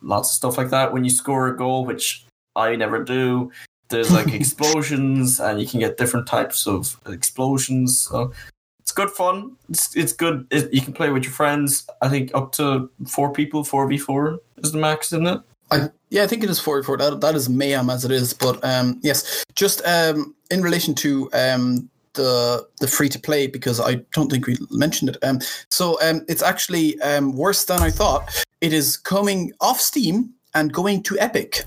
lots 0.02 0.30
of 0.30 0.34
stuff 0.34 0.58
like 0.58 0.70
that. 0.70 0.92
When 0.92 1.04
you 1.04 1.10
score 1.10 1.48
a 1.48 1.56
goal, 1.56 1.84
which 1.84 2.24
I 2.56 2.76
never 2.76 3.02
do, 3.02 3.50
there's 3.88 4.12
like 4.12 4.32
explosions, 4.34 5.40
and 5.40 5.60
you 5.60 5.66
can 5.66 5.80
get 5.80 5.96
different 5.96 6.26
types 6.26 6.66
of 6.66 6.98
explosions. 7.06 7.98
So 7.98 8.32
it's 8.80 8.92
good 8.92 9.10
fun. 9.10 9.56
It's 9.68 9.96
it's 9.96 10.12
good. 10.12 10.46
It, 10.50 10.72
you 10.72 10.80
can 10.80 10.92
play 10.92 11.10
with 11.10 11.24
your 11.24 11.32
friends. 11.32 11.86
I 12.02 12.08
think 12.08 12.30
up 12.34 12.52
to 12.52 12.90
four 13.06 13.32
people, 13.32 13.64
four 13.64 13.86
v 13.88 13.98
four 13.98 14.38
is 14.58 14.72
the 14.72 14.78
max, 14.78 15.12
isn't 15.12 15.26
it? 15.26 15.40
I, 15.70 15.90
yeah, 16.10 16.22
I 16.22 16.26
think 16.26 16.42
it 16.42 16.50
is 16.50 16.60
44. 16.60 16.96
That, 16.96 17.20
that 17.20 17.34
is 17.34 17.48
mayhem 17.48 17.90
as 17.90 18.04
it 18.04 18.10
is. 18.10 18.32
But 18.32 18.62
um, 18.64 18.98
yes, 19.02 19.44
just 19.54 19.82
um, 19.86 20.34
in 20.50 20.62
relation 20.62 20.94
to 20.96 21.30
um, 21.32 21.90
the 22.14 22.66
the 22.80 22.88
free 22.88 23.08
to 23.10 23.18
play, 23.18 23.46
because 23.46 23.80
I 23.80 23.96
don't 24.14 24.30
think 24.30 24.46
we 24.46 24.56
mentioned 24.70 25.10
it. 25.10 25.18
Um, 25.22 25.40
so 25.70 26.00
um, 26.02 26.24
it's 26.28 26.42
actually 26.42 26.98
um, 27.02 27.36
worse 27.36 27.64
than 27.64 27.80
I 27.80 27.90
thought. 27.90 28.44
It 28.60 28.72
is 28.72 28.96
coming 28.96 29.52
off 29.60 29.80
Steam 29.80 30.30
and 30.54 30.72
going 30.72 31.02
to 31.04 31.18
Epic 31.18 31.64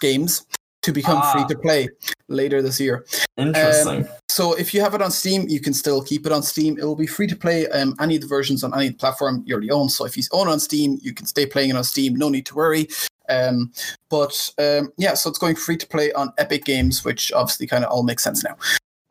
Games 0.00 0.46
to 0.86 0.92
become 0.92 1.18
Ah. 1.22 1.32
free 1.32 1.44
to 1.52 1.56
play 1.60 1.88
later 2.28 2.62
this 2.62 2.78
year. 2.80 3.04
Interesting. 3.36 4.08
So 4.28 4.54
if 4.54 4.72
you 4.72 4.80
have 4.80 4.94
it 4.94 5.02
on 5.02 5.10
Steam, 5.10 5.46
you 5.48 5.60
can 5.60 5.74
still 5.74 6.00
keep 6.02 6.24
it 6.26 6.32
on 6.32 6.42
Steam. 6.42 6.78
It 6.78 6.84
will 6.84 6.96
be 6.96 7.06
free 7.06 7.26
to 7.26 7.36
play. 7.36 7.66
Um, 7.68 7.94
any 8.00 8.14
of 8.16 8.22
the 8.22 8.28
versions 8.28 8.62
on 8.64 8.72
any 8.74 8.90
platform 8.92 9.42
you 9.46 9.54
already 9.54 9.70
own. 9.70 9.88
So 9.88 10.04
if 10.06 10.16
you 10.16 10.22
own 10.32 10.48
it 10.48 10.52
on 10.52 10.60
Steam, 10.60 10.98
you 11.02 11.12
can 11.12 11.26
stay 11.26 11.44
playing 11.46 11.70
it 11.70 11.76
on 11.76 11.84
Steam. 11.84 12.14
No 12.16 12.28
need 12.28 12.46
to 12.46 12.54
worry. 12.54 12.88
Um, 13.28 13.72
but 14.08 14.34
um, 14.58 14.92
yeah, 14.96 15.14
so 15.14 15.28
it's 15.30 15.38
going 15.38 15.56
free 15.56 15.76
to 15.76 15.86
play 15.86 16.12
on 16.12 16.32
Epic 16.38 16.64
Games, 16.64 17.04
which 17.04 17.32
obviously 17.32 17.66
kind 17.66 17.84
of 17.84 17.90
all 17.90 18.04
makes 18.04 18.22
sense 18.22 18.44
now. 18.44 18.56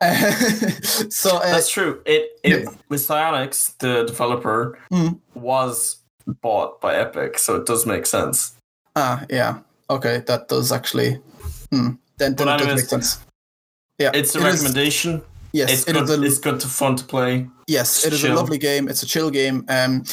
so 1.10 1.36
uh, 1.36 1.50
That's 1.52 1.68
true. 1.70 2.00
It, 2.06 2.38
it 2.42 2.64
yeah. 2.64 2.70
the 2.88 4.04
developer, 4.06 4.78
Mhm. 4.92 5.18
was 5.34 5.98
bought 6.42 6.80
by 6.80 6.94
Epic, 6.96 7.38
so 7.38 7.56
it 7.56 7.66
does 7.66 7.86
make 7.86 8.06
sense. 8.06 8.52
ah 8.96 9.24
yeah, 9.30 9.58
okay, 9.90 10.22
that 10.26 10.48
does 10.48 10.72
actually. 10.72 11.20
Hmm, 11.72 11.90
then 12.18 12.34
then 12.36 12.48
it 12.48 12.58
does 12.58 12.76
make 12.76 12.84
sense. 12.86 13.18
Yeah, 13.98 14.10
It's 14.14 14.34
a 14.34 14.38
it 14.38 14.46
is- 14.46 14.60
recommendation. 14.62 15.22
yes, 15.52 15.72
it's 15.72 15.88
it 15.88 15.92
good. 15.94 16.04
is 16.04 16.10
a- 16.10 16.22
it's 16.22 16.38
good 16.38 16.60
to 16.60 16.68
fun 16.68 16.96
to 16.96 17.04
play. 17.04 17.48
Yes, 17.66 17.98
It's 17.98 18.06
it 18.06 18.12
is 18.12 18.24
a 18.24 18.34
lovely 18.34 18.58
game. 18.58 18.88
It's 18.88 19.02
a 19.02 19.06
chill 19.06 19.30
game. 19.30 19.64
Um, 19.68 20.04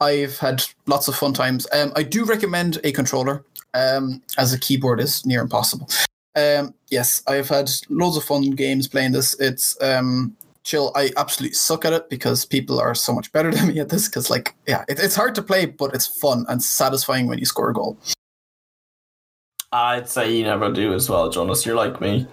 I've 0.00 0.38
had 0.38 0.62
lots 0.86 1.08
of 1.08 1.16
fun 1.16 1.32
times. 1.34 1.66
Um, 1.72 1.92
I 1.96 2.02
do 2.02 2.24
recommend 2.24 2.78
a 2.84 2.92
controller, 2.92 3.44
um, 3.74 4.22
as 4.38 4.52
a 4.52 4.58
keyboard 4.58 5.00
is 5.00 5.24
near 5.26 5.40
impossible. 5.42 5.88
Um, 6.36 6.74
yes, 6.90 7.22
I've 7.26 7.48
had 7.48 7.70
loads 7.88 8.16
of 8.16 8.24
fun 8.24 8.50
games 8.52 8.86
playing 8.88 9.12
this. 9.12 9.34
It's 9.40 9.76
um, 9.82 10.36
chill. 10.62 10.92
I 10.94 11.10
absolutely 11.16 11.54
suck 11.54 11.84
at 11.84 11.92
it 11.92 12.08
because 12.08 12.44
people 12.46 12.78
are 12.80 12.94
so 12.94 13.12
much 13.12 13.32
better 13.32 13.50
than 13.54 13.68
me 13.68 13.80
at 13.80 13.88
this. 13.88 14.06
Because 14.08 14.30
like, 14.30 14.54
yeah, 14.66 14.84
it, 14.88 14.98
it's 15.00 15.16
hard 15.16 15.34
to 15.34 15.42
play, 15.42 15.66
but 15.66 15.92
it's 15.94 16.06
fun 16.06 16.46
and 16.48 16.62
satisfying 16.62 17.26
when 17.26 17.38
you 17.38 17.46
score 17.46 17.70
a 17.70 17.74
goal. 17.74 17.98
I'd 19.72 20.08
say 20.08 20.34
you 20.36 20.44
never 20.44 20.72
do 20.72 20.92
as 20.94 21.08
well, 21.08 21.30
Jonas. 21.30 21.64
You're 21.64 21.76
like 21.76 22.00
me. 22.00 22.26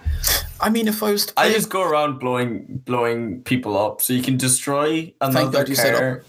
I 0.60 0.70
mean, 0.70 0.88
if 0.88 1.04
I 1.04 1.12
was 1.12 1.28
to 1.28 1.34
I 1.38 1.52
just 1.52 1.70
go 1.70 1.84
around 1.84 2.18
blowing 2.20 2.82
blowing 2.86 3.44
people 3.44 3.78
up, 3.78 4.02
so 4.02 4.14
you 4.14 4.24
can 4.24 4.38
destroy 4.38 5.14
another 5.22 5.60
God 5.60 5.70
you 5.70 5.76
said 5.76 5.96
car, 5.96 6.24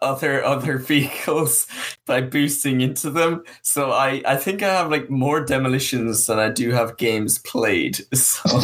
other 0.00 0.42
other 0.42 0.78
vehicles 0.90 1.66
by 2.06 2.22
boosting 2.22 2.80
into 2.80 3.10
them. 3.10 3.44
So 3.60 3.92
I 3.92 4.22
I 4.24 4.36
think 4.36 4.62
I 4.62 4.68
have 4.72 4.90
like 4.90 5.10
more 5.10 5.44
demolitions 5.44 6.26
than 6.26 6.38
I 6.38 6.48
do 6.48 6.70
have 6.70 6.96
games 6.96 7.38
played. 7.40 8.00
So 8.14 8.40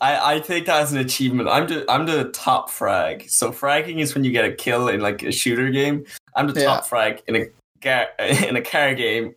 I 0.00 0.36
I 0.36 0.40
take 0.40 0.64
that 0.66 0.82
as 0.82 0.92
an 0.92 0.98
achievement. 0.98 1.50
I'm 1.50 1.66
the 1.66 1.84
I'm 1.90 2.06
the 2.06 2.30
top 2.30 2.70
frag. 2.70 3.28
So 3.28 3.52
fragging 3.52 4.00
is 4.00 4.14
when 4.14 4.24
you 4.24 4.30
get 4.32 4.46
a 4.46 4.52
kill 4.52 4.88
in 4.88 5.00
like 5.00 5.22
a 5.22 5.32
shooter 5.32 5.70
game. 5.70 6.06
I'm 6.34 6.46
the 6.48 6.58
Yeah. 6.58 6.66
top 6.66 6.86
frag 6.86 7.22
in 7.28 7.36
a 7.36 8.48
in 8.48 8.56
a 8.56 8.62
car 8.62 8.94
game, 8.94 9.34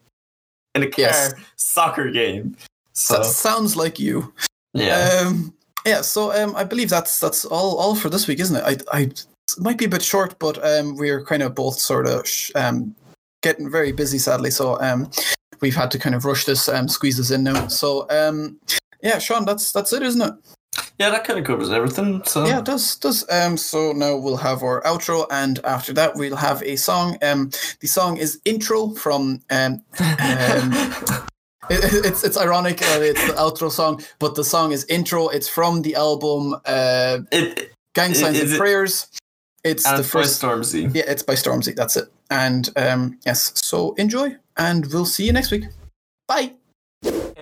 in 0.78 0.84
a 0.84 0.92
car 0.92 1.06
Yes. 1.06 1.34
soccer 1.56 2.10
game. 2.12 2.56
So 2.94 3.18
that 3.18 3.26
sounds 3.26 3.76
like 3.76 4.00
you. 4.00 4.34
yeah. 4.74 5.22
Um, 5.26 5.54
yeah, 5.86 6.02
so 6.02 6.32
um, 6.34 6.56
I 6.56 6.64
believe 6.64 6.90
that's 6.90 7.20
that's 7.20 7.46
all 7.46 7.78
all 7.78 7.96
for 7.96 8.10
this 8.10 8.28
week, 8.28 8.40
isn't 8.40 8.56
it? 8.58 8.64
I, 8.92 8.98
I 8.98 9.02
it 9.04 9.26
might 9.60 9.78
be 9.78 9.86
a 9.86 9.90
bit 9.90 10.02
short, 10.02 10.38
but 10.40 10.58
um, 10.66 10.98
we're 10.98 11.24
kind 11.24 11.42
of 11.44 11.56
both 11.56 11.80
sort 11.80 12.08
of 12.08 12.28
sh- 12.28 12.52
um, 12.56 12.94
getting 13.42 13.70
very 13.72 13.92
busy, 13.94 14.18
sadly. 14.18 14.52
So 14.52 14.80
um, 14.82 15.10
we've 15.62 15.76
had 15.76 15.90
to 15.92 16.00
kind 16.00 16.16
of 16.16 16.26
rush 16.26 16.44
this, 16.46 16.68
um, 16.68 16.90
squeeze 16.90 17.18
this 17.18 17.32
in 17.32 17.44
now. 17.44 17.68
So 17.68 18.06
um, 18.10 18.60
yeah, 19.02 19.20
Sean, 19.20 19.46
that's 19.46 19.72
that's 19.72 19.94
it, 19.94 20.02
isn't 20.04 20.22
it? 20.22 20.34
Yeah, 21.00 21.12
that 21.12 21.24
kind 21.26 21.38
of 21.40 21.46
covers 21.46 21.70
everything. 21.72 22.24
So 22.26 22.46
Yeah, 22.46 22.60
it 22.60 22.66
does 22.66 22.96
does. 22.96 23.24
Um, 23.30 23.56
so 23.58 23.92
now 23.92 24.18
we'll 24.18 24.38
have 24.38 24.64
our 24.64 24.82
outro, 24.82 25.28
and 25.30 25.60
after 25.64 25.94
that 25.94 26.16
we'll 26.16 26.36
have 26.36 26.64
a 26.64 26.76
song. 26.76 27.18
Um, 27.22 27.52
the 27.82 27.88
song 27.88 28.18
is 28.18 28.40
intro 28.46 28.90
from 28.90 29.42
um, 29.52 29.84
um 30.00 30.74
it, 31.70 32.06
it's 32.06 32.24
it's 32.24 32.38
ironic. 32.38 32.82
Uh, 32.82 33.00
it's 33.02 33.26
the 33.28 33.34
outro 33.34 33.72
song, 33.72 34.04
but 34.20 34.36
the 34.36 34.44
song 34.44 34.72
is 34.72 34.86
intro. 34.86 35.28
It's 35.28 35.48
from 35.48 35.84
the 35.84 35.96
album 35.96 36.56
uh, 36.66 37.20
it, 37.32 37.72
Gang 37.94 38.14
Signs 38.14 38.40
and 38.40 38.50
it- 38.52 38.58
Prayers. 38.58 39.08
It's 39.64 39.86
and 39.86 40.00
the 40.00 40.04
first. 40.04 40.42
Stormzy. 40.42 40.96
Yeah, 40.96 41.04
it's 41.08 41.24
by 41.24 41.34
Stormzy. 41.34 41.76
That's 41.76 41.98
it. 41.98 42.08
And 42.30 42.70
um, 42.78 43.20
yes, 43.26 43.52
so 43.56 43.94
enjoy, 43.96 44.36
and 44.56 44.86
we'll 44.94 45.06
see 45.06 45.26
you 45.26 45.34
next 45.34 45.52
week. 45.52 45.66
Bye. 46.28 46.54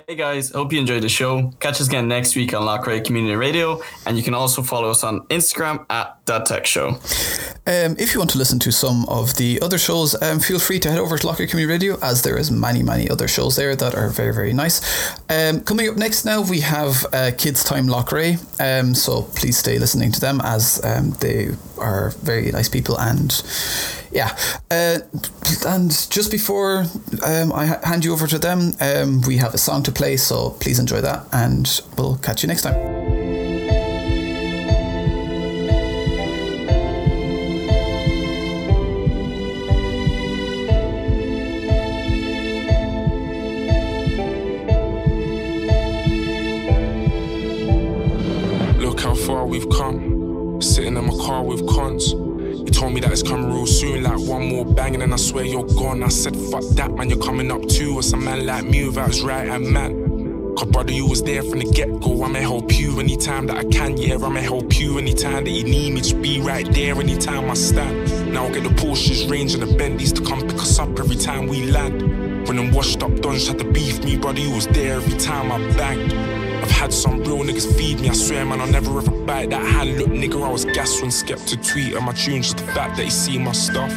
Hey 0.08 0.14
guys, 0.14 0.50
hope 0.52 0.72
you 0.72 0.78
enjoyed 0.78 1.02
the 1.02 1.08
show. 1.08 1.52
Catch 1.58 1.80
us 1.80 1.88
again 1.88 2.06
next 2.06 2.36
week 2.36 2.54
on 2.54 2.62
Loughrea 2.62 3.04
Community 3.04 3.34
Radio, 3.34 3.82
and 4.06 4.16
you 4.16 4.22
can 4.22 4.34
also 4.34 4.62
follow 4.62 4.88
us 4.88 5.02
on 5.02 5.26
Instagram 5.26 5.84
at 5.90 6.24
That 6.26 6.46
Tech 6.46 6.64
Show. 6.64 6.90
Um, 7.66 7.96
if 7.98 8.14
you 8.14 8.20
want 8.20 8.30
to 8.30 8.38
listen 8.38 8.60
to 8.60 8.70
some 8.70 9.04
of 9.08 9.34
the 9.34 9.60
other 9.60 9.78
shows, 9.78 10.14
um, 10.22 10.38
feel 10.38 10.60
free 10.60 10.78
to 10.78 10.90
head 10.92 11.00
over 11.00 11.18
to 11.18 11.26
Loughrea 11.26 11.50
Community 11.50 11.88
Radio, 11.88 11.98
as 12.04 12.22
there 12.22 12.38
is 12.38 12.52
many, 12.52 12.84
many 12.84 13.10
other 13.10 13.26
shows 13.26 13.56
there 13.56 13.74
that 13.74 13.96
are 13.96 14.08
very, 14.08 14.32
very 14.32 14.52
nice. 14.52 14.80
Um, 15.28 15.62
coming 15.62 15.88
up 15.88 15.96
next 15.96 16.24
now, 16.24 16.40
we 16.40 16.60
have 16.60 17.04
uh, 17.12 17.32
Kids 17.36 17.64
Time 17.64 17.88
Loughrea, 17.88 18.38
um, 18.60 18.94
so 18.94 19.22
please 19.22 19.58
stay 19.58 19.80
listening 19.80 20.12
to 20.12 20.20
them 20.20 20.40
as 20.44 20.80
um, 20.84 21.16
they 21.18 21.48
are 21.78 22.10
very 22.22 22.52
nice 22.52 22.68
people 22.68 22.96
and 23.00 23.32
yeah. 24.16 24.34
Uh, 24.70 25.00
and 25.66 25.90
just 26.10 26.30
before 26.30 26.86
um, 27.22 27.52
I 27.52 27.66
ha- 27.66 27.80
hand 27.84 28.02
you 28.02 28.14
over 28.14 28.26
to 28.26 28.38
them, 28.38 28.72
um, 28.80 29.20
we 29.26 29.36
have 29.36 29.52
a 29.52 29.58
song 29.58 29.82
to 29.82 29.92
play, 29.92 30.16
so 30.16 30.50
please 30.58 30.78
enjoy 30.78 31.02
that, 31.02 31.26
and 31.32 31.82
we'll 31.98 32.16
catch 32.16 32.42
you 32.42 32.48
next 32.48 32.62
time. 32.62 32.74
Look 48.80 49.00
how 49.00 49.14
far 49.14 49.44
we've 49.44 49.68
come. 49.68 50.62
Sitting 50.62 50.96
in 50.96 51.04
my 51.04 51.16
car 51.26 51.42
with 51.42 51.68
cons. 51.68 52.25
You 52.66 52.72
told 52.72 52.92
me 52.92 53.00
that 53.00 53.12
it's 53.12 53.22
coming 53.22 53.52
real 53.52 53.64
soon, 53.64 54.02
like 54.02 54.18
one 54.18 54.48
more 54.48 54.66
bang, 54.66 54.94
and 54.94 55.02
then 55.02 55.12
I 55.12 55.16
swear 55.16 55.44
you're 55.44 55.66
gone. 55.66 56.02
I 56.02 56.08
said, 56.08 56.36
fuck 56.36 56.64
that, 56.74 56.90
man, 56.90 57.08
you're 57.08 57.22
coming 57.22 57.52
up 57.52 57.64
too. 57.68 57.94
What's 57.94 58.12
a 58.12 58.16
man 58.16 58.44
like 58.44 58.64
me 58.64 58.84
without 58.84 59.20
right 59.22 59.46
hand 59.46 59.68
man? 59.68 60.54
Cause 60.56 60.68
brother, 60.68 60.90
you 60.90 61.06
was 61.06 61.22
there 61.22 61.44
from 61.44 61.60
the 61.60 61.70
get 61.70 62.00
go. 62.00 62.24
I'ma 62.24 62.40
help 62.40 62.76
you 62.76 62.98
anytime 62.98 63.46
that 63.46 63.58
I 63.58 63.64
can, 63.64 63.96
yeah. 63.96 64.14
I'ma 64.14 64.40
help 64.40 64.80
you 64.80 64.98
anytime 64.98 65.44
that 65.44 65.50
you 65.50 65.62
need 65.62 65.92
me. 65.92 66.00
Just 66.00 66.20
be 66.20 66.40
right 66.40 66.66
there 66.72 66.96
anytime 66.96 67.48
I 67.48 67.54
stand. 67.54 68.32
Now 68.32 68.46
I 68.46 68.50
get 68.50 68.64
the 68.64 68.70
Porsches, 68.70 69.30
Range, 69.30 69.54
and 69.54 69.62
the 69.62 69.72
Bentleys 69.76 70.12
to 70.14 70.22
come 70.22 70.40
pick 70.40 70.56
us 70.56 70.80
up 70.80 70.98
every 70.98 71.16
time 71.16 71.46
we 71.46 71.70
land. 71.70 72.48
When 72.48 72.56
them 72.56 72.72
washed 72.72 73.00
up 73.02 73.14
dons 73.20 73.46
had 73.46 73.58
to 73.58 73.70
beef 73.70 74.02
me, 74.02 74.16
brother, 74.16 74.40
you 74.40 74.50
was 74.52 74.66
there 74.68 74.94
every 74.94 75.16
time 75.18 75.52
I 75.52 75.58
banged. 75.76 76.35
Had 76.76 76.92
some 76.92 77.20
real 77.20 77.38
niggas 77.38 77.74
feed 77.76 78.00
me, 78.00 78.10
I 78.10 78.12
swear, 78.12 78.44
man, 78.44 78.60
I'll 78.60 78.66
never 78.66 78.98
ever 78.98 79.10
bite 79.10 79.48
that 79.48 79.64
hand. 79.64 79.98
Look, 79.98 80.08
nigga, 80.08 80.46
I 80.46 80.52
was 80.52 80.66
gassed 80.66 81.00
when 81.00 81.10
Skepta 81.10 81.56
tweeted 81.56 82.00
my 82.04 82.12
tune, 82.12 82.42
just 82.42 82.58
the 82.58 82.64
fact 82.64 82.96
that 82.98 83.04
he 83.04 83.10
see 83.10 83.38
my 83.38 83.52
stuff. 83.52 83.92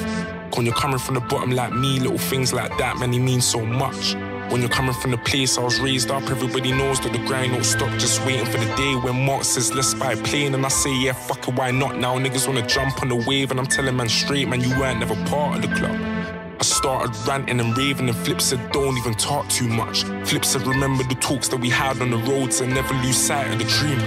When 0.56 0.66
you're 0.66 0.74
coming 0.76 0.98
from 0.98 1.16
the 1.16 1.22
bottom 1.22 1.52
like 1.52 1.74
me, 1.74 2.00
little 2.00 2.18
things 2.18 2.54
like 2.54 2.76
that, 2.78 2.98
man, 2.98 3.12
he 3.12 3.20
means 3.20 3.46
so 3.46 3.64
much. 3.66 4.16
When 4.50 4.62
you're 4.62 4.70
coming 4.70 4.94
from 4.94 5.12
the 5.12 5.18
place 5.18 5.58
I 5.58 5.62
was 5.62 5.80
raised 5.82 6.10
up, 6.10 6.24
everybody 6.24 6.72
knows 6.72 7.02
that 7.02 7.12
the 7.12 7.20
grind 7.20 7.52
don't 7.52 7.66
stop. 7.66 7.92
Just 8.00 8.26
waiting 8.26 8.46
for 8.46 8.58
the 8.58 8.76
day 8.76 8.96
when 8.96 9.26
Mark 9.26 9.44
says, 9.44 9.74
let's 9.74 9.94
buy 9.94 10.14
a 10.14 10.18
plane. 10.24 10.56
And 10.56 10.66
I 10.66 10.70
say, 10.70 10.96
yeah, 11.02 11.12
fuck 11.12 11.48
it, 11.50 11.56
why 11.56 11.72
not? 11.72 11.98
Now 11.98 12.18
niggas 12.18 12.48
wanna 12.48 12.66
jump 12.66 13.02
on 13.02 13.10
the 13.10 13.16
wave, 13.16 13.52
and 13.52 13.60
I'm 13.60 13.68
telling 13.68 13.98
man 13.98 14.08
straight, 14.08 14.48
man, 14.48 14.62
you 14.62 14.70
weren't 14.80 15.00
never 15.00 15.16
part 15.26 15.58
of 15.58 15.70
the 15.70 15.76
club. 15.76 16.19
I 16.60 16.64
started 16.64 17.16
ranting 17.26 17.62
and 17.62 17.78
raving, 17.78 18.10
and 18.10 18.18
Flip 18.18 18.42
said, 18.42 18.72
Don't 18.74 18.98
even 18.98 19.14
talk 19.14 19.48
too 19.48 19.70
much. 19.70 20.04
Flip 20.28 20.44
said, 20.44 20.68
Remember 20.68 21.06
the 21.06 21.16
talks 21.16 21.48
that 21.48 21.58
we 21.58 21.70
had 21.70 22.02
on 22.02 22.12
the 22.12 22.18
roads 22.18 22.60
and 22.60 22.74
never 22.74 22.94
lose 22.96 23.16
sight 23.16 23.50
of 23.50 23.60
the 23.60 23.64
dream. 23.64 23.98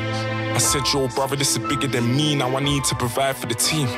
I 0.55 0.59
said, 0.59 0.83
Yo, 0.93 1.09
brother, 1.09 1.35
this 1.35 1.53
is 1.53 1.59
bigger 1.59 1.87
than 1.87 2.15
me. 2.15 2.35
Now 2.35 2.55
I 2.55 2.61
need 2.61 2.85
to 2.85 2.95
provide 2.95 3.37
for 3.37 3.47
the 3.47 3.55
team. 3.55 3.89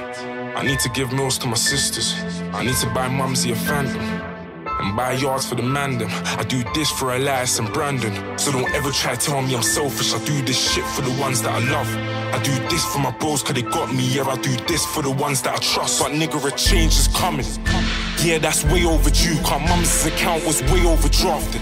I 0.56 0.62
need 0.62 0.78
to 0.80 0.88
give 0.90 1.12
meals 1.12 1.36
to 1.38 1.48
my 1.48 1.56
sisters. 1.56 2.14
I 2.52 2.64
need 2.64 2.76
to 2.76 2.86
buy 2.90 3.08
mumsy 3.08 3.50
a 3.50 3.56
phantom. 3.56 4.00
And 4.00 4.96
buy 4.96 5.14
yards 5.14 5.48
for 5.48 5.56
the 5.56 5.62
mandem. 5.62 6.08
I 6.38 6.44
do 6.44 6.62
this 6.74 6.90
for 6.92 7.12
Elias 7.12 7.58
and 7.58 7.72
Brandon. 7.72 8.38
So 8.38 8.52
don't 8.52 8.70
ever 8.72 8.92
try 8.92 9.16
to 9.16 9.20
tell 9.20 9.42
me 9.42 9.56
I'm 9.56 9.64
selfish. 9.64 10.14
I 10.14 10.24
do 10.24 10.42
this 10.42 10.72
shit 10.72 10.84
for 10.84 11.02
the 11.02 11.10
ones 11.20 11.42
that 11.42 11.50
I 11.50 11.58
love. 11.72 11.88
I 12.32 12.40
do 12.42 12.52
this 12.68 12.84
for 12.84 13.00
my 13.00 13.10
bros, 13.10 13.42
cause 13.42 13.54
they 13.54 13.62
got 13.62 13.92
me. 13.92 14.04
Yeah, 14.14 14.24
I 14.24 14.36
do 14.36 14.54
this 14.66 14.86
for 14.86 15.02
the 15.02 15.10
ones 15.10 15.42
that 15.42 15.54
I 15.54 15.58
trust. 15.58 16.00
But 16.00 16.12
nigga, 16.12 16.44
a 16.44 16.56
change 16.56 16.92
is 16.94 17.08
coming. 17.08 17.46
Yeah, 18.24 18.38
that's 18.38 18.64
way 18.64 18.86
overdue. 18.86 19.36
Cause 19.42 19.60
mum's 19.68 20.06
account 20.06 20.46
was 20.46 20.62
way 20.62 20.80
overdrafted. 20.80 21.60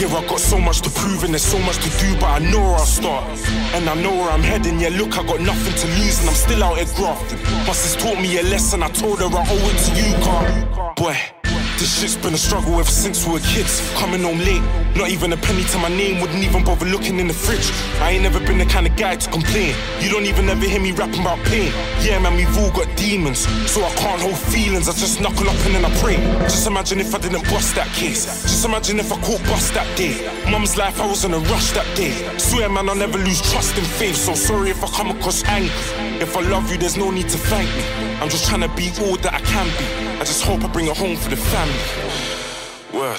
Yeah, 0.00 0.08
I 0.08 0.26
got 0.26 0.40
so 0.40 0.58
much 0.58 0.80
to 0.80 0.90
prove 0.90 1.22
and 1.22 1.32
there's 1.32 1.44
so 1.44 1.60
much 1.60 1.76
to 1.76 1.90
do, 2.04 2.18
but 2.18 2.26
I 2.26 2.38
know 2.40 2.58
where 2.58 2.74
I'll 2.74 2.84
start. 2.84 3.24
And 3.72 3.88
I 3.88 3.94
know 3.94 4.10
where 4.10 4.30
I'm 4.30 4.42
heading. 4.42 4.80
Yeah, 4.80 4.88
look, 4.88 5.16
I 5.16 5.24
got 5.24 5.40
nothing 5.40 5.74
to 5.74 5.86
lose 6.02 6.18
and 6.18 6.28
I'm 6.28 6.34
still 6.34 6.64
out 6.64 6.78
here 6.78 6.88
grafting. 6.96 7.40
My 7.68 7.72
sis 7.72 7.94
taught 8.02 8.20
me 8.20 8.36
a 8.38 8.42
lesson. 8.42 8.82
I 8.82 8.88
told 8.88 9.20
her 9.20 9.26
I 9.26 9.46
owe 9.48 9.70
it 9.70 9.78
to 9.78 9.90
you, 9.94 10.14
car. 10.24 10.94
Boy. 10.96 11.41
This 11.82 11.98
shit's 11.98 12.14
been 12.14 12.32
a 12.32 12.38
struggle 12.38 12.78
ever 12.78 12.88
since 12.88 13.26
we 13.26 13.32
were 13.32 13.40
kids. 13.40 13.82
Coming 13.98 14.22
home 14.22 14.38
late, 14.38 14.62
not 14.94 15.10
even 15.10 15.32
a 15.32 15.36
penny 15.36 15.64
to 15.64 15.78
my 15.78 15.88
name, 15.88 16.20
wouldn't 16.20 16.44
even 16.44 16.62
bother 16.62 16.86
looking 16.86 17.18
in 17.18 17.26
the 17.26 17.34
fridge. 17.34 17.72
I 18.00 18.12
ain't 18.12 18.22
never 18.22 18.38
been 18.38 18.58
the 18.58 18.66
kind 18.66 18.86
of 18.86 18.94
guy 18.94 19.16
to 19.16 19.30
complain. 19.32 19.74
You 19.98 20.08
don't 20.08 20.26
even 20.26 20.48
ever 20.48 20.64
hear 20.64 20.80
me 20.80 20.92
rapping 20.92 21.22
about 21.22 21.40
pain. 21.46 21.72
Yeah, 21.98 22.20
man, 22.20 22.36
we've 22.36 22.56
all 22.56 22.70
got 22.70 22.86
demons, 22.96 23.40
so 23.68 23.82
I 23.82 23.90
can't 23.96 24.22
hold 24.22 24.38
feelings. 24.38 24.88
I 24.88 24.92
just 24.92 25.20
knuckle 25.20 25.48
up 25.50 25.58
and 25.66 25.74
then 25.74 25.84
I 25.84 25.90
pray. 25.98 26.18
Just 26.46 26.68
imagine 26.68 27.00
if 27.00 27.16
I 27.16 27.18
didn't 27.18 27.42
bust 27.50 27.74
that 27.74 27.88
case. 27.96 28.26
Just 28.42 28.64
imagine 28.64 29.00
if 29.00 29.12
I 29.12 29.20
caught 29.20 29.42
bust 29.50 29.74
that 29.74 29.98
day. 29.98 30.14
Mum's 30.52 30.76
life, 30.76 31.00
I 31.00 31.06
was 31.08 31.24
in 31.24 31.34
a 31.34 31.40
rush 31.50 31.72
that 31.72 31.96
day. 31.96 32.12
Swear, 32.38 32.68
man, 32.68 32.88
I'll 32.90 32.94
never 32.94 33.18
lose 33.18 33.42
trust 33.50 33.76
and 33.76 33.86
faith. 33.98 34.14
So 34.14 34.34
sorry 34.34 34.70
if 34.70 34.84
I 34.84 34.86
come 34.86 35.10
across 35.10 35.42
angry. 35.46 36.11
If 36.22 36.36
I 36.36 36.40
love 36.40 36.70
you, 36.70 36.78
there's 36.78 36.96
no 36.96 37.10
need 37.10 37.28
to 37.30 37.36
thank 37.36 37.68
me. 37.74 37.82
I'm 38.20 38.28
just 38.28 38.46
trying 38.46 38.60
to 38.60 38.68
be 38.76 38.92
all 39.00 39.16
that 39.16 39.34
I 39.34 39.40
can 39.40 39.66
be. 39.76 40.20
I 40.20 40.24
just 40.24 40.44
hope 40.44 40.62
I 40.62 40.68
bring 40.68 40.86
it 40.86 40.96
home 40.96 41.16
for 41.16 41.30
the 41.30 41.36
family. 41.36 41.74
Word. 42.96 43.18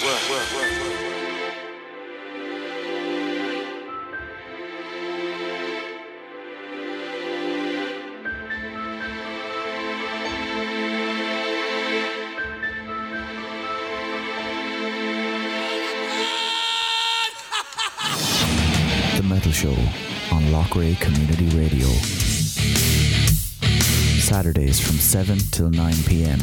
Show 19.51 19.69
on 20.31 20.41
Loughrea 20.51 20.99
Community 20.99 21.45
Radio. 21.55 22.32
Saturdays 24.23 24.79
from 24.79 24.95
7 24.95 25.37
till 25.51 25.69
9 25.69 25.93
pm. 26.05 26.39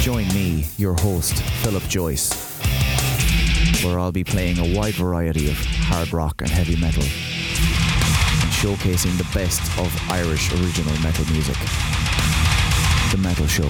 Join 0.00 0.28
me, 0.28 0.64
your 0.78 0.94
host, 0.94 1.34
Philip 1.62 1.82
Joyce, 1.88 2.32
where 3.82 3.98
I'll 3.98 4.12
be 4.12 4.22
playing 4.22 4.58
a 4.60 4.78
wide 4.78 4.94
variety 4.94 5.48
of 5.50 5.56
hard 5.58 6.12
rock 6.12 6.40
and 6.40 6.48
heavy 6.48 6.76
metal 6.76 7.02
and 7.02 8.52
showcasing 8.52 9.18
the 9.18 9.28
best 9.34 9.60
of 9.76 9.92
Irish 10.08 10.52
original 10.52 10.96
metal 11.02 11.24
music. 11.32 11.56
The 13.10 13.18
Metal 13.18 13.48
Show 13.48 13.68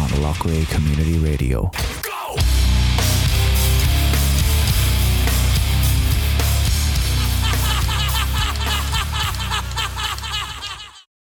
on 0.00 0.08
Loughrea 0.22 0.70
Community 0.70 1.18
Radio. 1.18 1.68